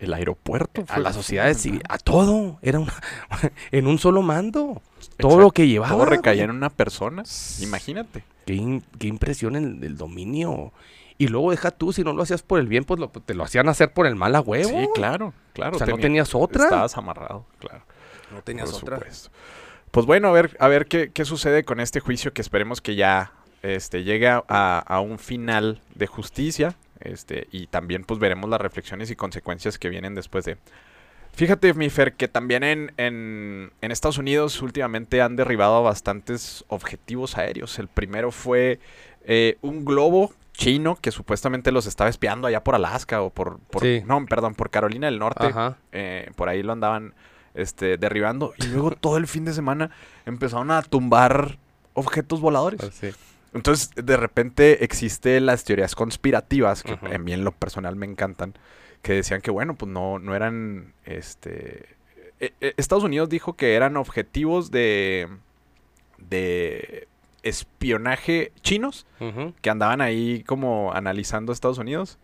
El 0.00 0.12
aeropuerto. 0.14 0.84
a 0.88 0.98
las 0.98 1.14
sociedades 1.14 1.58
civiles, 1.58 1.84
a 1.88 1.98
todo, 1.98 2.58
era 2.62 2.78
una- 2.78 3.00
en 3.72 3.86
un 3.86 3.98
solo 3.98 4.22
mando, 4.22 4.80
todo 5.18 5.30
Exacto. 5.32 5.40
lo 5.40 5.50
que 5.50 5.66
llevaba. 5.68 5.92
Todo 5.94 6.04
recaía 6.04 6.44
en 6.44 6.50
una 6.50 6.70
persona. 6.70 7.22
Imagínate. 7.60 8.22
Qué, 8.46 8.54
in- 8.54 8.84
qué 8.98 9.06
impresión 9.08 9.56
el, 9.56 9.82
el 9.84 9.96
dominio. 9.96 10.72
Y 11.18 11.28
luego 11.28 11.50
deja 11.52 11.70
tú, 11.70 11.92
si 11.92 12.02
no 12.02 12.12
lo 12.12 12.22
hacías 12.22 12.42
por 12.42 12.58
el 12.58 12.66
bien, 12.66 12.84
pues 12.84 12.98
lo- 12.98 13.08
te 13.10 13.34
lo 13.34 13.44
hacían 13.44 13.68
hacer 13.68 13.92
por 13.92 14.06
el 14.06 14.16
mal 14.16 14.34
a 14.34 14.40
huevo. 14.40 14.68
Sí, 14.70 14.88
claro, 14.94 15.32
claro. 15.52 15.76
O 15.76 15.78
sea, 15.78 15.86
no 15.86 15.92
tenía- 15.94 16.02
tenías 16.06 16.34
otra. 16.34 16.64
Estabas 16.64 16.96
amarrado, 16.96 17.46
claro. 17.58 17.84
No 18.32 18.42
tenías 18.42 18.70
por 18.72 18.82
otra. 18.84 18.96
supuesto. 18.98 19.30
Pues 19.90 20.06
bueno, 20.06 20.28
a 20.28 20.32
ver, 20.32 20.56
a 20.58 20.68
ver 20.68 20.86
qué, 20.86 21.10
qué 21.12 21.24
sucede 21.24 21.64
con 21.64 21.78
este 21.78 22.00
juicio 22.00 22.32
que 22.32 22.40
esperemos 22.40 22.80
que 22.80 22.94
ya 22.96 23.32
este, 23.62 24.02
llegue 24.04 24.26
a, 24.28 24.42
a- 24.48 24.78
a 24.80 25.00
un 25.00 25.18
final 25.18 25.80
de 25.94 26.06
justicia. 26.06 26.74
Este, 26.98 27.48
y 27.50 27.66
también 27.66 28.04
pues 28.04 28.18
veremos 28.20 28.48
las 28.48 28.60
reflexiones 28.60 29.10
y 29.10 29.16
consecuencias 29.16 29.78
que 29.78 29.88
vienen 29.90 30.14
después 30.14 30.44
de. 30.44 30.56
Fíjate, 31.34 31.72
mi 31.74 31.88
Fer, 31.90 32.12
que 32.14 32.28
también 32.28 32.62
en, 32.62 32.92
en, 32.98 33.72
en 33.80 33.90
Estados 33.92 34.18
Unidos 34.18 34.60
últimamente 34.62 35.22
han 35.22 35.34
derribado 35.36 35.82
bastantes 35.82 36.64
objetivos 36.68 37.38
aéreos. 37.38 37.78
El 37.78 37.88
primero 37.88 38.30
fue 38.30 38.78
eh, 39.24 39.56
un 39.62 39.84
globo 39.84 40.32
chino 40.52 40.96
que 41.00 41.10
supuestamente 41.10 41.72
los 41.72 41.86
estaba 41.86 42.10
espiando 42.10 42.46
allá 42.46 42.62
por 42.62 42.74
Alaska 42.74 43.22
o 43.22 43.30
por... 43.30 43.58
por- 43.58 43.82
Sí. 43.82 44.02
No, 44.06 44.24
perdón, 44.26 44.54
por 44.54 44.70
Carolina 44.70 45.06
del 45.06 45.18
Norte. 45.18 45.46
Ajá. 45.46 45.78
Eh, 45.92 46.30
por 46.36 46.50
ahí 46.50 46.62
lo 46.62 46.72
andaban 46.72 47.14
este, 47.54 47.96
derribando. 47.96 48.52
Y 48.58 48.66
luego 48.66 48.90
todo 48.92 49.16
el 49.16 49.26
fin 49.26 49.46
de 49.46 49.54
semana 49.54 49.90
empezaron 50.26 50.70
a 50.70 50.82
tumbar 50.82 51.56
objetos 51.94 52.40
voladores. 52.42 52.80
Pues 52.80 52.94
sí. 52.94 53.10
Entonces, 53.54 53.90
de 53.94 54.16
repente 54.16 54.84
existen 54.84 55.44
las 55.46 55.64
teorías 55.64 55.94
conspirativas, 55.94 56.82
que 56.82 56.96
en 57.10 57.44
lo 57.44 57.52
personal 57.52 57.96
me 57.96 58.06
encantan, 58.06 58.54
que 59.02 59.14
decían 59.14 59.40
que, 59.40 59.50
bueno, 59.50 59.74
pues 59.74 59.90
no, 59.90 60.18
no 60.18 60.34
eran, 60.34 60.94
este... 61.04 61.86
eh, 62.40 62.52
eh, 62.60 62.74
Estados 62.76 63.04
Unidos 63.04 63.28
dijo 63.28 63.54
que 63.54 63.74
eran 63.74 63.96
objetivos 63.96 64.70
de, 64.70 65.28
de 66.18 67.08
espionaje 67.42 68.52
chinos, 68.62 69.06
que 69.60 69.70
andaban 69.70 70.00
ahí 70.00 70.42
como 70.44 70.92
analizando 70.94 71.52
a 71.52 71.54
Estados 71.54 71.78
Unidos. 71.78 72.18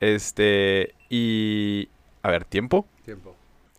Este, 0.00 0.94
y... 1.08 1.88
A 2.22 2.30
ver, 2.30 2.44
tiempo. 2.44 2.86
Tiempo. 3.04 3.34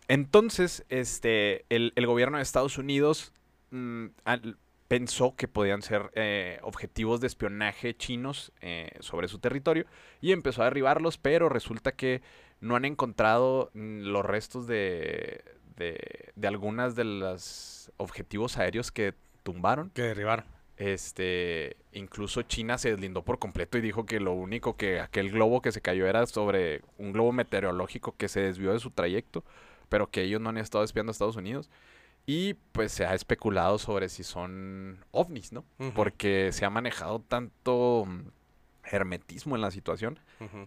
Entonces, 0.08 0.84
este, 0.90 1.64
el, 1.70 1.92
el 1.96 2.06
gobierno 2.06 2.36
de 2.38 2.42
Estados 2.42 2.76
Unidos 2.78 3.32
mm, 3.70 4.06
al- 4.24 4.56
pensó 4.94 5.34
que 5.34 5.48
podían 5.48 5.82
ser 5.82 6.12
eh, 6.14 6.60
objetivos 6.62 7.20
de 7.20 7.26
espionaje 7.26 7.96
chinos 7.96 8.52
eh, 8.60 8.92
sobre 9.00 9.26
su 9.26 9.40
territorio 9.40 9.86
y 10.20 10.30
empezó 10.30 10.62
a 10.62 10.66
derribarlos, 10.66 11.18
pero 11.18 11.48
resulta 11.48 11.90
que 11.90 12.22
no 12.60 12.76
han 12.76 12.84
encontrado 12.84 13.72
los 13.74 14.24
restos 14.24 14.68
de, 14.68 15.42
de, 15.76 16.30
de 16.36 16.46
algunas 16.46 16.94
de 16.94 17.02
los 17.02 17.90
objetivos 17.96 18.56
aéreos 18.56 18.92
que 18.92 19.14
tumbaron. 19.42 19.90
Que 19.90 20.02
derribaron. 20.02 20.44
Este, 20.76 21.76
incluso 21.92 22.42
China 22.42 22.78
se 22.78 22.90
deslindó 22.90 23.22
por 23.22 23.40
completo 23.40 23.78
y 23.78 23.80
dijo 23.80 24.06
que 24.06 24.20
lo 24.20 24.32
único 24.32 24.76
que 24.76 25.00
aquel 25.00 25.32
globo 25.32 25.60
que 25.60 25.72
se 25.72 25.80
cayó 25.80 26.06
era 26.06 26.24
sobre 26.26 26.82
un 26.98 27.12
globo 27.12 27.32
meteorológico 27.32 28.14
que 28.16 28.28
se 28.28 28.42
desvió 28.42 28.72
de 28.72 28.78
su 28.78 28.92
trayecto, 28.92 29.42
pero 29.88 30.08
que 30.08 30.22
ellos 30.22 30.40
no 30.40 30.50
han 30.50 30.58
estado 30.58 30.84
espiando 30.84 31.10
a 31.10 31.14
Estados 31.14 31.36
Unidos. 31.36 31.68
Y 32.26 32.54
pues 32.72 32.92
se 32.92 33.04
ha 33.04 33.14
especulado 33.14 33.78
sobre 33.78 34.08
si 34.08 34.24
son 34.24 35.04
ovnis, 35.10 35.52
¿no? 35.52 35.64
Porque 35.94 36.50
se 36.52 36.64
ha 36.64 36.70
manejado 36.70 37.20
tanto 37.20 38.04
mm, 38.06 38.20
hermetismo 38.84 39.56
en 39.56 39.62
la 39.62 39.70
situación 39.70 40.18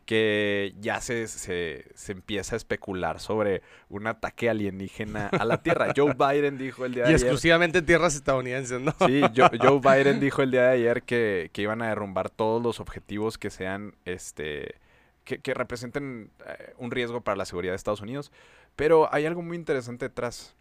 que 0.05 0.73
ya 0.79 1.01
se, 1.01 1.27
se, 1.27 1.85
se 1.93 2.11
empieza 2.11 2.55
a 2.55 2.57
especular 2.57 3.19
sobre 3.19 3.61
un 3.89 4.07
ataque 4.07 4.49
alienígena 4.49 5.27
a 5.27 5.45
la 5.45 5.61
Tierra. 5.61 5.93
Joe 5.95 6.13
Biden 6.15 6.57
dijo 6.57 6.85
el 6.85 6.93
día 6.95 7.03
de 7.03 7.11
Y 7.11 7.13
ayer. 7.13 7.27
exclusivamente 7.27 7.79
en 7.79 7.85
tierras 7.85 8.15
estadounidenses, 8.15 8.81
¿no? 8.81 8.95
Sí, 9.05 9.21
Joe, 9.35 9.49
Joe 9.61 9.79
Biden 9.79 10.19
dijo 10.19 10.41
el 10.41 10.49
día 10.51 10.63
de 10.63 10.73
ayer 10.75 11.03
que, 11.03 11.49
que 11.53 11.61
iban 11.61 11.81
a 11.83 11.89
derrumbar 11.89 12.29
todos 12.31 12.61
los 12.63 12.79
objetivos 12.79 13.37
que 13.37 13.51
sean, 13.51 13.95
este, 14.05 14.75
que, 15.23 15.39
que 15.39 15.53
representen 15.53 16.31
eh, 16.47 16.73
un 16.77 16.89
riesgo 16.89 17.21
para 17.21 17.35
la 17.35 17.45
seguridad 17.45 17.73
de 17.73 17.77
Estados 17.77 18.01
Unidos. 18.01 18.31
Pero 18.75 19.13
hay 19.13 19.25
algo 19.27 19.41
muy 19.43 19.57
interesante 19.57 20.05
detrás. 20.05 20.55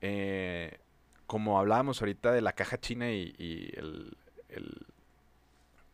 Eh, 0.00 0.78
como 1.26 1.58
hablábamos 1.58 2.00
ahorita 2.00 2.32
de 2.32 2.40
la 2.40 2.52
caja 2.54 2.78
china 2.80 3.10
y, 3.12 3.34
y 3.38 3.72
el, 3.78 4.16
el- 4.48 4.86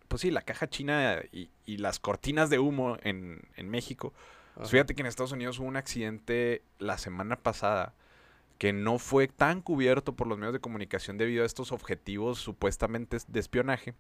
Pues 0.09 0.23
sí, 0.23 0.31
la 0.31 0.43
caja 0.43 0.69
china 0.69 1.21
y, 1.33 1.51
y 1.67 1.77
las 1.79 1.99
cortinas 1.99 2.49
de 2.49 2.59
humo 2.59 2.97
en, 3.03 3.43
en 3.57 3.69
México. 3.69 4.13
Pues 4.55 4.71
fíjate 4.71 4.95
que 4.95 5.03
en 5.03 5.07
Estados 5.07 5.33
Unidos 5.33 5.59
hubo 5.59 5.67
un 5.69 5.77
accidente 5.77 6.63
la 6.79 6.97
semana 6.97 7.37
pasada 7.37 7.93
que 8.57 8.73
no 8.73 8.99
fue 8.99 9.29
tan 9.29 9.61
cubierto 9.61 10.15
por 10.15 10.27
los 10.27 10.39
medios 10.39 10.55
de 10.55 10.61
comunicación 10.61 11.19
debido 11.19 11.43
a 11.43 11.47
estos 11.47 11.73
objetivos 11.73 12.39
supuestamente 12.39 13.19
de 13.29 13.41
espionaje, 13.41 13.93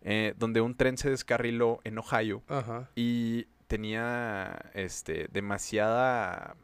eh, 0.00 0.32
donde 0.38 0.62
un 0.62 0.74
tren 0.74 0.96
se 0.96 1.10
descarriló 1.10 1.80
en 1.84 1.98
Ohio 1.98 2.42
Ajá. 2.48 2.88
y 2.94 3.44
tenía 3.66 4.70
este 4.72 5.28
demasiada 5.32 6.56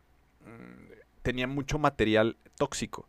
mm, 0.47 0.93
tenía 1.26 1.46
mucho 1.46 1.78
material 1.78 2.36
tóxico 2.56 3.08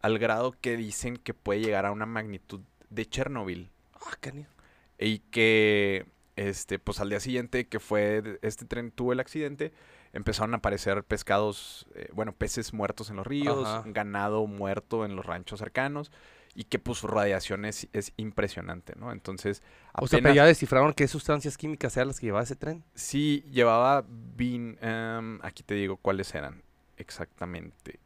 al 0.00 0.18
grado 0.18 0.52
que 0.60 0.76
dicen 0.76 1.16
que 1.16 1.34
puede 1.34 1.60
llegar 1.60 1.86
a 1.86 1.92
una 1.92 2.06
magnitud 2.06 2.60
de 2.90 3.06
Chernobyl 3.06 3.70
Ah, 3.94 4.16
canijo. 4.20 4.50
y 4.98 5.18
que 5.30 6.06
este 6.36 6.78
pues 6.78 7.00
al 7.00 7.10
día 7.10 7.20
siguiente 7.20 7.66
que 7.68 7.80
fue 7.80 8.38
este 8.42 8.64
tren 8.64 8.90
tuvo 8.92 9.12
el 9.12 9.20
accidente 9.20 9.72
empezaron 10.12 10.54
a 10.54 10.58
aparecer 10.58 11.04
pescados 11.04 11.86
eh, 11.94 12.08
bueno 12.12 12.32
peces 12.32 12.72
muertos 12.72 13.10
en 13.10 13.16
los 13.16 13.26
ríos 13.26 13.66
Ajá. 13.66 13.82
ganado 13.86 14.46
muerto 14.46 15.04
en 15.04 15.16
los 15.16 15.26
ranchos 15.26 15.58
cercanos 15.60 16.10
y 16.54 16.64
que 16.64 16.78
pues 16.78 16.98
su 16.98 17.06
radiación 17.06 17.64
es, 17.64 17.86
es 17.92 18.12
impresionante 18.16 18.94
no 18.96 19.12
entonces 19.12 19.62
O 19.94 20.06
sea, 20.08 20.18
pero 20.18 20.30
apenas- 20.30 20.36
ya 20.36 20.44
descifraron 20.46 20.94
qué 20.94 21.06
sustancias 21.08 21.56
químicas 21.58 21.96
eran 21.96 22.08
las 22.08 22.18
que 22.20 22.26
llevaba 22.26 22.42
ese 22.44 22.56
tren. 22.56 22.82
sí 22.94 23.44
llevaba 23.50 24.04
bin 24.08 24.78
em, 24.80 25.38
aquí 25.42 25.62
te 25.62 25.74
digo 25.74 25.96
cuáles 25.98 26.34
eran 26.34 26.62
exactamente 27.00 27.98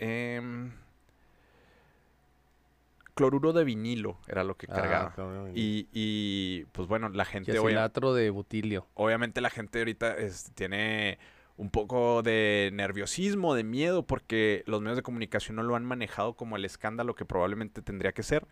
Em, 0.00 0.72
cloruro 3.12 3.52
de 3.52 3.64
vinilo 3.64 4.18
era 4.26 4.44
lo 4.44 4.56
que 4.56 4.66
cargaba 4.66 5.12
y, 5.54 5.88
y, 5.92 6.64
pues 6.72 6.88
bueno, 6.88 7.10
la 7.10 7.26
gente 7.26 7.52
Ciacilátro 7.52 8.14
de 8.14 8.30
butilio. 8.30 8.86
obviamente 8.94 9.42
la 9.42 9.50
gente 9.50 9.80
ahorita 9.80 10.16
tiene 10.54 11.18
un 11.58 11.68
poco 11.68 12.22
de 12.22 12.70
nerviosismo, 12.72 13.54
de 13.54 13.62
miedo, 13.62 14.06
porque 14.06 14.62
los 14.66 14.80
medios 14.80 14.96
de 14.96 15.02
comunicación 15.02 15.56
no 15.56 15.62
lo 15.62 15.76
han 15.76 15.84
manejado 15.84 16.32
como 16.34 16.56
el 16.56 16.64
escándalo 16.64 17.14
que 17.14 17.26
probablemente 17.26 17.82
tendría 17.82 18.12
que 18.12 18.22
ser. 18.22 18.46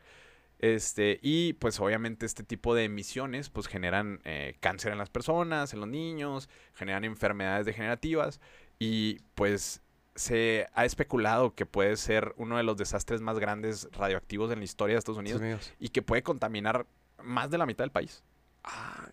Este, 0.58 1.18
y 1.22 1.54
pues 1.54 1.80
obviamente 1.80 2.26
este 2.26 2.42
tipo 2.42 2.74
de 2.74 2.84
emisiones 2.84 3.48
pues 3.48 3.68
generan 3.68 4.20
eh, 4.24 4.56
cáncer 4.60 4.92
en 4.92 4.98
las 4.98 5.08
personas, 5.08 5.72
en 5.72 5.80
los 5.80 5.88
niños, 5.88 6.50
generan 6.74 7.04
enfermedades 7.04 7.64
degenerativas 7.64 8.40
y 8.78 9.18
pues 9.34 9.82
se 10.14 10.66
ha 10.74 10.84
especulado 10.84 11.54
que 11.54 11.64
puede 11.66 11.96
ser 11.96 12.34
uno 12.36 12.56
de 12.56 12.62
los 12.64 12.76
desastres 12.76 13.20
más 13.20 13.38
grandes 13.38 13.88
radioactivos 13.92 14.50
en 14.52 14.58
la 14.58 14.64
historia 14.64 14.94
de 14.94 14.98
Estados 14.98 15.18
Unidos 15.18 15.40
y 15.78 15.90
que 15.90 16.02
puede 16.02 16.22
contaminar 16.22 16.86
más 17.22 17.50
de 17.50 17.58
la 17.58 17.66
mitad 17.66 17.84
del 17.84 17.92
país. 17.92 18.22
Ah, 18.64 19.08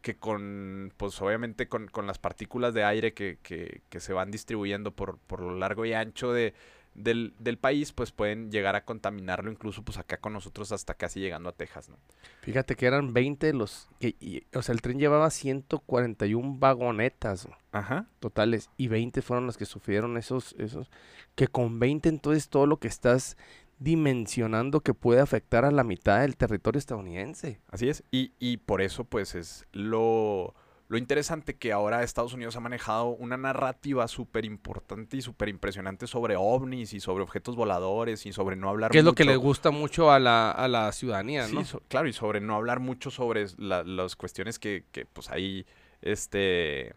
que 0.00 0.16
con, 0.16 0.92
pues 0.96 1.20
obviamente 1.22 1.68
con, 1.68 1.86
con 1.86 2.08
las 2.08 2.18
partículas 2.18 2.74
de 2.74 2.82
aire 2.82 3.14
que, 3.14 3.38
que- 3.42 3.82
que 3.88 4.00
se 4.00 4.12
van 4.12 4.32
distribuyendo 4.32 4.90
por, 4.90 5.16
por 5.18 5.40
lo 5.40 5.56
largo 5.56 5.84
y 5.84 5.92
ancho 5.92 6.32
de, 6.32 6.54
del, 6.94 7.34
del 7.38 7.56
país, 7.58 7.92
pues 7.92 8.12
pueden 8.12 8.50
llegar 8.50 8.76
a 8.76 8.84
contaminarlo 8.84 9.50
incluso 9.50 9.82
pues 9.82 9.98
acá 9.98 10.18
con 10.18 10.32
nosotros 10.32 10.72
hasta 10.72 10.94
casi 10.94 11.20
llegando 11.20 11.48
a 11.48 11.52
Texas, 11.52 11.88
¿no? 11.88 11.96
Fíjate 12.42 12.74
que 12.76 12.86
eran 12.86 13.12
20 13.14 13.52
los... 13.54 13.88
Que, 14.00 14.16
y- 14.20 14.44
o 14.54 14.62
sea, 14.62 14.74
el 14.74 14.82
tren 14.82 14.98
llevaba 14.98 15.30
141 15.30 16.56
vagonetas 16.58 17.48
Ajá. 17.72 18.06
totales 18.20 18.68
y 18.76 18.88
20 18.88 19.22
fueron 19.22 19.46
los 19.46 19.56
que 19.56 19.64
sufrieron 19.64 20.16
esos... 20.16 20.54
esos 20.58 20.90
que 21.34 21.48
con 21.48 21.78
20 21.78 22.08
entonces 22.08 22.48
todo 22.48 22.66
lo 22.66 22.78
que 22.78 22.88
estás 22.88 23.36
dimensionando 23.78 24.80
que 24.80 24.94
puede 24.94 25.20
afectar 25.20 25.64
a 25.64 25.70
la 25.70 25.82
mitad 25.84 26.20
del 26.20 26.36
territorio 26.36 26.78
estadounidense. 26.78 27.60
Así 27.68 27.88
es. 27.88 28.04
Y, 28.10 28.32
y 28.38 28.58
por 28.58 28.80
eso 28.80 29.04
pues 29.04 29.34
es 29.34 29.66
lo, 29.72 30.54
lo 30.92 30.98
interesante 30.98 31.54
que 31.56 31.72
ahora 31.72 32.02
Estados 32.02 32.34
Unidos 32.34 32.54
ha 32.56 32.60
manejado 32.60 33.06
una 33.06 33.38
narrativa 33.38 34.06
súper 34.08 34.44
importante 34.44 35.16
y 35.16 35.22
súper 35.22 35.48
impresionante 35.48 36.06
sobre 36.06 36.36
ovnis 36.36 36.92
y 36.92 37.00
sobre 37.00 37.22
objetos 37.22 37.56
voladores 37.56 38.26
y 38.26 38.32
sobre 38.34 38.56
no 38.56 38.68
hablar 38.68 38.90
Que 38.90 38.98
es 38.98 39.04
lo 39.04 39.14
que 39.14 39.24
le 39.24 39.36
gusta 39.36 39.70
mucho 39.70 40.12
a 40.12 40.18
la, 40.20 40.50
a 40.50 40.68
la 40.68 40.92
ciudadanía, 40.92 41.46
Sí, 41.46 41.54
¿no? 41.54 41.64
so- 41.64 41.80
claro, 41.88 42.08
y 42.08 42.12
sobre 42.12 42.42
no 42.42 42.54
hablar 42.56 42.78
mucho 42.80 43.10
sobre 43.10 43.46
la- 43.56 43.84
las 43.84 44.16
cuestiones 44.16 44.58
que, 44.58 44.84
que, 44.92 45.06
pues 45.06 45.30
hay 45.30 45.64
este 46.02 46.94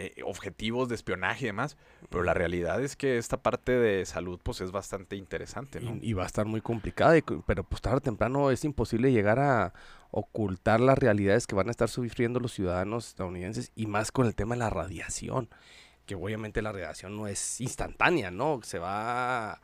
eh, 0.00 0.22
objetivos 0.24 0.88
de 0.88 0.94
espionaje 0.94 1.44
y 1.44 1.46
demás, 1.46 1.76
pero 2.08 2.22
la 2.22 2.32
realidad 2.32 2.80
es 2.80 2.94
que 2.94 3.18
esta 3.18 3.36
parte 3.36 3.72
de 3.72 4.06
salud 4.06 4.38
pues 4.42 4.60
es 4.60 4.70
bastante 4.70 5.16
interesante, 5.16 5.80
¿no? 5.80 5.96
Y, 5.96 6.10
y 6.10 6.12
va 6.12 6.22
a 6.22 6.26
estar 6.26 6.46
muy 6.46 6.60
complicada, 6.60 7.18
y 7.18 7.22
pero 7.46 7.64
pues 7.64 7.82
tarde 7.82 7.96
o 7.96 8.00
temprano 8.00 8.52
es 8.52 8.64
imposible 8.64 9.10
llegar 9.10 9.40
a 9.40 9.72
ocultar 10.12 10.78
las 10.78 10.96
realidades 10.96 11.48
que 11.48 11.56
van 11.56 11.66
a 11.66 11.72
estar 11.72 11.88
sufriendo 11.88 12.38
los 12.38 12.52
ciudadanos 12.52 13.08
estadounidenses 13.08 13.72
y 13.74 13.86
más 13.86 14.12
con 14.12 14.26
el 14.26 14.36
tema 14.36 14.54
de 14.54 14.60
la 14.60 14.70
radiación, 14.70 15.48
que 16.06 16.14
obviamente 16.14 16.62
la 16.62 16.70
radiación 16.70 17.16
no 17.16 17.26
es 17.26 17.60
instantánea, 17.60 18.30
¿no? 18.30 18.60
Se 18.62 18.78
va 18.78 19.60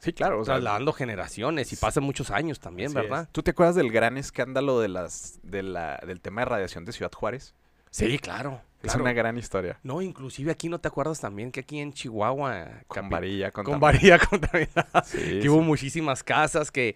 Sí, 0.00 0.12
claro, 0.12 0.40
o 0.40 0.44
sea, 0.44 0.54
trasladando 0.54 0.92
generaciones 0.92 1.72
y 1.72 1.76
pasan 1.76 2.04
muchos 2.04 2.30
años 2.30 2.60
también, 2.60 2.88
así 2.88 2.98
es. 2.98 3.02
¿verdad? 3.04 3.28
¿Tú 3.32 3.42
te 3.42 3.50
acuerdas 3.50 3.74
del 3.74 3.90
gran 3.90 4.16
escándalo 4.16 4.80
de 4.80 4.88
las 4.88 5.40
de 5.42 5.62
la, 5.62 6.00
del 6.06 6.20
tema 6.20 6.42
de 6.42 6.44
radiación 6.44 6.84
de 6.84 6.92
Ciudad 6.92 7.10
Juárez? 7.12 7.54
Sí, 7.90 8.18
claro. 8.18 8.60
Es 8.82 8.92
claro. 8.92 9.02
una 9.02 9.12
gran 9.12 9.36
historia. 9.36 9.78
No, 9.82 10.00
inclusive 10.00 10.52
aquí 10.52 10.68
no 10.68 10.78
te 10.78 10.86
acuerdas 10.86 11.20
también 11.20 11.50
que 11.50 11.60
aquí 11.60 11.80
en 11.80 11.92
Chihuahua 11.92 12.84
Con 12.86 13.10
varilla, 13.10 13.50
con, 13.50 13.80
varilla 13.80 14.18
contaminada. 14.30 15.02
Sí, 15.04 15.18
que 15.18 15.42
sí. 15.42 15.48
hubo 15.48 15.62
muchísimas 15.62 16.22
casas 16.22 16.70
que 16.70 16.94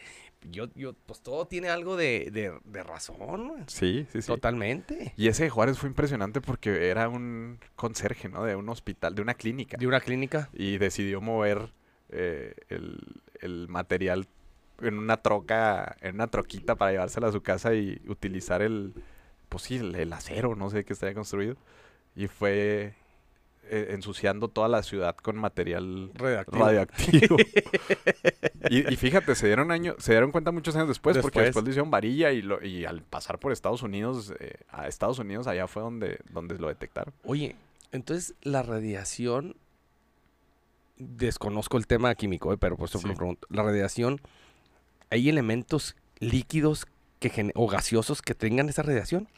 yo, 0.48 0.68
yo, 0.74 0.94
pues 1.06 1.20
todo 1.20 1.46
tiene 1.46 1.70
algo 1.70 1.96
de, 1.96 2.30
de, 2.32 2.52
de 2.64 2.82
razón. 2.84 3.64
Sí, 3.66 4.06
sí, 4.12 4.22
sí. 4.22 4.26
Totalmente. 4.28 5.12
Y 5.16 5.26
ese 5.26 5.44
de 5.44 5.50
Juárez 5.50 5.78
fue 5.78 5.88
impresionante 5.88 6.40
porque 6.40 6.88
era 6.88 7.08
un 7.08 7.58
conserje, 7.74 8.28
¿no? 8.28 8.44
De 8.44 8.54
un 8.54 8.68
hospital, 8.68 9.14
de 9.14 9.22
una 9.22 9.34
clínica. 9.34 9.76
De 9.76 9.86
una 9.86 10.00
clínica. 10.00 10.50
Y 10.52 10.78
decidió 10.78 11.20
mover 11.20 11.72
eh, 12.10 12.54
el, 12.68 13.22
el 13.40 13.68
material 13.68 14.28
en 14.80 14.98
una 14.98 15.16
troca, 15.16 15.96
en 16.00 16.16
una 16.16 16.28
troquita 16.28 16.76
para 16.76 16.92
llevársela 16.92 17.28
a 17.28 17.32
su 17.32 17.42
casa 17.42 17.74
y 17.74 18.00
utilizar 18.06 18.62
el, 18.62 18.94
pues 19.52 19.64
sí, 19.64 19.76
el, 19.76 19.94
el 19.94 20.12
acero, 20.12 20.56
no 20.56 20.70
sé 20.70 20.84
qué 20.84 20.92
estaría 20.94 21.14
construido. 21.14 21.56
Y 22.16 22.26
fue 22.26 22.94
eh, 23.64 23.88
ensuciando 23.90 24.48
toda 24.48 24.66
la 24.68 24.82
ciudad 24.82 25.14
con 25.16 25.36
material 25.36 26.10
radioactivo. 26.14 27.36
y, 28.70 28.92
y 28.92 28.96
fíjate, 28.96 29.34
se 29.34 29.46
dieron 29.46 29.70
año, 29.70 29.94
se 29.98 30.12
dieron 30.12 30.32
cuenta 30.32 30.50
muchos 30.52 30.74
años 30.76 30.88
después, 30.88 31.18
porque 31.18 31.40
Después. 31.40 31.64
le 31.64 31.70
hicieron 31.70 31.90
varilla 31.90 32.32
y, 32.32 32.42
lo, 32.42 32.62
y 32.64 32.84
al 32.86 33.02
pasar 33.02 33.38
por 33.38 33.52
Estados 33.52 33.82
Unidos, 33.82 34.32
eh, 34.40 34.54
a 34.70 34.88
Estados 34.88 35.18
Unidos 35.18 35.46
allá 35.46 35.66
fue 35.68 35.82
donde, 35.82 36.18
donde 36.30 36.58
lo 36.58 36.68
detectaron. 36.68 37.14
Oye, 37.24 37.54
entonces 37.92 38.34
la 38.42 38.62
radiación, 38.62 39.56
desconozco 40.98 41.76
el 41.78 41.86
tema 41.86 42.14
químico, 42.14 42.52
eh, 42.52 42.56
pero 42.58 42.76
por 42.76 42.88
eso 42.88 42.98
Sí. 42.98 43.08
lo 43.08 43.14
pregunto. 43.14 43.46
La 43.50 43.62
radiación, 43.62 44.20
¿hay 45.10 45.28
elementos 45.28 45.96
líquidos 46.18 46.86
que 47.20 47.52
o 47.54 47.68
gaseosos 47.68 48.22
que 48.22 48.34
tengan 48.34 48.68
esa 48.68 48.82
radiación? 48.82 49.28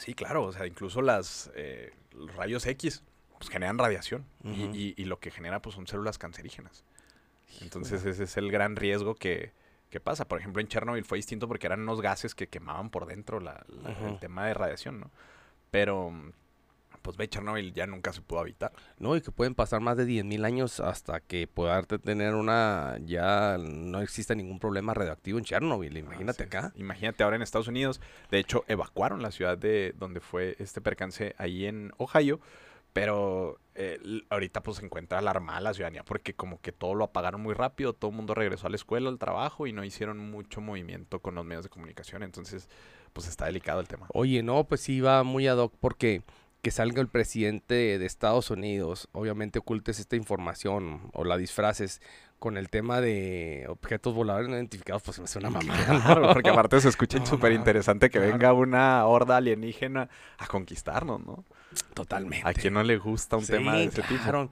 Sí, 0.00 0.14
claro, 0.14 0.44
o 0.44 0.52
sea, 0.52 0.66
incluso 0.66 1.02
las 1.02 1.50
eh, 1.54 1.92
los 2.12 2.34
rayos 2.34 2.66
X 2.66 3.02
pues, 3.38 3.48
generan 3.50 3.78
radiación 3.78 4.24
y- 4.44 4.64
y, 4.76 4.94
y 4.96 5.04
lo 5.04 5.20
que 5.20 5.30
genera 5.30 5.60
pues 5.62 5.74
son 5.76 5.86
células 5.86 6.18
cancerígenas. 6.18 6.84
Entonces 7.60 8.04
ese 8.04 8.24
es 8.24 8.36
el 8.36 8.50
gran 8.50 8.76
riesgo 8.76 9.14
que, 9.14 9.52
que 9.90 10.00
pasa. 10.00 10.26
Por 10.26 10.38
ejemplo, 10.40 10.60
en 10.60 10.68
Chernobyl 10.68 11.04
fue 11.04 11.18
distinto 11.18 11.46
porque 11.48 11.66
eran 11.66 11.80
unos 11.82 12.00
gases 12.00 12.34
que 12.34 12.46
quemaban 12.48 12.90
por 12.90 13.06
dentro 13.06 13.40
la- 13.40 13.64
la- 13.68 13.90
el 14.08 14.18
tema 14.18 14.46
de 14.46 14.54
radiación, 14.54 15.00
¿no? 15.00 15.10
Pero, 15.70 16.12
pues 17.02 17.16
ve, 17.16 17.28
Chernobyl 17.28 17.72
ya 17.72 17.86
nunca 17.86 18.12
se 18.12 18.20
pudo 18.20 18.40
habitar. 18.40 18.72
No, 18.98 19.16
y 19.16 19.20
que 19.20 19.30
pueden 19.30 19.54
pasar 19.54 19.80
más 19.80 19.96
de 19.96 20.06
10.000 20.06 20.44
años 20.44 20.80
hasta 20.80 21.20
que 21.20 21.46
pueda 21.46 21.82
tener 21.82 22.34
una, 22.34 22.98
ya 23.04 23.56
no 23.58 24.00
exista 24.00 24.34
ningún 24.34 24.58
problema 24.58 24.94
radioactivo 24.94 25.38
en 25.38 25.44
Chernobyl, 25.44 25.96
imagínate 25.96 26.44
acá. 26.44 26.72
Imagínate 26.76 27.22
ahora 27.22 27.36
en 27.36 27.42
Estados 27.42 27.68
Unidos. 27.68 28.00
De 28.30 28.38
hecho, 28.38 28.64
evacuaron 28.68 29.22
la 29.22 29.30
ciudad 29.30 29.58
de 29.58 29.94
donde 29.98 30.20
fue 30.20 30.56
este 30.58 30.80
percance 30.80 31.34
ahí 31.38 31.66
en 31.66 31.92
Ohio. 31.98 32.40
Pero 32.92 33.60
eh, 33.76 34.00
ahorita 34.30 34.62
pues 34.62 34.78
se 34.78 34.84
encuentra 34.84 35.18
alarmada 35.18 35.60
la 35.60 35.74
ciudadanía 35.74 36.04
porque 36.04 36.34
como 36.34 36.60
que 36.60 36.72
todo 36.72 36.94
lo 36.94 37.04
apagaron 37.04 37.40
muy 37.40 37.54
rápido, 37.54 37.92
todo 37.92 38.10
el 38.10 38.16
mundo 38.16 38.34
regresó 38.34 38.66
a 38.66 38.70
la 38.70 38.76
escuela, 38.76 39.08
al 39.08 39.18
trabajo 39.18 39.66
y 39.66 39.72
no 39.72 39.84
hicieron 39.84 40.18
mucho 40.18 40.60
movimiento 40.60 41.20
con 41.20 41.36
los 41.36 41.44
medios 41.44 41.62
de 41.62 41.70
comunicación. 41.70 42.24
Entonces, 42.24 42.68
pues 43.12 43.28
está 43.28 43.46
delicado 43.46 43.80
el 43.80 43.86
tema. 43.86 44.08
Oye, 44.12 44.42
no, 44.42 44.64
pues 44.64 44.80
sí 44.80 45.00
va 45.00 45.22
muy 45.22 45.46
ad 45.46 45.58
hoc 45.58 45.74
porque 45.78 46.22
que 46.62 46.70
salga 46.70 47.00
el 47.00 47.08
presidente 47.08 47.98
de 47.98 48.06
Estados 48.06 48.50
Unidos, 48.50 49.08
obviamente 49.12 49.58
ocultes 49.58 49.98
esta 49.98 50.16
información 50.16 51.00
o 51.12 51.24
la 51.24 51.36
disfraces 51.36 52.00
con 52.38 52.56
el 52.56 52.70
tema 52.70 53.00
de 53.00 53.66
objetos 53.68 54.14
voladores 54.14 54.48
no 54.48 54.56
identificados, 54.56 55.02
pues 55.02 55.18
me 55.18 55.24
hace 55.24 55.38
una 55.38 55.50
mamada. 55.50 55.84
Claro, 56.02 56.32
porque 56.32 56.50
aparte 56.50 56.80
se 56.80 56.88
escucha 56.88 57.18
No, 57.18 57.26
súper 57.26 57.52
interesante 57.52 58.08
que 58.10 58.18
claro. 58.18 58.32
venga 58.32 58.52
una 58.52 59.04
horda 59.06 59.36
alienígena 59.36 60.08
a 60.38 60.46
conquistarnos, 60.46 61.20
¿no? 61.24 61.44
Totalmente. 61.94 62.48
¿A 62.48 62.52
quién 62.54 62.74
no 62.74 62.82
le 62.82 62.96
gusta 62.98 63.36
un 63.36 63.46
tema 63.46 63.74
de 63.76 63.84
ese 63.84 64.02
tipo? 64.02 64.50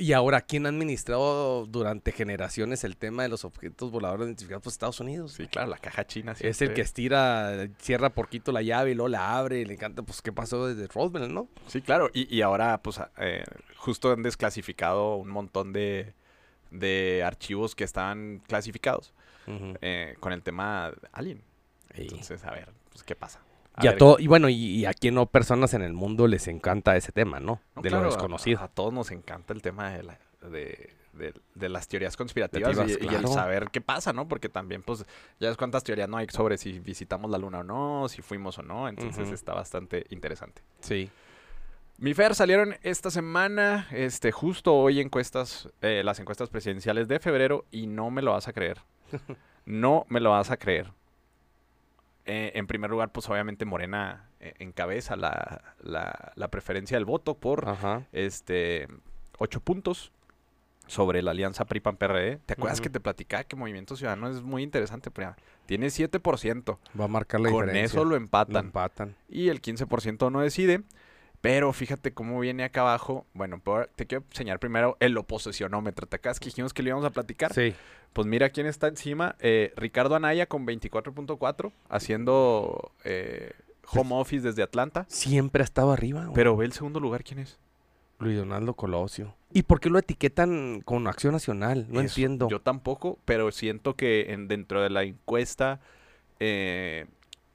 Y 0.00 0.14
ahora, 0.14 0.40
¿quién 0.40 0.64
ha 0.64 0.70
administrado 0.70 1.66
durante 1.66 2.10
generaciones 2.12 2.84
el 2.84 2.96
tema 2.96 3.22
de 3.22 3.28
los 3.28 3.44
objetos 3.44 3.90
voladores 3.90 4.26
identificados? 4.26 4.62
Pues 4.62 4.72
Estados 4.74 4.98
Unidos. 5.00 5.32
Sí, 5.34 5.46
claro, 5.46 5.68
la 5.68 5.76
caja 5.76 6.06
china 6.06 6.34
Es 6.40 6.62
el 6.62 6.72
que 6.72 6.80
estira, 6.80 7.68
cierra 7.78 8.08
porquito 8.10 8.50
la 8.50 8.62
llave 8.62 8.92
y 8.92 8.94
luego 8.94 9.08
la 9.08 9.36
abre. 9.36 9.60
y 9.60 9.64
Le 9.66 9.74
encanta, 9.74 10.02
pues, 10.02 10.22
¿qué 10.22 10.32
pasó 10.32 10.66
desde 10.66 10.86
Roosevelt, 10.90 11.30
no? 11.30 11.48
Sí, 11.66 11.82
claro. 11.82 12.08
Y, 12.14 12.34
y 12.34 12.40
ahora, 12.40 12.80
pues, 12.82 12.98
a- 12.98 13.10
eh, 13.18 13.44
justo 13.76 14.10
han 14.10 14.22
desclasificado 14.22 15.16
un 15.16 15.28
montón 15.28 15.74
de, 15.74 16.14
de 16.70 17.22
archivos 17.22 17.74
que 17.74 17.84
estaban 17.84 18.42
clasificados 18.48 19.12
eh, 19.82 20.14
con 20.20 20.32
el 20.32 20.42
tema 20.42 20.92
Alien. 21.12 21.42
Entonces, 21.92 22.42
a 22.44 22.52
ver, 22.52 22.70
pues, 22.90 23.02
¿qué 23.02 23.14
pasa? 23.14 23.40
Y 23.82 23.86
a 23.86 23.96
todo, 23.96 24.16
y 24.18 24.26
bueno, 24.26 24.48
y, 24.48 24.54
y 24.54 24.84
a 24.86 24.92
quien 24.92 25.14
no 25.14 25.26
personas 25.26 25.72
en 25.74 25.82
el 25.82 25.92
mundo 25.92 26.26
les 26.26 26.48
encanta 26.48 26.96
ese 26.96 27.12
tema, 27.12 27.40
¿no? 27.40 27.60
no, 27.76 27.82
de 27.82 27.88
claro, 27.88 28.04
lo 28.04 28.10
a- 28.10 28.12
desconocido. 28.14 28.60
A, 28.60 28.68
todos 28.68 28.92
nos 28.92 29.10
encanta 29.10 29.52
el 29.54 29.62
tema 29.62 29.90
de, 29.90 30.02
la- 30.02 30.18
de, 30.42 30.90
de- 31.14 31.34
de 31.54 31.68
las 31.68 31.88
teorías 31.88 32.16
conspirativas 32.16 32.76
y, 32.88 33.04
y 33.04 33.14
el 33.14 33.26
saber 33.28 33.68
qué 33.70 33.80
pasa, 33.80 34.12
¿no? 34.12 34.28
Porque 34.28 34.48
también, 34.48 34.82
pues, 34.82 35.06
ya 35.38 35.48
ves 35.48 35.56
cuántas 35.56 35.82
teorías 35.84 36.08
no 36.08 36.16
hay 36.18 36.26
sobre 36.30 36.58
si 36.58 36.78
visitamos 36.78 37.30
la 37.30 37.38
luna 37.38 37.60
o 37.60 37.64
no, 37.64 38.08
si 38.08 38.20
fuimos 38.22 38.58
o 38.58 38.62
no. 38.62 38.88
Entonces, 38.88 39.30
está 39.30 39.54
bastante 39.54 40.04
interesante. 40.10 40.62
Sí. 40.80 41.10
Mi 41.98 42.14
Fer, 42.14 42.34
salieron 42.34 42.76
esta 42.82 43.10
semana, 43.10 43.86
este, 43.92 44.32
justo 44.32 44.74
hoy 44.74 45.00
encuestas, 45.00 45.68
eh, 45.82 46.02
las 46.04 46.18
encuestas 46.18 46.48
presidenciales 46.48 47.08
de 47.08 47.18
febrero 47.18 47.66
y 47.70 47.86
no 47.86 48.10
me 48.10 48.22
lo 48.22 48.32
vas 48.32 48.48
a 48.48 48.52
creer. 48.52 48.78
No 49.66 50.06
me 50.08 50.20
lo 50.20 50.30
vas 50.30 50.50
a 50.50 50.56
creer. 50.56 50.90
Eh, 52.32 52.52
en 52.54 52.68
primer 52.68 52.90
lugar, 52.90 53.10
pues 53.10 53.28
obviamente 53.28 53.64
Morena 53.64 54.28
eh, 54.38 54.54
encabeza 54.60 55.16
la, 55.16 55.74
la, 55.82 56.32
la 56.36 56.48
preferencia 56.48 56.96
del 56.96 57.04
voto 57.04 57.34
por 57.34 57.68
Ajá. 57.68 58.06
este 58.12 58.86
ocho 59.38 59.58
puntos 59.60 60.12
sobre 60.86 61.22
la 61.22 61.32
alianza 61.32 61.64
PRI-PAN-PRD. 61.64 62.38
¿Te 62.46 62.52
acuerdas 62.52 62.80
que 62.80 62.88
te 62.90 63.00
platicaba 63.00 63.42
que 63.44 63.56
Movimiento 63.56 63.96
Ciudadano 63.96 64.28
es 64.30 64.42
muy 64.42 64.62
interesante? 64.62 65.10
Pero 65.10 65.34
tiene 65.66 65.88
7%. 65.88 66.78
Va 67.00 67.04
a 67.04 67.08
marcar 67.08 67.40
la 67.40 67.50
Con 67.50 67.62
diferencia. 67.66 67.84
eso 67.98 68.04
lo 68.04 68.14
empatan. 68.14 68.70
y 69.28 69.48
el 69.48 69.60
15% 69.60 70.30
no 70.30 70.40
decide. 70.40 70.82
Pero 71.40 71.72
fíjate 71.72 72.12
cómo 72.12 72.38
viene 72.40 72.64
acá 72.64 72.82
abajo. 72.82 73.24
Bueno, 73.32 73.60
te 73.96 74.06
quiero 74.06 74.24
enseñar 74.30 74.58
primero 74.58 74.96
el 75.00 75.16
oposicionómetro. 75.16 76.06
¿Te 76.06 76.16
acuerdas 76.16 76.38
que 76.38 76.46
dijimos 76.46 76.74
que 76.74 76.82
lo 76.82 76.88
íbamos 76.90 77.06
a 77.06 77.10
platicar? 77.10 77.54
Sí. 77.54 77.74
Pues 78.12 78.26
mira 78.26 78.50
quién 78.50 78.66
está 78.66 78.88
encima. 78.88 79.36
eh, 79.40 79.72
Ricardo 79.76 80.14
Anaya 80.16 80.46
con 80.46 80.66
24.4, 80.66 81.72
haciendo 81.88 82.92
eh, 83.04 83.52
home 83.92 84.10
office 84.14 84.46
desde 84.46 84.62
Atlanta. 84.62 85.06
Siempre 85.08 85.62
ha 85.62 85.64
estado 85.64 85.92
arriba. 85.92 86.22
güey. 86.24 86.34
Pero 86.34 86.56
ve 86.56 86.66
el 86.66 86.72
segundo 86.72 87.00
lugar, 87.00 87.24
¿quién 87.24 87.38
es? 87.38 87.58
Luis 88.18 88.36
Donaldo 88.36 88.74
Colosio. 88.74 89.34
¿Y 89.52 89.62
por 89.62 89.80
qué 89.80 89.88
lo 89.88 89.98
etiquetan 89.98 90.82
con 90.84 91.06
Acción 91.06 91.32
Nacional? 91.32 91.86
No 91.88 92.00
Eso, 92.00 92.10
entiendo. 92.10 92.48
Yo 92.50 92.60
tampoco, 92.60 93.18
pero 93.24 93.50
siento 93.50 93.94
que 93.96 94.32
en, 94.32 94.46
dentro 94.46 94.82
de 94.82 94.90
la 94.90 95.04
encuesta, 95.04 95.80
eh, 96.38 97.06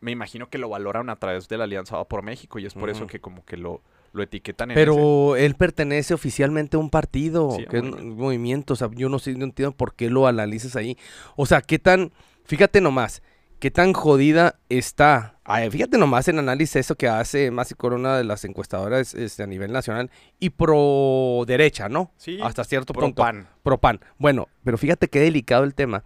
me 0.05 0.11
imagino 0.11 0.49
que 0.49 0.59
lo 0.59 0.69
valoran 0.69 1.09
a 1.09 1.15
través 1.15 1.47
de 1.47 1.57
la 1.57 1.63
Alianza 1.63 1.97
Va 1.97 2.07
por 2.07 2.21
México 2.21 2.59
y 2.59 2.65
es 2.67 2.75
por 2.75 2.91
eso 2.91 3.07
que 3.07 3.19
como 3.19 3.43
que 3.43 3.57
lo, 3.57 3.81
lo 4.13 4.21
etiquetan 4.21 4.69
en 4.69 4.77
ese. 4.77 4.85
Pero 4.85 5.35
él 5.35 5.55
pertenece 5.55 6.13
oficialmente 6.13 6.77
a 6.77 6.79
un 6.79 6.91
partido, 6.91 7.49
Sí, 7.57 7.65
que 7.65 7.77
es 7.77 7.83
un 7.83 8.15
movimiento. 8.15 8.73
O 8.73 8.75
sea, 8.75 8.87
yo 8.93 9.09
no 9.09 9.17
sé, 9.17 9.33
no 9.33 9.45
entiendo 9.45 9.75
por 9.75 9.95
qué 9.95 10.11
lo 10.11 10.27
analizas 10.27 10.75
ahí. 10.75 10.95
O 11.35 11.47
sea, 11.47 11.61
qué 11.61 11.79
tan, 11.79 12.11
fíjate 12.43 12.81
nomás, 12.81 13.23
qué 13.57 13.71
tan 13.71 13.93
jodida 13.93 14.59
está. 14.69 15.39
Ay, 15.43 15.71
fíjate 15.71 15.97
nomás 15.97 16.27
en 16.27 16.37
análisis 16.37 16.75
eso 16.75 16.93
que 16.93 17.07
hace 17.07 17.49
Masi 17.49 17.73
Corona 17.73 18.15
de 18.15 18.25
las 18.25 18.45
encuestadoras 18.45 19.15
este, 19.15 19.41
a 19.41 19.47
nivel 19.47 19.71
nacional 19.71 20.11
y 20.39 20.51
pro 20.51 21.45
derecha, 21.47 21.89
¿no? 21.89 22.11
Sí, 22.17 22.37
Hasta 22.43 22.63
cierto 22.63 22.93
pro 22.93 23.07
punto. 23.07 23.23
PAN. 23.23 23.47
Pro 23.63 23.79
PAN. 23.79 24.01
Bueno, 24.19 24.49
pero 24.63 24.77
fíjate 24.77 25.07
qué 25.07 25.19
delicado 25.19 25.63
el 25.63 25.73
tema. 25.73 26.03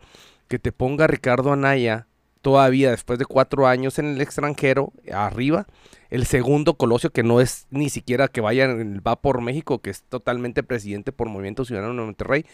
Que 0.47 0.57
te 0.57 0.71
ponga 0.71 1.05
Ricardo 1.05 1.51
Anaya 1.51 2.07
todavía 2.41 2.91
después 2.91 3.19
de 3.19 3.25
cuatro 3.25 3.67
años 3.67 3.99
en 3.99 4.05
el 4.07 4.21
extranjero, 4.21 4.93
arriba. 5.11 5.67
El 6.09 6.25
segundo 6.25 6.73
Colosio, 6.73 7.11
que 7.11 7.23
no 7.23 7.39
es 7.39 7.67
ni 7.69 7.89
siquiera 7.89 8.27
que 8.27 8.41
vaya, 8.41 8.67
va 9.07 9.21
por 9.21 9.41
México, 9.41 9.79
que 9.79 9.91
es 9.91 10.03
totalmente 10.03 10.63
presidente 10.63 11.11
por 11.11 11.29
Movimiento 11.29 11.65
Ciudadano 11.65 11.93
de 11.93 12.05
Monterrey. 12.05 12.45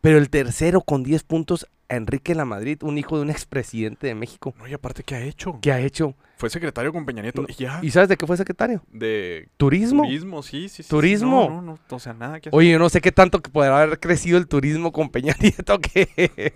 Pero 0.00 0.18
el 0.18 0.30
tercero 0.30 0.80
con 0.80 1.04
10 1.04 1.22
puntos, 1.22 1.68
a 1.88 1.96
Enrique 1.96 2.34
La 2.34 2.44
Madrid, 2.44 2.78
un 2.82 2.98
hijo 2.98 3.16
de 3.16 3.22
un 3.22 3.30
expresidente 3.30 4.06
de 4.06 4.14
México. 4.14 4.54
No, 4.58 4.66
y 4.66 4.72
aparte, 4.72 5.02
¿qué 5.02 5.14
ha 5.14 5.20
hecho? 5.20 5.58
¿Qué 5.62 5.70
ha 5.70 5.80
hecho? 5.80 6.14
Fue 6.36 6.50
secretario 6.50 6.92
con 6.92 7.06
Peña 7.06 7.22
Nieto 7.22 7.42
No, 7.42 7.48
y 7.48 7.54
ya. 7.54 7.78
¿Y 7.82 7.90
sabes 7.90 8.08
de 8.08 8.16
qué 8.16 8.26
fue 8.26 8.36
secretario? 8.36 8.82
De 8.90 9.48
Turismo. 9.56 10.02
turismo, 10.02 10.42
sí, 10.42 10.68
sí, 10.68 10.82
sí. 10.82 10.88
Turismo. 10.88 11.48
No, 11.48 11.62
no, 11.62 11.78
no, 11.88 11.96
o 11.96 11.98
sea, 12.00 12.12
nada 12.12 12.40
que 12.40 12.48
hacer. 12.48 12.58
Oye, 12.58 12.72
yo 12.72 12.78
no 12.78 12.88
sé 12.88 13.00
qué 13.00 13.12
tanto 13.12 13.40
que 13.40 13.50
podrá 13.50 13.82
haber 13.82 14.00
crecido 14.00 14.38
el 14.38 14.48
turismo 14.48 14.92
con 14.92 15.10
Peña 15.10 15.36
Nieto 15.40 15.78
que, 15.78 16.52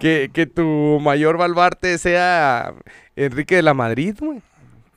que, 0.00 0.30
que 0.32 0.46
tu 0.46 0.98
mayor 1.00 1.38
baluarte 1.38 1.96
sea 1.98 2.74
Enrique 3.14 3.56
de 3.56 3.62
la 3.62 3.74
Madrid, 3.74 4.16
güey. 4.18 4.42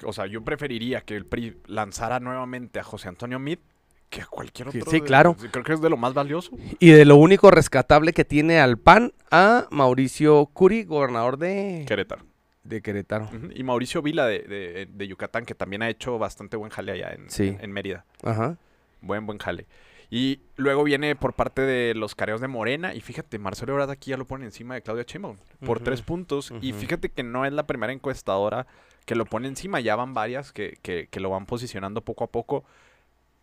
O 0.05 0.13
sea, 0.13 0.25
yo 0.25 0.43
preferiría 0.43 1.01
que 1.01 1.15
el 1.15 1.25
PRI 1.25 1.57
lanzara 1.67 2.19
nuevamente 2.19 2.79
a 2.79 2.83
José 2.83 3.09
Antonio 3.09 3.39
Meade 3.39 3.61
que 4.09 4.21
a 4.21 4.25
cualquier 4.27 4.67
otro. 4.67 4.81
sí, 4.85 4.99
de- 4.99 5.05
claro. 5.05 5.35
Creo 5.51 5.63
que 5.63 5.73
es 5.73 5.81
de 5.81 5.89
lo 5.89 5.97
más 5.97 6.13
valioso. 6.13 6.51
Y 6.79 6.91
de 6.91 7.03
lo 7.05 7.15
único 7.15 7.49
rescatable 7.49 8.13
que 8.13 8.23
tiene 8.25 8.59
al 8.59 8.77
PAN 8.77 9.11
a 9.31 9.67
Mauricio 9.71 10.45
Curi, 10.53 10.83
gobernador 10.83 11.37
de, 11.37 11.83
Querétaro. 11.87 12.23
de 12.63 12.81
Querétaro. 12.83 13.29
Y 13.55 13.63
Mauricio 13.63 14.03
Vila 14.03 14.27
de, 14.27 14.39
de- 14.39 14.87
de 14.91 15.07
Yucatán, 15.07 15.45
que 15.45 15.55
también 15.55 15.81
ha 15.81 15.89
hecho 15.89 16.19
bastante 16.19 16.57
buen 16.57 16.69
jale 16.71 16.91
allá 16.91 17.11
en, 17.13 17.29
Sí. 17.31 17.47
en- 17.47 17.59
en 17.63 17.71
Mérida. 17.71 18.05
Ajá. 18.23 18.57
Buen, 19.01 19.25
buen 19.25 19.39
jale. 19.39 19.65
Y 20.11 20.41
luego 20.57 20.83
viene 20.83 21.15
por 21.15 21.33
parte 21.33 21.63
de 21.63 21.95
los 21.95 22.13
careos 22.13 22.39
de 22.39 22.47
Morena. 22.47 22.93
Y 22.93 23.01
fíjate, 23.01 23.39
Marcelo 23.39 23.73
Ebrard 23.73 23.89
aquí 23.89 24.11
ya 24.11 24.17
lo 24.17 24.25
pone 24.27 24.45
encima 24.45 24.75
de 24.75 24.83
Claudia 24.83 25.05
Sheinbaum 25.07 25.37
por 25.65 25.79
tres 25.79 26.03
puntos. 26.03 26.53
Y 26.61 26.71
fíjate 26.73 27.09
que 27.09 27.23
no 27.23 27.45
es 27.45 27.53
la 27.53 27.65
primera 27.65 27.91
encuestadora 27.91 28.67
que 29.05 29.15
lo 29.15 29.25
pone 29.25 29.47
encima. 29.47 29.79
Ya 29.79 29.95
van 29.95 30.13
varias 30.13 30.51
que, 30.51 30.77
que- 30.81 31.07
que 31.07 31.19
lo 31.19 31.29
van 31.29 31.45
posicionando 31.45 32.01
poco 32.01 32.23
a 32.23 32.27
poco. 32.27 32.63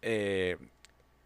Eh, 0.03 0.57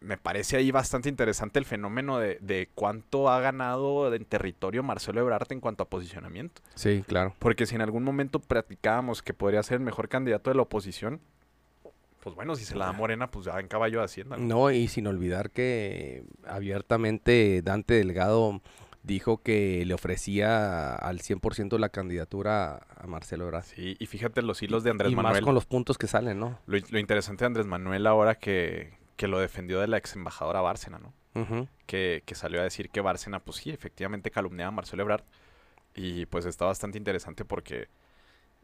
me 0.01 0.17
parece 0.17 0.57
ahí 0.57 0.69
bastante 0.69 1.09
interesante 1.09 1.57
el 1.57 1.65
fenómeno 1.65 2.19
de, 2.19 2.37
de 2.41 2.69
cuánto 2.75 3.29
ha 3.29 3.39
ganado 3.39 4.13
en 4.13 4.25
territorio 4.25 4.83
Marcelo 4.83 5.19
Ebrard 5.21 5.51
en 5.51 5.59
cuanto 5.61 5.83
a 5.83 5.89
posicionamiento. 5.89 6.61
Sí, 6.75 7.03
claro. 7.07 7.33
Porque 7.39 7.65
si 7.65 7.73
en 7.75 7.81
algún 7.81 8.03
momento 8.03 8.39
platicábamos 8.39 9.23
que 9.23 9.33
podría 9.33 9.63
ser 9.63 9.75
el 9.75 9.83
mejor 9.83 10.07
candidato 10.09 10.51
de 10.51 10.55
la 10.57 10.61
oposición, 10.63 11.21
pues 12.19 12.35
bueno, 12.35 12.55
si 12.55 12.65
se 12.65 12.75
la 12.75 12.85
da 12.87 12.91
Morena, 12.91 13.31
pues 13.31 13.45
ya 13.45 13.59
en 13.59 13.67
caballo 13.67 13.99
de 13.99 14.05
Hacienda. 14.05 14.37
¿no? 14.37 14.43
No, 14.45 14.71
y 14.71 14.87
sin 14.87 15.07
olvidar 15.07 15.49
que 15.51 16.23
abiertamente 16.45 17.61
Dante 17.63 17.93
Delgado 17.95 18.61
dijo 19.05 19.41
que 19.41 19.83
le 19.85 19.93
ofrecía 19.93 20.95
al 20.95 21.19
100% 21.19 21.77
la 21.77 21.89
candidatura 21.89 22.85
a 22.97 23.07
Marcelo 23.07 23.45
Ebrard. 23.45 23.63
Sí, 23.65 23.95
y 23.99 24.05
fíjate 24.07 24.41
los 24.41 24.61
hilos 24.61 24.83
de 24.83 24.91
Andrés 24.91 25.11
y 25.11 25.15
Manuel. 25.15 25.33
más 25.33 25.41
con 25.41 25.55
los 25.55 25.65
puntos 25.65 25.97
que 25.97 26.07
salen, 26.07 26.39
¿no? 26.39 26.59
Lo, 26.65 26.77
lo 26.89 26.99
interesante 26.99 27.43
de 27.43 27.47
Andrés 27.47 27.67
Manuel 27.67 28.07
ahora 28.07 28.35
que, 28.35 28.97
que 29.15 29.27
lo 29.27 29.39
defendió 29.39 29.79
de 29.79 29.87
la 29.87 29.97
ex 29.97 30.15
embajadora 30.15 30.61
Bárcena, 30.61 30.99
¿no? 30.99 31.13
Que, 31.85 32.23
que 32.25 32.33
salió 32.33 32.61
a 32.61 32.63
decir 32.63 32.89
que 32.89 33.01
Bárcena, 33.01 33.41
pues 33.41 33.57
sí, 33.57 33.69
efectivamente 33.69 34.31
calumniaba 34.31 34.69
a 34.69 34.71
Marcelo 34.71 35.03
Ebrard. 35.03 35.25
Y 35.93 36.25
pues 36.27 36.45
está 36.45 36.65
bastante 36.65 36.97
interesante 36.97 37.43
porque 37.43 37.89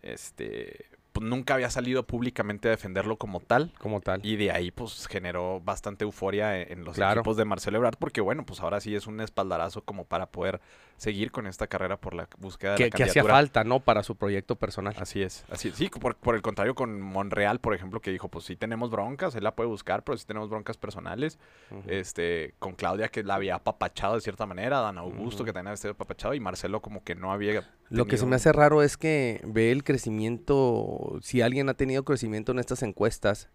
este 0.01 0.85
pues, 1.21 1.29
nunca 1.29 1.53
había 1.53 1.69
salido 1.69 2.03
públicamente 2.03 2.67
a 2.67 2.71
defenderlo 2.71 3.15
como 3.17 3.39
tal. 3.39 3.71
Como 3.79 4.01
tal. 4.01 4.25
Y 4.25 4.35
de 4.37 4.51
ahí, 4.51 4.71
pues, 4.71 5.07
generó 5.07 5.61
bastante 5.61 6.03
euforia 6.03 6.59
en, 6.59 6.79
en 6.79 6.83
los 6.83 6.95
Claro. 6.95 7.21
equipos 7.21 7.37
de 7.37 7.45
Marcelo 7.45 7.77
Ebrard, 7.77 7.95
porque, 7.97 8.21
bueno, 8.21 8.45
pues 8.45 8.59
ahora 8.59 8.79
sí 8.81 8.95
es 8.95 9.07
un 9.07 9.21
espaldarazo 9.21 9.83
como 9.83 10.05
para 10.05 10.25
poder 10.25 10.59
seguir 11.01 11.31
con 11.31 11.47
esta 11.47 11.65
carrera 11.65 11.97
por 11.97 12.13
la 12.13 12.27
búsqueda 12.37 12.73
de 12.73 12.77
que, 12.77 12.83
la 12.83 12.89
que 12.91 13.03
hacía 13.05 13.23
falta, 13.23 13.63
¿no? 13.63 13.79
Para 13.79 14.03
su 14.03 14.15
proyecto 14.15 14.55
personal. 14.55 14.93
Así 14.99 15.23
es, 15.23 15.43
así. 15.49 15.71
Sí, 15.71 15.89
por, 15.89 16.15
por 16.15 16.35
el 16.35 16.43
contrario 16.43 16.75
con 16.75 17.01
Monreal, 17.01 17.59
por 17.59 17.73
ejemplo, 17.73 18.01
que 18.01 18.11
dijo, 18.11 18.29
pues 18.29 18.45
sí 18.45 18.55
tenemos 18.55 18.91
broncas, 18.91 19.33
él 19.33 19.43
la 19.43 19.55
puede 19.55 19.67
buscar, 19.67 20.03
pero 20.03 20.15
sí 20.15 20.27
tenemos 20.27 20.47
broncas 20.51 20.77
personales. 20.77 21.39
Este, 21.87 22.53
con 22.59 22.75
Claudia, 22.75 23.07
que 23.07 23.23
la 23.23 23.33
había 23.33 23.55
apapachado 23.55 24.13
de 24.13 24.21
cierta 24.21 24.45
manera, 24.45 24.79
Dan 24.79 24.99
Augusto, 24.99 25.37
Ujú. 25.41 25.45
que 25.45 25.53
también 25.53 25.69
había 25.69 25.77
sido 25.77 25.93
apapachado, 25.93 26.35
y 26.35 26.39
Marcelo 26.39 26.83
como 26.83 27.03
que 27.03 27.15
no 27.15 27.31
había 27.31 27.67
Lo 27.89 28.05
que 28.05 28.19
se 28.19 28.27
me 28.27 28.35
hace 28.35 28.53
raro 28.53 28.83
es 28.83 28.95
que 28.95 29.41
ve 29.43 29.71
el 29.71 29.83
crecimiento, 29.83 31.17
si 31.23 31.41
alguien 31.41 31.67
ha 31.69 31.73
tenido 31.73 32.05
crecimiento 32.05 32.51
en 32.51 32.59
estas 32.59 32.83
encuestas, 32.83 33.49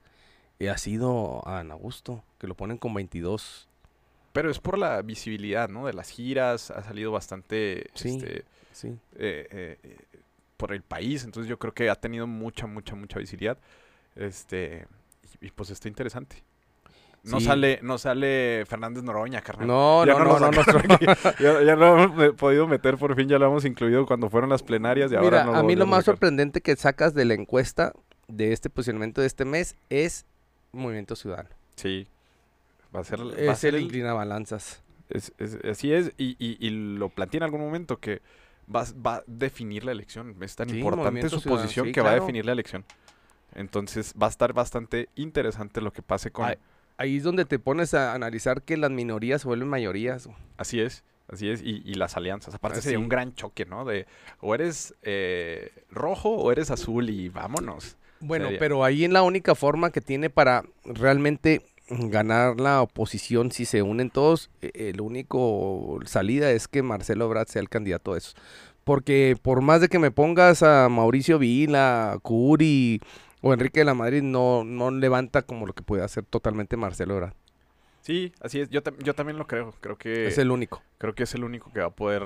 eh, 0.58 0.68
ha 0.68 0.78
sido 0.78 1.46
a 1.46 1.60
Ana 1.60 1.74
Augusto, 1.74 2.24
que 2.40 2.48
lo 2.48 2.56
ponen 2.56 2.76
con 2.76 2.92
22. 2.92 3.65
Pero 4.36 4.50
es 4.50 4.58
por 4.60 4.76
la 4.78 5.00
visibilidad, 5.02 5.68
¿no? 5.68 5.86
De 5.86 5.94
las 5.94 6.10
giras, 6.10 6.70
ha 6.70 6.82
salido 6.82 7.10
bastante, 7.10 7.86
Sí. 7.94 8.10
este, 8.16 8.44
Sí. 8.72 8.88
eh, 9.16 9.48
eh, 9.50 9.78
eh, 9.82 9.96
por 10.58 10.72
el 10.72 10.82
país. 10.82 11.24
Entonces 11.24 11.48
yo 11.48 11.58
creo 11.58 11.72
que 11.72 11.88
ha 11.88 11.94
tenido 11.94 12.26
mucha, 12.26 12.66
mucha, 12.66 12.94
mucha 12.94 13.18
visibilidad. 13.18 13.58
Este, 14.14 14.86
y, 15.40 15.46
y, 15.46 15.50
pues 15.50 15.70
está 15.70 15.88
interesante. 15.88 16.42
No 17.24 17.40
Sí. 17.40 17.46
sale, 17.46 17.80
no 17.82 17.98
sale 17.98 18.64
Fernández 18.66 19.02
Noroña, 19.02 19.40
carnal. 19.40 19.66
No, 19.66 20.04
Ya 20.04 20.12
no, 20.12 20.24
no, 20.24 20.38
no, 20.38 20.50
no. 20.50 20.62
ya, 21.40 21.62
ya 21.62 21.74
lo 21.74 22.04
hemos 22.04 22.34
podido 22.34 22.68
meter 22.68 22.98
por 22.98 23.16
fin, 23.16 23.28
ya 23.28 23.38
lo 23.38 23.46
hemos 23.46 23.64
incluido 23.64 24.06
cuando 24.06 24.28
fueron 24.30 24.50
las 24.50 24.62
plenarias 24.62 25.10
y 25.10 25.16
Mira, 25.16 25.40
ahora 25.42 25.44
no 25.44 25.54
a 25.56 25.62
mí 25.62 25.74
lo 25.74 25.86
más 25.86 26.04
sorprendente 26.04 26.60
que 26.60 26.76
sacas 26.76 27.14
de 27.14 27.24
la 27.24 27.34
encuesta 27.34 27.92
de 28.28 28.52
este 28.52 28.70
posicionamiento 28.70 29.22
de 29.22 29.26
este 29.26 29.44
mes 29.44 29.76
es 29.90 30.24
Movimiento 30.72 31.16
Ciudadano. 31.16 31.48
Sí. 31.74 32.06
Va 32.96 33.00
a 33.00 33.04
ser, 33.04 33.20
va 33.20 33.52
a 33.52 33.56
ser 33.56 33.74
el 33.74 33.82
inclinabalanzas. 33.82 34.82
es- 35.10 35.32
es- 35.38 35.58
así 35.64 35.92
es, 35.92 36.12
y, 36.16 36.36
y- 36.38 36.56
y 36.66 36.70
lo 36.70 37.08
planteé 37.10 37.38
en 37.38 37.42
algún 37.44 37.60
momento 37.60 37.98
que 37.98 38.22
va, 38.74 38.84
va 39.04 39.16
a 39.16 39.24
definir 39.26 39.84
la 39.84 39.92
elección. 39.92 40.34
Es 40.40 40.56
tan 40.56 40.68
Sí, 40.70 40.78
importante 40.78 41.28
su 41.28 41.42
posición 41.42 41.86
sí, 41.86 41.92
que 41.92 42.00
va 42.00 42.12
a 42.12 42.14
definir 42.14 42.44
la 42.46 42.52
elección. 42.52 42.84
Entonces 43.54 44.14
va 44.20 44.26
a 44.26 44.30
estar 44.30 44.52
bastante 44.52 45.08
interesante 45.14 45.80
lo 45.80 45.92
que 45.92 46.02
pase 46.02 46.30
con... 46.30 46.54
Ahí 46.98 47.18
es 47.18 47.22
donde 47.24 47.44
te 47.44 47.58
pones 47.58 47.92
a 47.92 48.14
analizar 48.14 48.62
que 48.62 48.76
las 48.78 48.90
minorías 48.90 49.42
se 49.42 49.48
vuelven 49.48 49.68
mayorías. 49.68 50.28
Así 50.56 50.80
es, 50.80 51.04
así 51.28 51.50
es, 51.50 51.60
y, 51.62 51.82
y 51.84 51.94
las 51.94 52.16
alianzas. 52.16 52.54
Aparte 52.54 52.80
sería 52.80 52.98
un 52.98 53.10
gran 53.10 53.34
choque, 53.34 53.66
¿no? 53.66 53.84
De 53.84 54.06
o 54.40 54.54
eres 54.54 54.94
eh, 55.02 55.72
rojo 55.90 56.30
o 56.30 56.50
eres 56.50 56.70
azul 56.70 57.10
y 57.10 57.28
vámonos. 57.28 57.98
Bueno, 58.18 58.46
Sería. 58.46 58.58
pero 58.58 58.82
ahí 58.82 59.04
en 59.04 59.12
la 59.12 59.22
única 59.22 59.54
forma 59.54 59.90
que 59.90 60.00
tiene 60.00 60.30
para 60.30 60.64
realmente 60.86 61.66
ganar 61.88 62.60
la 62.60 62.82
oposición 62.82 63.52
si 63.52 63.64
se 63.64 63.82
unen 63.82 64.10
todos, 64.10 64.50
eh, 64.60 64.70
el 64.74 65.00
único 65.00 65.98
salida 66.04 66.50
es 66.50 66.68
que 66.68 66.82
Marcelo 66.82 67.26
Ebrard 67.26 67.48
sea 67.48 67.62
el 67.62 67.68
candidato 67.68 68.12
de 68.12 68.18
esos. 68.18 68.36
Porque 68.84 69.36
por 69.40 69.62
más 69.62 69.80
de 69.80 69.88
que 69.88 69.98
me 69.98 70.10
pongas 70.10 70.62
a 70.62 70.88
Mauricio 70.88 71.38
Vila, 71.38 72.18
Curi 72.22 73.00
o 73.42 73.52
Enrique 73.52 73.80
de 73.80 73.84
la 73.84 73.94
Madrid, 73.94 74.22
no, 74.22 74.64
no 74.64 74.90
levanta 74.90 75.42
como 75.42 75.66
lo 75.66 75.72
que 75.74 75.82
puede 75.82 76.02
hacer 76.04 76.24
totalmente 76.24 76.76
Marcelo 76.76 77.14
Ebrard. 77.14 77.34
Sí, 78.00 78.32
así 78.40 78.60
es. 78.60 78.70
Yo, 78.70 78.80
yo 79.02 79.14
también 79.14 79.38
lo 79.38 79.46
creo. 79.46 79.74
Creo 79.80 79.96
que 79.96 80.28
es 80.28 80.38
el 80.38 80.50
único. 80.52 80.82
creo 80.98 81.14
que 81.14 81.24
es 81.24 81.34
el 81.34 81.42
único 81.42 81.72
que 81.72 81.80
va 81.80 81.86
a 81.86 81.90
poder 81.90 82.22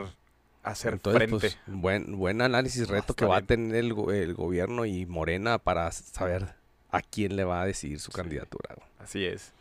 hacer 0.63 0.93
Entonces, 0.93 1.17
frente. 1.17 1.39
pues, 1.39 1.59
buen, 1.67 2.19
buen 2.19 2.43
análisis, 2.43 2.87
a 2.89 2.93
reto 2.93 3.15
que 3.15 3.25
va 3.25 3.39
a 3.39 3.43
tener 3.43 3.75
el, 3.77 3.95
el 4.13 4.35
gobierno 4.35 4.85
y 4.85 5.07
Morena 5.07 5.59
para 5.59 5.91
saber 5.93 6.55
a 6.91 7.01
quién 7.03 7.37
le 7.37 7.45
va 7.45 7.63
a 7.63 7.67
decidir 7.67 8.01
su 8.01 8.11
Sí. 8.11 8.17
candidatura. 8.17 8.75
Así 8.99 9.25
es. 9.25 9.53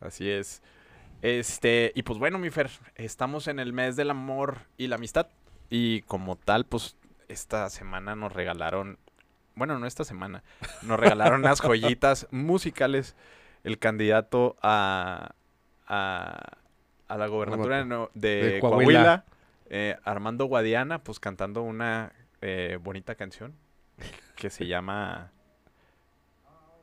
Así 0.00 0.28
es. 0.30 0.62
Este, 1.22 1.92
y 1.94 2.02
pues 2.04 2.18
bueno, 2.18 2.38
mi 2.38 2.50
Fer, 2.50 2.70
estamos 2.94 3.48
en 3.48 3.58
el 3.58 3.72
mes 3.72 3.96
del 3.96 4.10
amor 4.10 4.58
y 4.76 4.86
la 4.86 4.96
amistad. 4.96 5.26
Y 5.70 6.02
como 6.02 6.36
tal, 6.36 6.64
pues 6.64 6.96
esta 7.28 7.68
semana 7.70 8.14
nos 8.14 8.32
regalaron, 8.32 8.98
bueno, 9.54 9.78
no 9.78 9.86
esta 9.86 10.04
semana, 10.04 10.44
nos 10.82 10.98
regalaron 11.00 11.40
unas 11.40 11.60
joyitas 11.62 12.26
musicales. 12.30 13.16
El 13.64 13.78
candidato 13.80 14.56
a, 14.62 15.32
a, 15.88 16.58
a 17.08 17.16
la 17.18 17.26
gobernatura 17.26 17.78
de, 17.78 17.84
Nue- 17.84 18.10
de 18.14 18.28
De 18.52 18.60
Coahuila, 18.60 18.80
Coahuila. 18.92 19.24
eh, 19.68 19.96
Armando 20.04 20.44
Guadiana, 20.46 21.02
pues 21.02 21.18
cantando 21.18 21.62
una 21.62 22.12
eh, 22.40 22.78
bonita 22.80 23.16
canción 23.16 23.54
que 24.36 24.48
se 24.50 24.66
llama... 24.68 25.32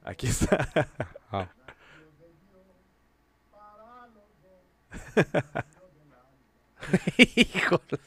Aquí 0.05 0.27
está. 0.27 0.69
Ah. 1.31 1.49
Híjole. 7.17 7.99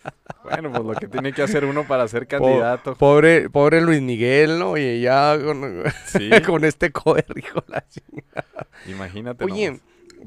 Bueno, 0.44 0.70
pues 0.72 0.84
lo 0.84 0.94
que 0.94 1.08
tiene 1.08 1.32
que 1.32 1.42
hacer 1.42 1.64
uno 1.64 1.86
para 1.86 2.06
ser 2.08 2.26
candidato. 2.26 2.94
Pobre, 2.96 3.50
pobre 3.50 3.80
Luis 3.80 4.00
Miguel, 4.00 4.58
¿no? 4.58 4.76
Y 4.76 5.00
ya 5.00 5.36
con, 5.42 5.82
Sí, 6.06 6.30
con 6.46 6.64
este 6.64 6.92
cover, 6.92 7.26
hijo 7.36 7.62
la 7.66 7.84
chingada. 7.88 8.68
imagínate. 8.86 9.44
Oye, 9.44 9.66
nomás. 9.66 9.82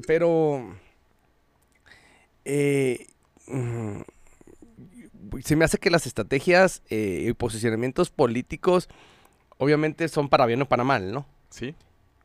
pero. 0.06 0.76
eh, 2.44 3.06
mm, 3.46 4.00
se 5.44 5.56
me 5.56 5.64
hace 5.64 5.78
que 5.78 5.90
las 5.90 6.06
estrategias 6.06 6.82
eh, 6.90 7.24
y 7.28 7.32
posicionamientos 7.32 8.10
políticos, 8.10 8.88
obviamente, 9.56 10.08
son 10.08 10.28
para 10.28 10.44
bien 10.46 10.60
o 10.62 10.66
para 10.68 10.84
mal, 10.84 11.10
¿no? 11.12 11.26
Sí, 11.52 11.74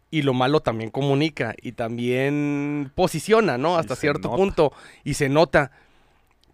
Y 0.10 0.22
lo 0.22 0.34
malo 0.34 0.62
también 0.62 0.90
comunica 0.90 1.54
y 1.62 1.74
también 1.74 2.92
posiciona, 2.96 3.58
¿no? 3.58 3.78
Hasta 3.78 3.96
cierto 3.96 4.30
nota. 4.30 4.38
punto. 4.38 4.74
Y 5.04 5.16
se 5.16 5.30
nota. 5.30 5.72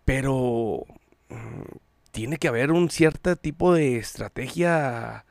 Pero 0.05 0.85
mm, 1.29 1.77
tiene 2.11 2.37
que 2.37 2.47
haber 2.47 2.71
un 2.71 2.89
cierto 2.89 3.35
tipo 3.35 3.73
de 3.73 3.97
estrategia 3.97 5.25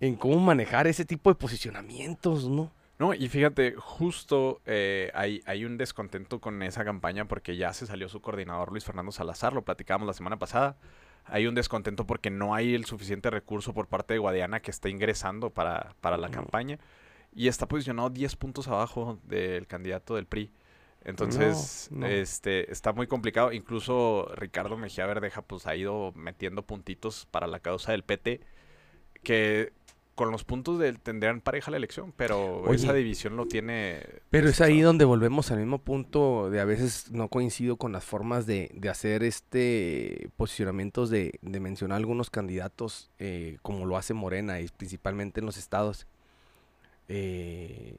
en 0.00 0.16
cómo 0.16 0.38
manejar 0.40 0.86
ese 0.86 1.04
tipo 1.04 1.30
de 1.30 1.36
posicionamientos, 1.36 2.48
¿no? 2.48 2.72
No, 2.98 3.12
y 3.12 3.28
fíjate, 3.28 3.74
justo 3.76 4.60
eh, 4.66 5.10
hay, 5.14 5.42
hay 5.46 5.64
un 5.64 5.76
descontento 5.76 6.40
con 6.40 6.62
esa 6.62 6.84
campaña 6.84 7.26
porque 7.26 7.56
ya 7.56 7.72
se 7.72 7.86
salió 7.86 8.08
su 8.08 8.20
coordinador 8.20 8.70
Luis 8.70 8.84
Fernando 8.84 9.12
Salazar, 9.12 9.52
lo 9.52 9.62
platicábamos 9.62 10.06
la 10.06 10.14
semana 10.14 10.38
pasada. 10.38 10.76
Hay 11.26 11.46
un 11.46 11.54
descontento 11.54 12.06
porque 12.06 12.30
no 12.30 12.54
hay 12.54 12.74
el 12.74 12.84
suficiente 12.84 13.30
recurso 13.30 13.72
por 13.72 13.88
parte 13.88 14.14
de 14.14 14.18
Guadiana 14.18 14.60
que 14.60 14.70
está 14.70 14.88
ingresando 14.88 15.50
para, 15.50 15.94
para 16.00 16.16
la 16.16 16.28
campaña 16.30 16.78
y 17.32 17.48
está 17.48 17.66
posicionado 17.66 18.10
10 18.10 18.36
puntos 18.36 18.68
abajo 18.68 19.18
del 19.24 19.66
candidato 19.66 20.16
del 20.16 20.26
PRI. 20.26 20.52
Entonces, 21.02 21.88
No, 21.90 22.00
no. 22.00 22.06
este 22.06 22.70
está 22.72 22.92
muy 22.92 23.06
complicado. 23.06 23.52
Incluso 23.52 24.30
Ricardo 24.36 24.76
Mejía 24.76 25.06
Verdeja 25.06 25.42
pues 25.42 25.66
ha 25.66 25.76
ido 25.76 26.12
metiendo 26.14 26.62
puntitos 26.62 27.26
para 27.30 27.46
la 27.46 27.60
causa 27.60 27.92
del 27.92 28.04
PT 28.04 28.40
que 29.22 29.72
con 30.14 30.30
los 30.30 30.44
puntos 30.44 30.78
del 30.78 31.00
tendrían 31.00 31.40
pareja 31.40 31.70
la 31.70 31.76
elección, 31.76 32.12
pero 32.16 32.62
Oye. 32.62 32.76
esa 32.76 32.92
división 32.92 33.36
lo 33.36 33.46
tiene. 33.46 34.00
Pero 34.30 34.48
es 34.48 34.60
ahí 34.60 34.80
donde 34.80 35.04
volvemos 35.04 35.50
al 35.50 35.58
mismo 35.58 35.78
punto 35.78 36.50
de 36.50 36.60
a 36.60 36.64
veces 36.64 37.10
no 37.10 37.28
coincido 37.28 37.76
con 37.76 37.92
las 37.92 38.04
formas 38.04 38.46
de, 38.46 38.70
de 38.74 38.88
hacer 38.88 39.22
este 39.24 40.28
posicionamientos 40.36 41.10
de, 41.10 41.38
de 41.42 41.60
mencionar 41.60 41.96
algunos 41.96 42.30
candidatos 42.30 43.10
eh, 43.18 43.58
como 43.62 43.86
lo 43.86 43.96
hace 43.96 44.14
Morena 44.14 44.60
y 44.60 44.68
principalmente 44.68 45.40
en 45.40 45.46
los 45.46 45.56
estados. 45.56 46.06
Eh, 47.08 47.96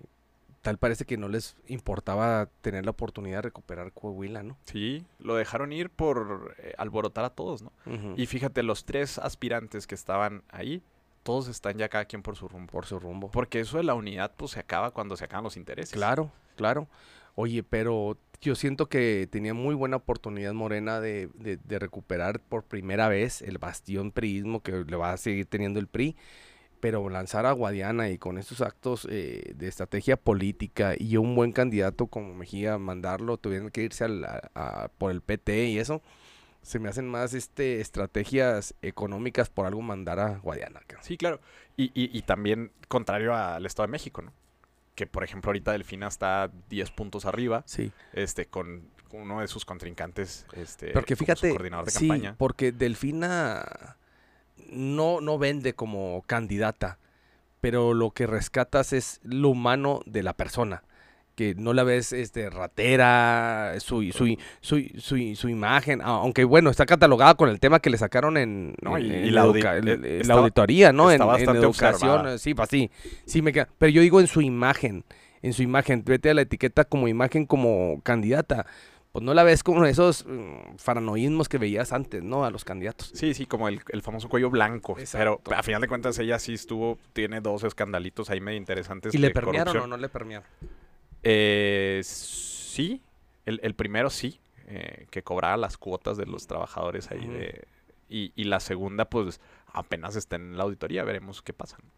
tal 0.61 0.77
parece 0.79 1.05
que 1.05 1.17
no 1.17 1.27
les 1.27 1.55
importaba 1.67 2.49
tener 2.61 2.85
la 2.85 2.91
oportunidad 2.91 3.37
de 3.37 3.41
recuperar 3.43 3.91
Coahuila, 3.91 4.41
¿no? 4.41 4.57
Sí, 4.65 5.05
lo 5.19 5.35
dejaron 5.35 5.71
ir 5.71 5.91
por 5.91 6.55
eh, 6.57 6.73
alborotar 6.79 7.23
a 7.23 7.29
todos, 7.29 7.61
¿no? 7.61 7.71
Y 8.17 8.25
fíjate, 8.25 8.63
los 8.63 8.83
tres 8.83 9.19
aspirantes 9.19 9.85
que 9.85 9.93
estaban 9.93 10.41
ahí, 10.49 10.81
todos 11.25 11.47
están 11.47 11.75
ya 11.77 11.89
cada 11.89 12.05
quien 12.05 12.21
por 12.21 12.35
su 12.35 12.47
rumbo. 12.47 12.71
por 12.71 12.85
su 12.85 12.99
rumbo. 12.99 13.31
Porque 13.31 13.59
eso 13.59 13.77
de 13.77 13.83
la 13.83 13.95
unidad, 13.95 14.31
pues 14.37 14.51
se 14.51 14.59
acaba 14.59 14.91
cuando 14.91 15.17
se 15.17 15.25
acaban 15.25 15.43
los 15.43 15.57
intereses. 15.57 15.91
Claro, 15.91 16.31
claro. 16.55 16.87
Oye, 17.33 17.63
pero 17.63 18.17
yo 18.41 18.53
siento 18.53 18.85
que 18.87 19.27
tenía 19.31 19.55
muy 19.55 19.73
buena 19.73 19.97
oportunidad 19.97 20.53
Morena 20.53 21.01
de, 21.01 21.29
de- 21.33 21.57
de 21.57 21.79
recuperar 21.79 22.39
por 22.39 22.63
primera 22.63 23.07
vez 23.09 23.41
el 23.41 23.57
bastión 23.57 24.11
priismo 24.11 24.61
que 24.61 24.71
le 24.87 24.95
va 24.95 25.13
a 25.13 25.17
seguir 25.17 25.47
teniendo 25.47 25.79
el 25.79 25.87
PRI. 25.87 26.15
Pero 26.79 27.09
lanzar 27.09 27.47
a 27.47 27.51
Guadiana 27.53 28.09
y 28.09 28.19
con 28.19 28.37
estos 28.37 28.61
actos 28.61 29.07
eh, 29.09 29.53
de 29.55 29.67
estrategia 29.67 30.17
política 30.17 30.93
y 30.95 31.17
un 31.17 31.33
buen 31.33 31.51
candidato 31.51 32.05
como 32.05 32.35
Mejía, 32.35 32.77
mandarlo, 32.77 33.37
tuvieron 33.37 33.71
que 33.71 33.81
irse 33.81 34.03
al- 34.03 34.23
a- 34.25 34.51
a- 34.53 34.87
por 34.99 35.09
el 35.11 35.21
PT 35.21 35.69
y 35.69 35.79
eso, 35.79 36.03
se 36.65 36.79
me 36.79 36.89
hacen 36.89 37.07
más 37.07 37.33
este 37.35 37.79
estrategias 37.79 38.73
económicas 38.81 39.49
por 39.49 39.65
algo 39.67 39.81
mandar 39.81 40.19
a 40.19 40.39
Guadiana. 40.39 40.81
Sí, 41.01 41.15
claro. 41.17 41.39
Y, 41.77 41.85
y- 41.93 42.09
y 42.17 42.21
también 42.23 42.71
contrario 42.87 43.35
al 43.35 43.65
Estado 43.65 43.87
de 43.87 43.91
México, 43.91 44.21
¿no? 44.21 44.33
Que, 44.95 45.05
por 45.05 45.23
ejemplo, 45.23 45.49
ahorita 45.49 45.73
Delfina 45.73 46.07
está 46.07 46.49
10 46.69 46.89
puntos 46.91 47.25
arriba, 47.25 47.63
Sí. 47.67 47.91
este, 48.13 48.47
con 48.47 48.89
uno 49.11 49.41
de 49.41 49.47
sus 49.47 49.63
contrincantes, 49.65 50.45
este, 50.53 50.91
Porque 50.91 51.15
como 51.15 51.25
su 51.27 51.33
fíjate, 51.33 51.49
coordinador 51.51 51.85
de 51.85 51.91
sí, 51.91 52.07
campaña. 52.07 52.35
porque 52.37 52.71
Delfina 52.71 53.97
no, 54.71 55.21
no 55.21 55.37
vende 55.37 55.73
como 55.73 56.23
candidata, 56.27 56.97
pero 57.61 57.93
lo 57.93 58.11
que 58.11 58.25
rescatas 58.27 58.93
es 58.93 59.19
lo 59.23 59.49
humano 59.49 60.01
de 60.05 60.23
la 60.23 60.33
persona. 60.33 60.83
Que 61.35 61.53
no 61.55 61.73
la 61.73 61.83
ves 61.83 62.13
este, 62.13 62.49
ratera, 62.49 63.73
su, 63.79 64.03
su, 64.13 64.37
su, 64.61 64.85
su, 64.97 65.35
su 65.35 65.49
imagen, 65.49 66.01
aunque 66.01 66.45
bueno, 66.45 66.69
está 66.69 66.85
catalogada 66.85 67.35
con 67.35 67.49
el 67.49 67.59
tema 67.59 67.79
que 67.79 67.89
le 67.89 67.97
sacaron 67.97 68.37
en, 68.37 68.73
la 68.81 68.99
eh, 68.99 70.21
auditoría, 70.29 70.93
¿no? 70.93 71.11
En, 71.11 71.21
educación, 71.21 72.27
eh, 72.29 72.39
sí, 72.39 72.53
pues 72.53 72.69
sí, 72.69 72.89
sí 73.25 73.41
me 73.41 73.51
queda. 73.51 73.67
Pero 73.77 73.91
yo 73.91 74.01
digo 74.01 74.21
en 74.21 74.27
su 74.27 74.41
imagen, 74.41 75.03
en 75.41 75.51
su 75.51 75.61
imagen, 75.61 76.03
vete 76.05 76.29
a 76.29 76.33
la 76.33 76.41
etiqueta 76.41 76.85
como 76.85 77.09
imagen 77.09 77.45
como 77.45 77.99
candidata 78.01 78.65
pues 79.15 79.23
no 79.23 79.33
la 79.33 79.43
ves 79.43 79.63
como 79.63 79.85
esos 79.85 80.25
mm, 80.27 80.75
faranoísmos 80.75 81.47
que 81.47 81.57
veías 81.57 81.93
antes, 81.93 82.21
¿no? 82.21 82.43
A 82.43 82.51
los 82.51 82.65
candidatos. 82.65 83.11
Sí, 83.13 83.33
sí, 83.33 83.45
como 83.45 83.69
el, 83.69 83.79
el 83.87 84.01
famoso 84.01 84.27
cuello 84.27 84.49
blanco. 84.49 84.99
Exacto. 84.99 85.39
Pero 85.41 85.57
a 85.57 85.63
final 85.63 85.79
de 85.79 85.87
cuentas 85.87 86.19
ella 86.19 86.37
sí 86.37 86.55
estuvo, 86.55 86.99
tiene 87.13 87.39
dos 87.39 87.63
escandalitos 87.63 88.29
ahí 88.29 88.41
medio 88.41 88.57
interesantes. 88.57 89.15
¿Y 89.15 89.17
le 89.19 89.31
permearon 89.31 89.77
o 89.77 89.87
no 89.87 89.95
le 89.95 90.09
permearon? 90.09 90.45
Eh, 91.25 92.01
sí, 92.03 93.01
el, 93.45 93.59
el 93.63 93.75
primero 93.75 94.09
sí, 94.09 94.39
eh, 94.67 95.07
que 95.09 95.23
cobraba 95.23 95.57
las 95.57 95.77
cuotas 95.77 96.17
de 96.17 96.25
los 96.25 96.47
trabajadores 96.47 97.11
ahí 97.11 97.27
de... 97.27 97.67
Y, 98.07 98.31
y 98.35 98.43
la 98.43 98.59
segunda, 98.59 99.05
pues, 99.09 99.41
apenas 99.65 100.15
está 100.15 100.35
en 100.35 100.57
la 100.57 100.63
auditoría, 100.63 101.03
veremos 101.03 101.41
qué 101.41 101.53
pasa. 101.53 101.77
¿no? 101.83 101.89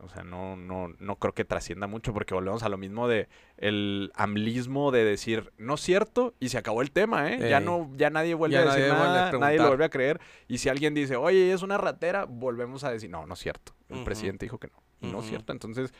O 0.00 0.08
sea, 0.08 0.22
no, 0.22 0.56
no, 0.56 0.94
no 0.98 1.16
creo 1.16 1.34
que 1.34 1.44
trascienda 1.44 1.86
mucho 1.86 2.12
porque 2.14 2.32
volvemos 2.34 2.62
a 2.62 2.68
lo 2.68 2.78
mismo 2.78 3.08
de 3.08 3.28
el 3.56 4.12
amlismo 4.14 4.92
de 4.92 5.04
decir, 5.04 5.52
no 5.58 5.74
es 5.74 5.80
cierto, 5.80 6.34
y 6.38 6.50
se 6.50 6.58
acabó 6.58 6.82
el 6.82 6.92
tema, 6.92 7.32
¿eh? 7.32 7.50
Ya 7.50 7.60
no, 7.60 7.90
ya 7.96 8.08
nadie 8.08 8.34
vuelve 8.34 8.54
Ya 8.54 8.60
a 8.62 8.64
decir 8.64 8.88
nadie 8.88 8.92
a 8.92 9.04
nada, 9.04 9.38
nadie 9.38 9.58
lo 9.58 9.68
vuelve 9.68 9.84
a 9.84 9.90
creer. 9.90 10.20
Y 10.46 10.58
si 10.58 10.68
alguien 10.68 10.94
dice, 10.94 11.16
oye, 11.16 11.52
es 11.52 11.62
una 11.62 11.78
ratera, 11.78 12.24
volvemos 12.26 12.84
a 12.84 12.90
decir, 12.90 13.10
no, 13.10 13.26
no 13.26 13.34
es 13.34 13.40
cierto. 13.40 13.74
El 13.88 14.04
presidente 14.04 14.46
dijo 14.46 14.58
que 14.58 14.68
no. 14.68 15.10
No 15.10 15.20
es 15.20 15.26
cierto. 15.26 15.52
Entonces, 15.52 15.92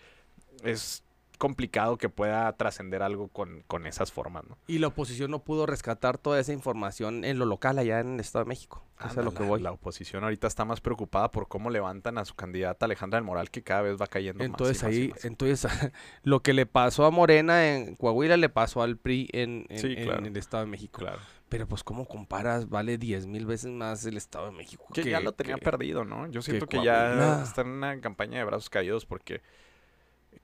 es 0.62 1.05
complicado 1.39 1.97
que 1.97 2.09
pueda 2.09 2.53
trascender 2.55 3.03
algo 3.03 3.28
con, 3.28 3.62
con 3.66 3.86
esas 3.86 4.12
formas, 4.12 4.45
¿no? 4.49 4.59
Y 4.66 4.78
la 4.78 4.89
oposición 4.89 5.30
no 5.30 5.39
pudo 5.39 5.64
rescatar 5.66 6.18
toda 6.18 6.39
esa 6.41 6.53
información 6.53 7.24
en 7.24 7.39
lo 7.39 7.47
local 7.47 7.78
allá 7.78 8.01
en 8.01 8.14
el 8.14 8.20
Estado 8.20 8.45
de 8.45 8.49
México. 8.49 8.84
Eso 8.99 9.20
es 9.20 9.24
lo 9.24 9.32
que 9.32 9.45
la- 9.45 9.49
voy. 9.49 9.61
La 9.62 9.70
oposición 9.70 10.24
ahorita 10.24 10.49
está 10.49 10.64
más 10.64 10.80
preocupada 10.80 11.30
por 11.30 11.47
cómo 11.47 11.70
levantan 11.70 12.18
a 12.18 12.24
su 12.24 12.34
candidata 12.34 12.84
Alejandra 12.86 13.18
del 13.18 13.24
Moral, 13.24 13.49
que 13.51 13.62
cada 13.62 13.82
vez 13.82 13.97
va 14.01 14.09
cayendo 14.09 14.43
Entonces 14.43 14.82
más. 14.82 14.93
y 14.93 14.95
más 14.95 14.99
y 14.99 15.03
ahí, 15.03 15.09
más. 15.11 15.24
entonces 15.24 15.70
lo 16.24 16.41
que 16.41 16.53
le 16.53 16.66
pasó 16.66 17.05
a 17.05 17.11
Morena 17.12 17.74
en 17.76 17.95
Coahuila 17.95 18.36
le 18.36 18.49
pasó 18.49 18.82
al 18.82 18.97
PRI 18.97 19.28
en, 19.32 19.66
en- 19.68 19.78
Sí, 19.78 19.95
en 19.97 20.05
claro. 20.05 20.26
el 20.26 20.36
Estado 20.36 20.64
de 20.64 20.70
México. 20.70 20.99
Claro. 21.01 21.18
Pero 21.49 21.66
pues 21.68 21.82
¿cómo 21.84 22.07
comparas? 22.07 22.68
Vale 22.68 22.99
10 22.99 23.26
mil 23.26 23.47
veces 23.47 23.70
más 23.70 24.05
el 24.05 24.16
Estado 24.16 24.47
de 24.47 24.53
México. 24.53 24.84
Que 24.93 25.09
ya 25.09 25.20
lo 25.20 25.32
tenía 25.32 25.55
que- 25.55 25.62
perdido, 25.62 26.05
¿no? 26.05 26.26
Yo 26.26 26.43
siento 26.43 26.66
que, 26.66 26.82
ya 26.82 27.43
está 27.45 27.61
en 27.62 27.68
una 27.68 28.01
campaña 28.01 28.39
de 28.39 28.45
brazos 28.45 28.68
caídos 28.68 29.07
porque 29.07 29.41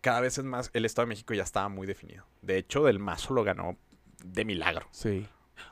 cada 0.04 0.20
vez 0.20 0.36
es 0.38 0.44
más, 0.44 0.70
el 0.74 0.84
Estado 0.84 1.06
de 1.06 1.08
México 1.08 1.32
ya 1.34 1.42
estaba 1.42 1.68
muy 1.70 1.86
definido. 1.86 2.24
De 2.42 2.58
hecho, 2.58 2.84
Del 2.84 2.98
Mazo 2.98 3.32
lo 3.32 3.42
ganó 3.42 3.76
de 4.22 4.44
milagro. 4.44 4.86
Sí. 4.92 5.26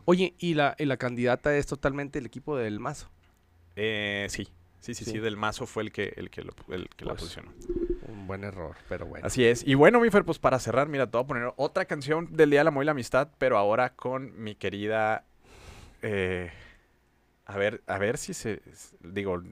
Oye, 0.06 0.34
y 0.38 0.54
la, 0.54 0.74
y 0.78 0.86
la 0.86 0.96
candidata 0.96 1.54
es 1.56 1.66
totalmente 1.66 2.18
el 2.18 2.24
equipo 2.26 2.56
del 2.56 2.80
Mazo. 2.80 3.10
Eh, 3.76 4.26
sí, 4.30 4.44
sí, 4.80 4.94
sí, 4.94 5.04
sí, 5.04 5.10
Sí. 5.12 5.18
Del 5.18 5.36
Mazo 5.36 5.66
fue 5.66 5.82
el 5.82 5.92
que, 5.92 6.14
el 6.16 6.30
que, 6.30 6.42
lo- 6.42 6.54
el 6.68 6.88
que 6.96 7.04
la 7.04 7.12
Pues, 7.12 7.22
posicionó. 7.24 7.52
Un 8.08 8.26
buen 8.26 8.42
error, 8.44 8.74
pero 8.88 9.06
bueno. 9.06 9.26
Así 9.26 9.44
es. 9.44 9.66
Y 9.66 9.74
bueno, 9.74 10.00
mi 10.00 10.10
Fer, 10.10 10.24
pues 10.24 10.38
para 10.38 10.58
cerrar, 10.58 10.88
mira, 10.88 11.06
te 11.06 11.16
voy 11.16 11.24
a 11.24 11.26
poner 11.26 11.52
otra 11.56 11.84
canción 11.84 12.28
del 12.34 12.50
Día 12.50 12.60
del 12.60 12.68
Amor 12.68 12.84
y 12.84 12.86
la 12.86 12.92
Amistad, 12.92 13.28
pero 13.38 13.58
ahora 13.58 13.94
con 13.94 14.42
mi 14.42 14.54
querida... 14.54 15.24
eh, 16.02 16.50
a 17.44 17.56
ver, 17.58 17.82
a 17.86 17.98
ver 17.98 18.16
si 18.18 18.34
se... 18.34 18.62
Digo... 19.00 19.42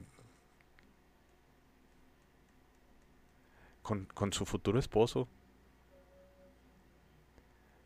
Con, 3.81 4.05
con 4.13 4.31
su 4.33 4.45
futuro 4.45 4.77
esposo. 4.79 5.27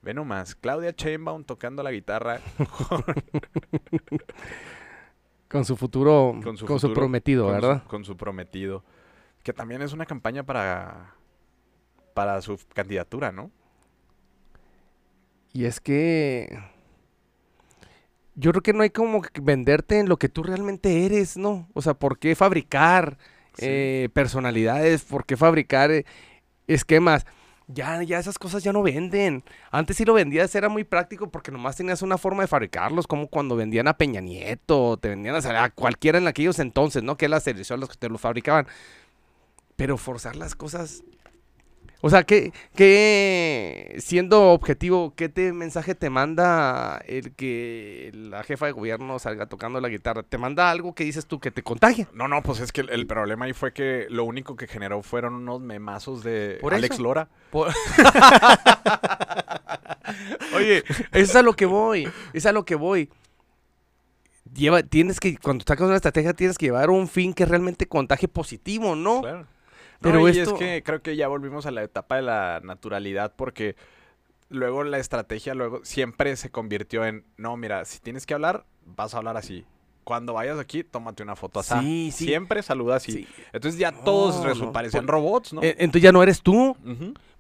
Ve 0.02 0.14
nomás, 0.14 0.54
Claudia 0.56 0.93
Sheinbaum 0.96 1.43
tocando 1.46 1.82
la 1.82 1.91
guitarra 1.91 2.39
Con 5.50 5.64
su 5.64 5.76
futuro, 5.78 6.36
con 6.43 6.58
su, 6.58 6.66
con 6.66 6.80
su 6.80 6.88
futuro- 6.88 6.93
prometido, 7.02 7.46
con 7.46 7.56
su- 7.56 7.62
¿verdad? 7.68 7.84
con 7.88 8.04
su 8.04 8.18
prometido. 8.18 8.84
Que 9.43 9.54
también 9.54 9.82
es 9.82 9.93
una 9.93 10.06
campaña 10.06 10.43
para... 10.43 11.14
Para 12.14 12.41
su 12.41 12.58
candidatura, 12.74 13.32
¿no? 13.34 13.52
Y 15.54 15.66
es 15.66 15.80
que 15.82 16.58
yo 18.36 18.52
creo 18.52 18.62
que 18.64 18.74
no 18.74 18.84
hay 18.84 18.89
como 18.89 19.22
que 19.22 19.41
venderte 19.41 20.00
en 20.00 20.08
lo 20.10 20.18
que 20.18 20.30
tú 20.30 20.41
realmente 20.43 21.06
eres, 21.06 21.36
¿no? 21.38 21.68
O 21.74 21.82
sea, 21.82 21.93
¿por 21.93 22.18
qué 22.18 22.36
fabricar 22.36 23.18
Eh, 23.60 24.10
personalidades? 24.14 25.03
¿Por 25.03 25.26
qué 25.26 25.38
fabricar 25.38 25.91
eh, 25.91 26.06
esquemas? 26.68 27.26
Ya, 27.68 28.03
ya 28.03 28.20
esas 28.20 28.38
cosas 28.38 28.64
ya 28.64 28.72
no 28.72 28.84
venden. 28.84 29.43
Antes 29.72 29.97
sí 29.97 30.06
lo 30.06 30.14
vendías, 30.14 30.53
era 30.53 30.70
muy 30.70 30.84
práctico 30.84 31.32
porque 31.32 31.51
nomás 31.51 31.76
tenías 31.76 32.03
una 32.03 32.18
forma 32.18 32.43
de 32.43 32.47
fabricarlos, 32.47 33.08
como 33.08 33.28
cuando 33.28 33.56
vendían 33.56 33.88
a 33.88 33.97
Peña 33.97 34.22
Nieto, 34.22 34.97
te 34.97 35.10
vendían 35.10 35.36
a, 35.36 35.70
cualquiera 35.72 36.20
en 36.20 36.28
aquellos 36.28 36.60
entonces, 36.60 37.01
¿no? 37.01 37.18
Que 37.18 37.28
las 37.28 37.43
televisoras 37.43 37.80
los 37.80 37.89
que 37.89 37.97
te 37.97 38.10
lo 38.10 38.20
fabricaban. 38.20 38.68
Pero 39.76 39.97
forzar 39.97 40.36
las 40.36 40.56
cosas. 40.56 41.03
O 42.06 42.10
sea, 42.12 42.24
que, 42.24 42.53
que 42.76 43.95
siendo 43.97 44.51
objetivo, 44.51 45.16
¿qué 45.16 45.28
te, 45.28 45.51
mensaje 45.53 45.95
te 45.95 46.12
manda 46.12 47.01
el 47.08 47.34
que 47.34 48.12
la 48.14 48.43
jefa 48.43 48.68
de 48.68 48.74
gobierno 48.74 49.18
salga 49.18 49.47
tocando 49.47 49.82
la 49.82 49.89
guitarra? 49.89 50.22
¿Te 50.22 50.38
manda 50.38 50.70
algo 50.70 50.93
que 50.93 51.03
dices 51.03 51.26
tú 51.26 51.39
que 51.39 51.49
te 51.49 51.64
contagia? 51.64 52.08
No, 52.14 52.28
no, 52.28 52.43
pues 52.43 52.60
es 52.60 52.72
que 52.72 52.82
el, 52.82 52.91
el 52.91 53.08
problema 53.08 53.45
ahí 53.45 53.53
fue 53.53 53.74
que 53.74 54.06
lo 54.12 54.24
único 54.24 54.56
que 54.56 54.68
generó 54.68 55.01
fueron 55.01 55.34
unos 55.34 55.62
memazos 55.62 56.24
de 56.24 56.60
Por 56.62 56.76
Alex 56.76 56.93
eso. 56.93 57.01
Lora. 57.01 57.28
Por- 57.49 57.70
Oye, 60.56 60.84
eso 60.88 61.03
es 61.12 61.36
a 61.36 61.41
lo 61.41 61.53
que 61.53 61.66
voy, 61.66 62.08
es 62.34 62.45
a 62.45 62.51
lo 62.51 62.66
que 62.66 62.76
voy. 62.76 63.10
Lleva, 64.53 64.84
tienes 64.84 65.20
que, 65.20 65.38
cuando 65.38 65.66
sacas 65.68 65.88
una 65.88 65.95
estrategia, 65.95 66.34
tienes 66.34 66.60
que 66.60 66.68
llevar 66.68 66.91
un 66.91 67.08
fin 67.08 67.34
que 67.34 67.45
realmente 67.45 67.88
contagie 67.88 68.28
positivo, 68.28 68.95
¿no? 68.95 69.22
Claro. 69.22 69.47
Pero 70.06 70.20
Pero 70.24 70.30
y 70.30 70.39
esto- 70.39 70.53
es 70.53 70.60
que 70.60 70.84
creo 70.84 71.01
que 71.01 71.16
ya 71.16 71.28
volvimos 71.28 71.66
a 71.66 71.72
la 71.72 71.84
etapa 71.84 72.16
de 72.18 72.22
la 72.22 72.62
naturalidad 72.64 73.34
porque 73.36 73.76
luego 74.49 74.84
la 74.84 74.99
estrategia 74.99 75.53
luego 75.56 75.82
siempre 75.84 76.36
se 76.36 76.49
convirtió 76.49 77.06
en, 77.06 77.26
no, 77.38 77.58
mira, 77.58 77.84
si 77.86 77.99
tienes 77.99 78.26
que 78.26 78.34
hablar, 78.34 78.66
vas 78.86 79.14
a 79.14 79.18
hablar 79.18 79.38
así. 79.38 79.66
Cuando 80.03 80.34
vayas 80.34 80.60
aquí, 80.60 80.84
tómate 80.84 81.24
una 81.24 81.36
foto 81.36 81.60
así. 81.60 81.74
Sí, 81.80 82.12
sí. 82.12 82.26
Siempre 82.26 82.62
saluda 82.62 82.97
así. 82.97 83.12
Sí. 83.12 83.28
Entonces 83.51 83.80
ya 83.80 83.89
No, 83.91 83.99
todos 84.01 84.60
no, 84.60 84.72
parecían 84.72 85.08
robots, 85.08 85.51
¿no? 85.53 85.64
Eh, 85.64 85.76
Entonces 85.80 86.03
ya 86.03 86.12
no 86.12 86.22
eres 86.22 86.43
tú. 86.43 86.78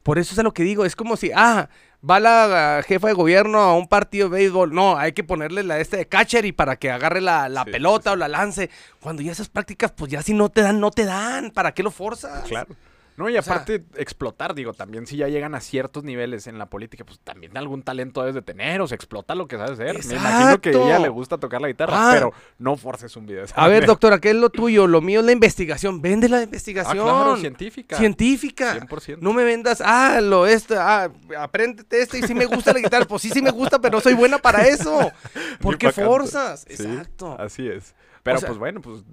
Por 0.01 0.17
eso 0.17 0.33
es 0.33 0.39
a 0.39 0.43
lo 0.43 0.51
que 0.53 0.63
digo. 0.63 0.83
Es 0.83 0.95
como 0.95 1.15
si, 1.15 1.29
ah, 1.35 1.69
va 2.07 2.19
la 2.19 2.83
jefa 2.85 3.07
de 3.07 3.13
gobierno 3.13 3.59
a 3.59 3.75
un 3.75 3.87
partido 3.87 4.29
de 4.29 4.37
béisbol. 4.37 4.73
No, 4.73 4.97
hay 4.97 5.13
que 5.13 5.23
ponerle 5.23 5.63
la 5.63 5.79
este 5.79 5.97
de 5.97 6.07
catcher 6.07 6.45
y 6.45 6.51
para 6.51 6.75
que 6.77 6.91
agarre 6.91 7.21
la, 7.21 7.49
la 7.49 7.63
Sí, 7.63 7.71
pelota 7.71 8.11
sí, 8.11 8.13
o 8.13 8.15
la 8.15 8.27
lance. 8.27 8.69
Cuando 8.99 9.21
ya 9.21 9.31
esas 9.31 9.49
prácticas, 9.49 9.91
pues 9.91 10.11
ya 10.11 10.21
si 10.21 10.33
no 10.33 10.49
te 10.49 10.61
dan, 10.61 10.79
no 10.79 10.91
te 10.91 11.05
dan. 11.05 11.51
¿Para 11.51 11.73
qué 11.73 11.83
lo 11.83 11.91
forzas? 11.91 12.43
Claro. 12.43 12.75
No, 13.17 13.29
y 13.29 13.37
O 13.37 13.41
sea- 13.41 13.53
aparte 13.53 13.85
explotar, 13.95 14.55
digo, 14.55 14.73
también 14.73 15.07
si 15.07 15.15
ya 15.17 15.27
llegan 15.29 15.55
a 15.55 15.61
ciertos 15.61 16.03
niveles 16.03 16.47
en 16.47 16.57
la 16.57 16.65
política, 16.65 17.05
pues 17.05 17.19
también 17.19 17.55
algún 17.57 17.81
talento 17.81 18.21
debes 18.21 18.35
de 18.35 18.41
tener, 18.41 18.81
o 18.81 18.87
se 18.87 18.95
explota 18.95 19.35
lo 19.35 19.47
que 19.47 19.55
sabes 19.55 19.71
hacer. 19.79 20.05
Me 20.05 20.15
imagino 20.15 20.59
que 20.59 20.69
a 20.69 20.73
ella 20.73 20.99
le 20.99 21.09
gusta 21.09 21.37
tocar 21.37 21.61
la 21.61 21.67
guitarra, 21.69 21.93
Ah. 21.95 22.11
pero 22.13 22.33
no 22.59 22.75
forces 22.75 23.15
un 23.15 23.25
video. 23.25 23.45
A 23.55 23.67
ver, 23.67 23.85
doctora, 23.85 24.19
¿qué 24.19 24.31
es 24.31 24.35
lo 24.35 24.49
tuyo? 24.49 24.85
Lo 24.87 24.99
mío 25.01 25.21
es 25.21 25.25
la 25.25 25.31
investigación. 25.31 26.01
Vende 26.01 26.27
la 26.27 26.37
Ah, 26.39 26.43
investigación. 26.43 27.03
claro, 27.05 27.37
científica. 27.37 27.97
Científica. 27.97 28.73
100%. 28.73 29.19
No 29.21 29.31
me 29.33 29.43
vendas, 29.43 29.81
ah, 29.85 30.19
lo 30.21 30.45
esto, 30.45 30.75
ah, 30.77 31.09
apréndete 31.39 32.01
esto 32.01 32.17
y 32.17 32.23
sí 32.23 32.33
me 32.35 32.45
gusta 32.45 32.73
la 32.73 32.79
guitarra. 32.79 33.05
Pues 33.05 33.21
sí, 33.21 33.29
sí 33.29 33.41
me 33.41 33.51
gusta, 33.51 33.79
pero 33.79 33.97
no 33.97 34.01
soy 34.01 34.13
buena 34.13 34.37
para 34.39 34.67
eso. 34.67 35.11
¿Por 35.61 35.77
qué 35.77 35.91
forzas? 35.91 36.65
Sí, 36.67 36.73
Exacto. 36.83 37.35
Así 37.39 37.67
es. 37.67 37.93
Pero 38.25 38.37
O 38.37 38.39
sea- 38.39 38.47
pues 38.47 38.57
bueno, 38.57 38.81
pues 38.81 39.03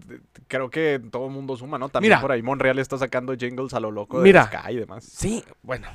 creo 0.48 0.70
que 0.70 0.98
todo 1.10 1.26
el 1.26 1.32
mundo 1.32 1.54
suma, 1.54 1.78
¿no? 1.78 1.90
También 1.90 2.12
Mira. 2.12 2.20
por 2.22 2.32
ahí 2.32 2.40
Monreal 2.42 2.78
está 2.78 2.96
sacando 2.96 3.36
jingles 3.36 3.74
a 3.74 3.80
lo 3.80 3.90
loco 3.90 4.16
de 4.18 4.24
Mira. 4.24 4.46
Sky 4.46 4.72
y 4.72 4.76
demás. 4.76 5.04
Sí, 5.04 5.44
bueno. 5.62 5.86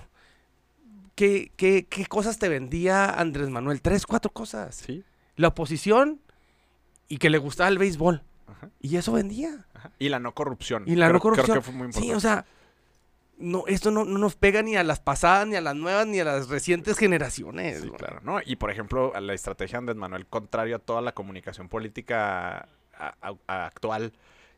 ¿Qué, 1.15 1.51
qué, 1.55 1.88
qué 1.89 2.05
cosas 2.05 2.38
te 2.38 2.47
vendía 2.47 3.09
Andrés 3.09 3.49
Manuel? 3.49 3.82
Tres, 3.82 4.05
cuatro 4.05 4.30
cosas. 4.32 4.76
Sí. 4.76 5.03
La 5.36 5.47
oposición 5.47 6.22
y 7.07 7.18
que 7.18 7.32
le 7.32 7.39
gustaba 7.39 7.70
el 7.70 7.80
béisbol. 7.80 8.22
Ajá, 8.45 8.70
Y 8.80 8.97
eso 8.97 9.13
vendía. 9.13 9.65
ajá. 9.74 9.91
Y 9.97 10.09
la 10.09 10.20
no 10.20 10.34
corrupción. 10.36 10.84
Y 10.86 10.95
la 10.95 11.07
Creo- 11.07 11.13
no 11.13 11.20
corrupción. 11.20 11.45
Creo 11.45 11.55
que 11.55 11.61
fue 11.65 11.74
muy 11.74 11.86
importante. 11.88 12.07
Sí, 12.09 12.13
o 12.13 12.20
sea, 12.20 12.45
no, 13.39 13.63
esto 13.65 13.89
no, 13.89 14.05
no 14.05 14.20
nos 14.20 14.36
pega 14.36 14.61
ni 14.61 14.76
a 14.76 14.84
las 14.84 14.99
pasadas, 14.99 15.47
ni 15.47 15.55
a 15.55 15.61
las 15.61 15.76
nuevas, 15.76 16.05
ni 16.05 16.20
a 16.20 16.24
las 16.24 16.49
recientes 16.49 16.97
generaciones. 16.99 17.82
Sí, 17.82 17.89
claro, 17.89 18.20
¿no? 18.22 18.39
Y 18.45 18.55
por 18.57 18.70
ejemplo, 18.70 19.11
la 19.20 19.34
estrategia 19.34 19.78
de 19.78 19.80
Andrés 19.80 19.97
Manuel, 19.97 20.28
contrario 20.28 20.76
a 20.76 20.80
toda 20.80 21.01
la 21.01 21.13
comunicación 21.13 21.68
política 21.68 22.68
a- 23.00 23.16
a- 23.22 23.36
a- 23.48 23.66
actual, 23.66 24.14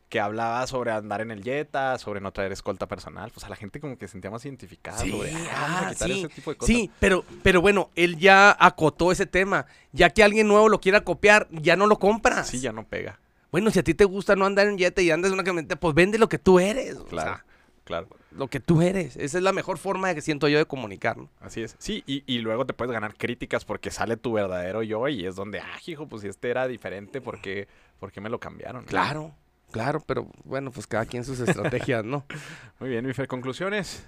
que 0.08 0.18
hablaba 0.18 0.66
sobre 0.66 0.90
andar 0.90 1.20
en 1.20 1.30
el 1.30 1.44
Jetta, 1.44 1.96
sobre 1.98 2.20
no 2.20 2.32
traer 2.32 2.50
escolta 2.50 2.88
personal, 2.88 3.30
pues 3.32 3.46
a 3.46 3.48
la 3.48 3.54
gente 3.54 3.78
como 3.78 3.96
que 3.96 4.08
se 4.08 4.12
sentía 4.12 4.30
más 4.30 4.44
identificada. 4.44 4.98
Sí, 4.98 5.10
sobre, 5.12 5.32
"Ah, 5.52 5.90
ah, 5.90 5.94
sí, 5.94 6.24
ese 6.24 6.28
tipo 6.34 6.50
de 6.50 6.56
cosas. 6.56 6.74
Sí, 6.74 6.90
pero, 6.98 7.24
pero 7.44 7.60
bueno, 7.60 7.90
él 7.94 8.18
ya 8.18 8.56
acotó 8.58 9.12
ese 9.12 9.26
tema. 9.26 9.66
Ya 9.92 10.10
que 10.10 10.24
alguien 10.24 10.48
nuevo 10.48 10.68
lo 10.68 10.80
quiera 10.80 11.02
copiar, 11.02 11.46
ya 11.52 11.76
no 11.76 11.86
lo 11.86 12.00
compras. 12.00 12.48
Sí, 12.48 12.58
ya 12.60 12.72
no 12.72 12.84
pega. 12.84 13.20
Bueno, 13.52 13.70
si 13.70 13.78
a 13.78 13.84
ti 13.84 13.94
te 13.94 14.04
gusta 14.04 14.34
no 14.34 14.46
andar 14.46 14.66
en 14.66 14.78
yete 14.78 15.02
y 15.04 15.10
andas 15.12 15.28
en 15.28 15.34
una 15.34 15.44
camioneta, 15.44 15.76
pues 15.76 15.94
vende 15.94 16.18
lo 16.18 16.28
que 16.28 16.38
tú 16.38 16.58
eres. 16.58 16.96
o 16.96 17.04
Claro, 17.04 17.30
sea, 17.34 17.44
claro. 17.84 18.08
lo 18.32 18.48
que 18.48 18.58
tú 18.60 18.82
eres. 18.82 19.16
Esa 19.16 19.38
es 19.38 19.44
la 19.44 19.52
mejor 19.52 19.78
forma 19.78 20.08
de 20.08 20.14
que 20.16 20.20
siento 20.22 20.48
yo 20.48 20.58
de 20.58 20.66
comunicar. 20.66 21.18
¿no? 21.18 21.28
Así 21.40 21.62
es. 21.62 21.76
Sí, 21.78 22.02
y, 22.06 22.24
y 22.26 22.38
luego 22.40 22.64
te 22.66 22.72
puedes 22.74 22.92
ganar 22.92 23.14
críticas 23.16 23.64
porque 23.64 23.92
sale 23.92 24.16
tu 24.16 24.32
verdadero 24.32 24.82
yo 24.82 25.06
y 25.08 25.24
es 25.26 25.36
donde, 25.36 25.60
ah, 25.60 25.78
hijo, 25.86 26.08
pues 26.08 26.22
si 26.22 26.28
este 26.28 26.50
era 26.50 26.66
diferente, 26.68 27.20
¿por 27.20 27.40
qué, 27.40 27.66
por 28.00 28.10
qué 28.10 28.20
me 28.20 28.28
lo 28.30 28.40
cambiaron? 28.40 28.84
Claro, 28.86 29.32
claro, 29.70 30.00
pero 30.04 30.26
bueno, 30.44 30.72
pues 30.72 30.86
cada 30.88 31.06
quien 31.06 31.24
sus 31.24 31.38
estrategias, 31.38 32.04
¿no? 32.04 32.24
Muy 32.80 32.88
bien, 32.90 33.06
mi 33.06 33.12
Fer, 33.12 33.28
conclusiones. 33.28 34.04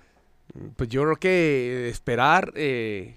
Pues 0.77 0.89
yo 0.91 1.03
creo 1.03 1.17
que 1.17 1.89
esperar 1.89 2.53
eh, 2.57 3.17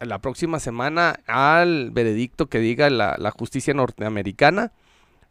la 0.00 0.18
próxima 0.20 0.60
semana 0.60 1.20
al 1.26 1.90
veredicto 1.92 2.46
que 2.48 2.58
diga 2.58 2.90
la, 2.90 3.16
la 3.18 3.30
justicia 3.30 3.72
norteamericana 3.74 4.72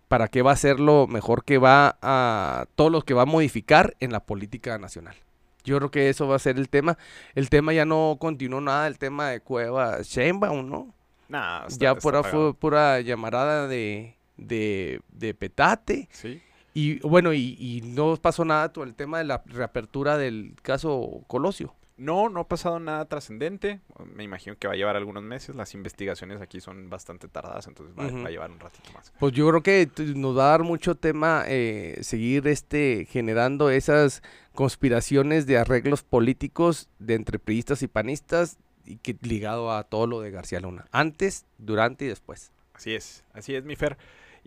para 0.07 0.29
qué 0.29 0.41
va 0.41 0.51
a 0.53 0.55
ser 0.55 0.79
lo 0.79 1.05
mejor 1.05 1.43
que 1.43 1.57
va 1.57 1.97
a 2.01 2.65
todo 2.75 2.89
lo 2.89 3.01
que 3.03 3.13
va 3.13 3.21
a 3.23 3.25
modificar 3.25 3.95
en 3.99 4.11
la 4.11 4.21
política 4.21 4.77
nacional. 4.77 5.15
Yo 5.63 5.77
creo 5.77 5.91
que 5.91 6.09
eso 6.09 6.27
va 6.27 6.37
a 6.37 6.39
ser 6.39 6.57
el 6.57 6.69
tema. 6.69 6.97
El 7.35 7.49
tema 7.49 7.73
ya 7.73 7.85
no 7.85 8.17
continuó 8.19 8.61
nada, 8.61 8.87
el 8.87 8.97
tema 8.97 9.29
de 9.29 9.41
Cueva 9.41 10.01
Sheinbaum, 10.01 10.69
¿no? 10.69 10.93
Nah, 11.29 11.65
está- 11.67 11.77
ya 11.85 11.91
está 11.91 12.01
pura, 12.01 12.19
apagado. 12.19 12.51
fue 12.51 12.53
pura 12.59 13.01
llamarada 13.01 13.67
de, 13.67 14.15
de, 14.37 15.01
de 15.09 15.33
petate. 15.33 16.07
Sí. 16.11 16.41
Y 16.73 16.99
bueno, 16.99 17.33
y, 17.33 17.57
y 17.59 17.81
no 17.81 18.15
pasó 18.17 18.45
nada 18.45 18.71
con 18.71 18.87
el 18.87 18.95
tema 18.95 19.17
de 19.17 19.23
la 19.23 19.43
reapertura 19.47 20.17
del 20.17 20.55
caso 20.61 21.23
Colosio. 21.27 21.73
No, 21.97 22.29
no 22.29 22.41
ha 22.41 22.47
pasado 22.47 22.79
nada 22.79 23.05
trascendente. 23.05 23.81
Me 24.13 24.23
imagino 24.23 24.55
que 24.55 24.67
va 24.67 24.75
a 24.75 24.77
llevar 24.77 24.95
algunos 24.95 25.23
meses. 25.23 25.55
Las 25.55 25.73
investigaciones 25.73 26.39
aquí 26.41 26.61
son 26.61 26.91
bastante 26.91 27.27
tardadas, 27.27 27.65
entonces 27.67 27.95
va, 27.97 28.03
a 28.05 28.29
llevar 28.29 28.51
un 28.51 28.59
ratito 28.59 28.91
más. 28.93 29.11
Pues 29.19 29.33
yo 29.33 29.49
creo 29.49 29.63
que 29.63 29.89
nos 30.15 30.37
va 30.37 30.45
a 30.45 30.49
dar 30.49 30.63
mucho 30.63 30.93
tema 30.93 31.43
eh, 31.47 31.97
seguir 32.01 32.47
este 32.47 33.07
generando 33.09 33.71
esas 33.71 34.21
conspiraciones 34.53 35.47
de 35.47 35.57
arreglos 35.57 36.03
políticos 36.03 36.87
de 36.99 37.15
entre 37.15 37.39
priistas 37.39 37.81
y 37.81 37.87
panistas 37.87 38.57
y 38.85 38.97
que 38.97 39.17
ligado 39.21 39.71
a 39.71 39.83
todo 39.83 40.05
lo 40.05 40.21
de 40.21 40.29
García 40.29 40.59
Luna, 40.59 40.85
antes, 40.91 41.45
durante 41.57 42.05
y 42.05 42.09
después. 42.09 42.51
Así 42.73 42.93
es, 42.93 43.23
así 43.33 43.55
es, 43.55 43.63
mi 43.63 43.75
Fer. 43.75 43.97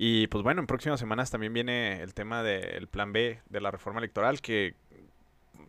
Y 0.02 0.28
pues 0.28 0.42
bueno, 0.42 0.62
en 0.62 0.66
próximas 0.66 0.98
semanas 0.98 1.30
también 1.30 1.52
viene 1.52 2.00
el 2.00 2.14
tema 2.14 2.42
del 2.42 2.86
plan 2.88 3.12
B 3.12 3.38
de 3.50 3.60
la 3.60 3.70
reforma 3.70 3.98
electoral 3.98 4.40
que 4.40 4.74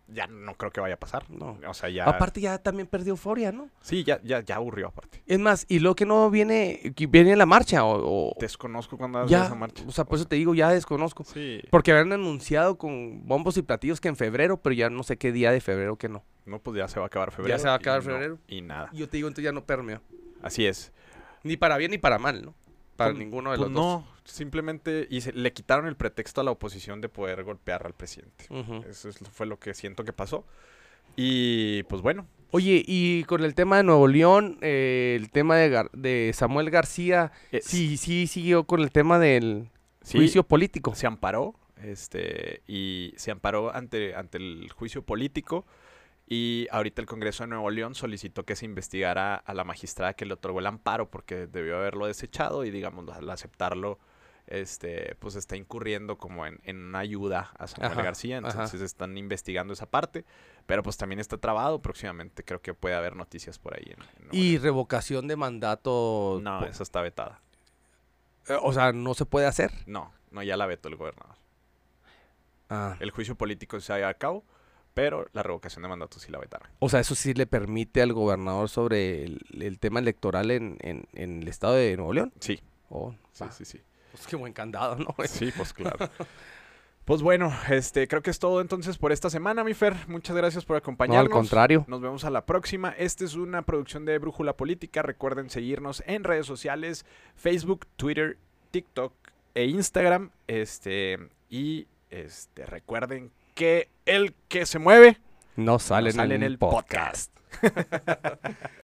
ya 0.08 0.26
no 0.28 0.56
creo 0.56 0.72
que 0.72 0.80
vaya 0.80 0.94
a 0.96 1.00
pasar. 1.00 1.30
No. 1.30 1.58
O 1.68 1.74
sea, 1.74 1.90
ya... 1.90 2.06
Aparte 2.06 2.40
ya 2.40 2.58
también 2.58 2.88
perdió 2.88 3.12
euforia, 3.12 3.52
¿no? 3.52 3.68
Sí, 3.82 4.06
ya, 4.06 4.22
ya, 4.24 4.40
ya 4.40 4.56
aburrió 4.56 4.88
aparte. 4.88 5.22
Es 5.28 5.38
más, 5.38 5.66
y 5.68 5.80
lo 5.80 5.96
que 5.96 6.06
no 6.06 6.30
viene, 6.30 6.94
viene 7.10 7.34
en 7.34 7.40
la 7.40 7.46
marcha 7.46 7.84
o, 7.84 8.30
o- 8.30 8.36
Desconozco 8.40 8.98
cuando 8.98 9.26
ya, 9.26 9.44
esa 9.46 9.56
marcha. 9.56 9.84
o 9.86 9.92
sea, 9.92 10.06
por 10.06 10.16
eso 10.18 10.26
te 10.30 10.38
digo, 10.38 10.54
ya 10.56 10.70
desconozco. 10.70 11.26
Sí. 11.26 11.62
Porque 11.70 11.92
habían 11.92 12.14
anunciado 12.14 12.78
con 12.78 13.28
bombos 13.28 13.58
y 13.58 13.64
platillos 13.64 14.00
que 14.00 14.08
en 14.08 14.16
febrero, 14.16 14.62
pero 14.62 14.72
ya 14.74 14.90
no 14.90 15.04
sé 15.04 15.18
qué 15.18 15.34
día 15.34 15.52
de 15.52 15.60
febrero 15.60 15.98
que 15.98 16.08
no. 16.08 16.24
No, 16.46 16.60
pues 16.60 16.78
ya 16.78 16.88
se 16.88 17.00
va 17.00 17.06
a 17.06 17.08
acabar 17.08 17.32
febrero. 17.32 17.60
se 17.60 17.68
va 17.68 17.74
a 17.74 17.78
y 17.78 17.80
acabar 17.82 18.00
no- 18.06 18.12
febrero. 18.14 18.38
Y 18.48 18.62
nada. 18.62 18.90
Y 18.94 18.98
yo 19.00 19.10
te 19.10 19.18
digo, 19.18 19.28
entonces 19.28 19.44
ya 19.44 19.52
no 19.52 19.66
permeó. 19.66 20.00
Así 20.42 20.66
es. 20.66 20.94
Ni 21.44 21.58
para 21.58 21.76
bien 21.78 21.92
ni 21.92 21.98
para 21.98 22.18
mal, 22.18 22.44
¿no? 22.46 22.54
Para 23.02 23.14
Pues- 23.14 23.20
ninguno 23.20 23.52
de 23.52 23.58
Pues 23.58 23.70
los 23.72 23.76
dos. 23.76 24.02
no, 24.04 24.08
simplemente 24.26 25.08
y 25.10 25.22
se- 25.22 25.34
le 25.34 25.54
quitaron 25.54 25.88
el 25.88 25.96
pretexto 25.96 26.42
a 26.42 26.44
la 26.44 26.52
oposición 26.52 27.02
de 27.02 27.10
poder 27.10 27.44
golpear 27.44 27.86
al 27.86 27.94
presidente. 27.94 28.46
Ujú. 28.50 28.84
Eso 28.90 29.10
es- 29.10 29.20
fue 29.32 29.46
lo 29.46 29.58
que 29.60 29.74
siento 29.74 30.04
que 30.04 30.14
pasó. 30.14 30.46
Y 31.16 31.84
pues 31.84 32.02
bueno, 32.02 32.28
Oye, 32.54 32.84
y 32.86 33.24
con 33.26 33.46
el 33.46 33.56
tema 33.56 33.78
de 33.78 33.84
Nuevo 33.84 34.10
León, 34.10 34.58
eh, 34.62 35.16
el 35.18 35.30
tema 35.32 35.56
de, 35.56 35.72
Gar- 35.72 35.92
de 35.94 36.32
Samuel 36.34 36.70
García, 36.70 37.32
eh, 37.54 37.62
sí, 37.64 37.96
sí 37.96 38.28
siguió 38.28 38.66
con 38.66 38.82
el 38.82 38.92
tema 38.92 39.20
del 39.20 39.70
sí, 40.02 40.18
juicio 40.18 40.44
político. 40.44 40.94
se 40.94 41.08
amparó, 41.08 41.56
este, 41.82 42.62
y 42.68 43.14
se 43.16 43.32
amparó 43.32 43.74
ante, 43.74 44.16
ante 44.16 44.38
el 44.38 44.70
juicio 44.76 45.02
político. 45.02 45.66
Y 46.34 46.68
ahorita 46.72 47.02
el 47.02 47.08
Congreso 47.08 47.44
de 47.44 47.50
Nuevo 47.50 47.70
León 47.72 47.94
solicitó 47.94 48.46
que 48.46 48.56
se 48.56 48.64
investigara 48.64 49.36
a 49.36 49.54
la 49.54 49.66
magistrada 49.66 50.14
que 50.14 50.26
le 50.26 50.34
otorgó 50.36 50.60
el 50.60 50.66
amparo 50.68 51.10
porque 51.12 51.46
debió 51.46 51.76
haberlo 51.76 52.06
desechado 52.06 52.64
y 52.64 52.72
digamos 52.72 53.10
al 53.10 53.30
aceptarlo, 53.30 54.00
este, 54.48 55.16
pues 55.20 55.36
está 55.36 55.58
incurriendo 55.58 56.18
como 56.18 56.46
en, 56.46 56.62
en 56.64 56.78
una 56.82 57.00
ayuda 57.00 57.52
a 57.60 57.68
Samuel 57.68 57.92
Ajá, 57.92 58.02
García. 58.04 58.38
ajá. 58.38 58.48
Entonces 58.50 58.80
están 58.80 59.18
investigando 59.18 59.74
esa 59.74 59.88
parte, 59.88 60.24
pero 60.68 60.84
pues 60.84 60.96
también 60.96 61.20
está 61.20 61.38
trabado. 61.38 61.82
Próximamente 61.82 62.46
creo 62.46 62.62
que 62.62 62.74
puede 62.74 62.96
haber 62.96 63.18
noticias 63.18 63.60
por 63.60 63.76
ahí. 63.76 63.84
En, 63.94 64.02
en 64.02 64.30
Y 64.32 64.52
León. 64.52 64.64
revocación 64.64 65.28
de 65.28 65.36
mandato. 65.36 66.40
no, 66.42 66.60
po- 66.60 66.66
esa 66.66 66.84
está 66.84 67.02
vetada. 67.02 67.42
eh, 68.48 68.58
O 68.62 68.72
sea, 68.72 68.94
no 68.94 69.16
se 69.16 69.26
puede 69.26 69.48
hacer. 69.48 69.72
No, 69.86 70.14
no, 70.32 70.42
ya 70.44 70.56
la 70.56 70.66
vetó 70.66 70.88
el 70.88 70.96
gobernador. 70.96 71.36
Ah, 72.70 72.96
El 73.02 73.12
juicio 73.12 73.36
político 73.36 73.82
se 73.82 73.94
lleva 73.94 74.08
a 74.08 74.14
cabo, 74.14 74.46
pero 74.94 75.28
la 75.34 75.44
revocación 75.44 75.84
de 75.84 75.90
mandato 75.90 76.20
sí 76.20 76.32
la 76.32 76.38
vetaron. 76.40 76.68
O 76.80 76.90
sea, 76.90 77.00
eso 77.00 77.16
sí 77.16 77.34
le 77.34 77.46
permite 77.48 78.02
al 78.02 78.14
gobernador 78.14 78.70
sobre 78.70 79.24
el, 79.24 79.40
el 79.60 79.80
tema 79.80 80.00
electoral 80.00 80.52
en, 80.52 80.78
en- 80.82 81.06
en 81.14 81.42
el 81.42 81.48
estado 81.48 81.74
de 81.76 81.96
Nuevo 81.98 82.14
León. 82.14 82.34
Sí, 82.40 82.62
Oh, 82.90 83.16
sí, 83.32 83.46
sí, 83.52 83.64
sí. 83.66 83.82
Pues 84.12 84.28
qué 84.28 84.36
buen 84.36 84.52
candado, 84.52 84.96
¿no? 84.98 85.16
Sí, 85.28 85.52
pues 85.56 85.72
claro. 85.74 86.10
Pues 87.04 87.24
bueno, 87.24 87.52
este, 87.70 88.08
creo 88.08 88.22
que 88.22 88.30
es 88.30 88.38
todo 88.38 88.62
entonces 88.62 88.98
por 89.00 89.12
esta 89.12 89.30
semana, 89.32 89.64
mi 89.64 89.74
Fer. 89.74 89.96
Muchas 90.08 90.36
gracias 90.36 90.66
por 90.66 90.76
No, 90.76 90.78
acompañarnos. 90.78 91.26
al 91.26 91.30
contrario. 91.32 91.84
Nos 91.88 92.00
vemos 92.00 92.24
a 92.26 92.30
la 92.30 92.46
próxima. 92.46 92.92
Esta 92.92 93.26
es 93.26 93.34
una 93.34 93.64
producción 93.64 94.06
de 94.06 94.20
Brújula 94.20 94.56
Política. 94.56 95.02
Recuerden 95.02 95.50
seguirnos 95.50 96.04
en 96.06 96.24
redes 96.24 96.46
sociales, 96.46 97.06
Facebook, 97.36 97.88
Twitter, 97.96 98.38
TikTok 98.70 99.14
e 99.56 99.66
Instagram. 99.66 100.30
Este, 100.48 101.18
y 101.50 101.88
este, 102.12 102.68
recuerden 102.68 103.32
que 103.62 103.90
el 104.08 104.34
que 104.48 104.66
se 104.66 104.80
mueve 104.80 105.20
No 105.56 105.78
sale, 105.78 106.10
no 106.10 106.16
sale 106.16 106.34
en 106.34 106.42
el 106.42 106.58
podcast. 106.58 107.32
podcast. 107.62 108.44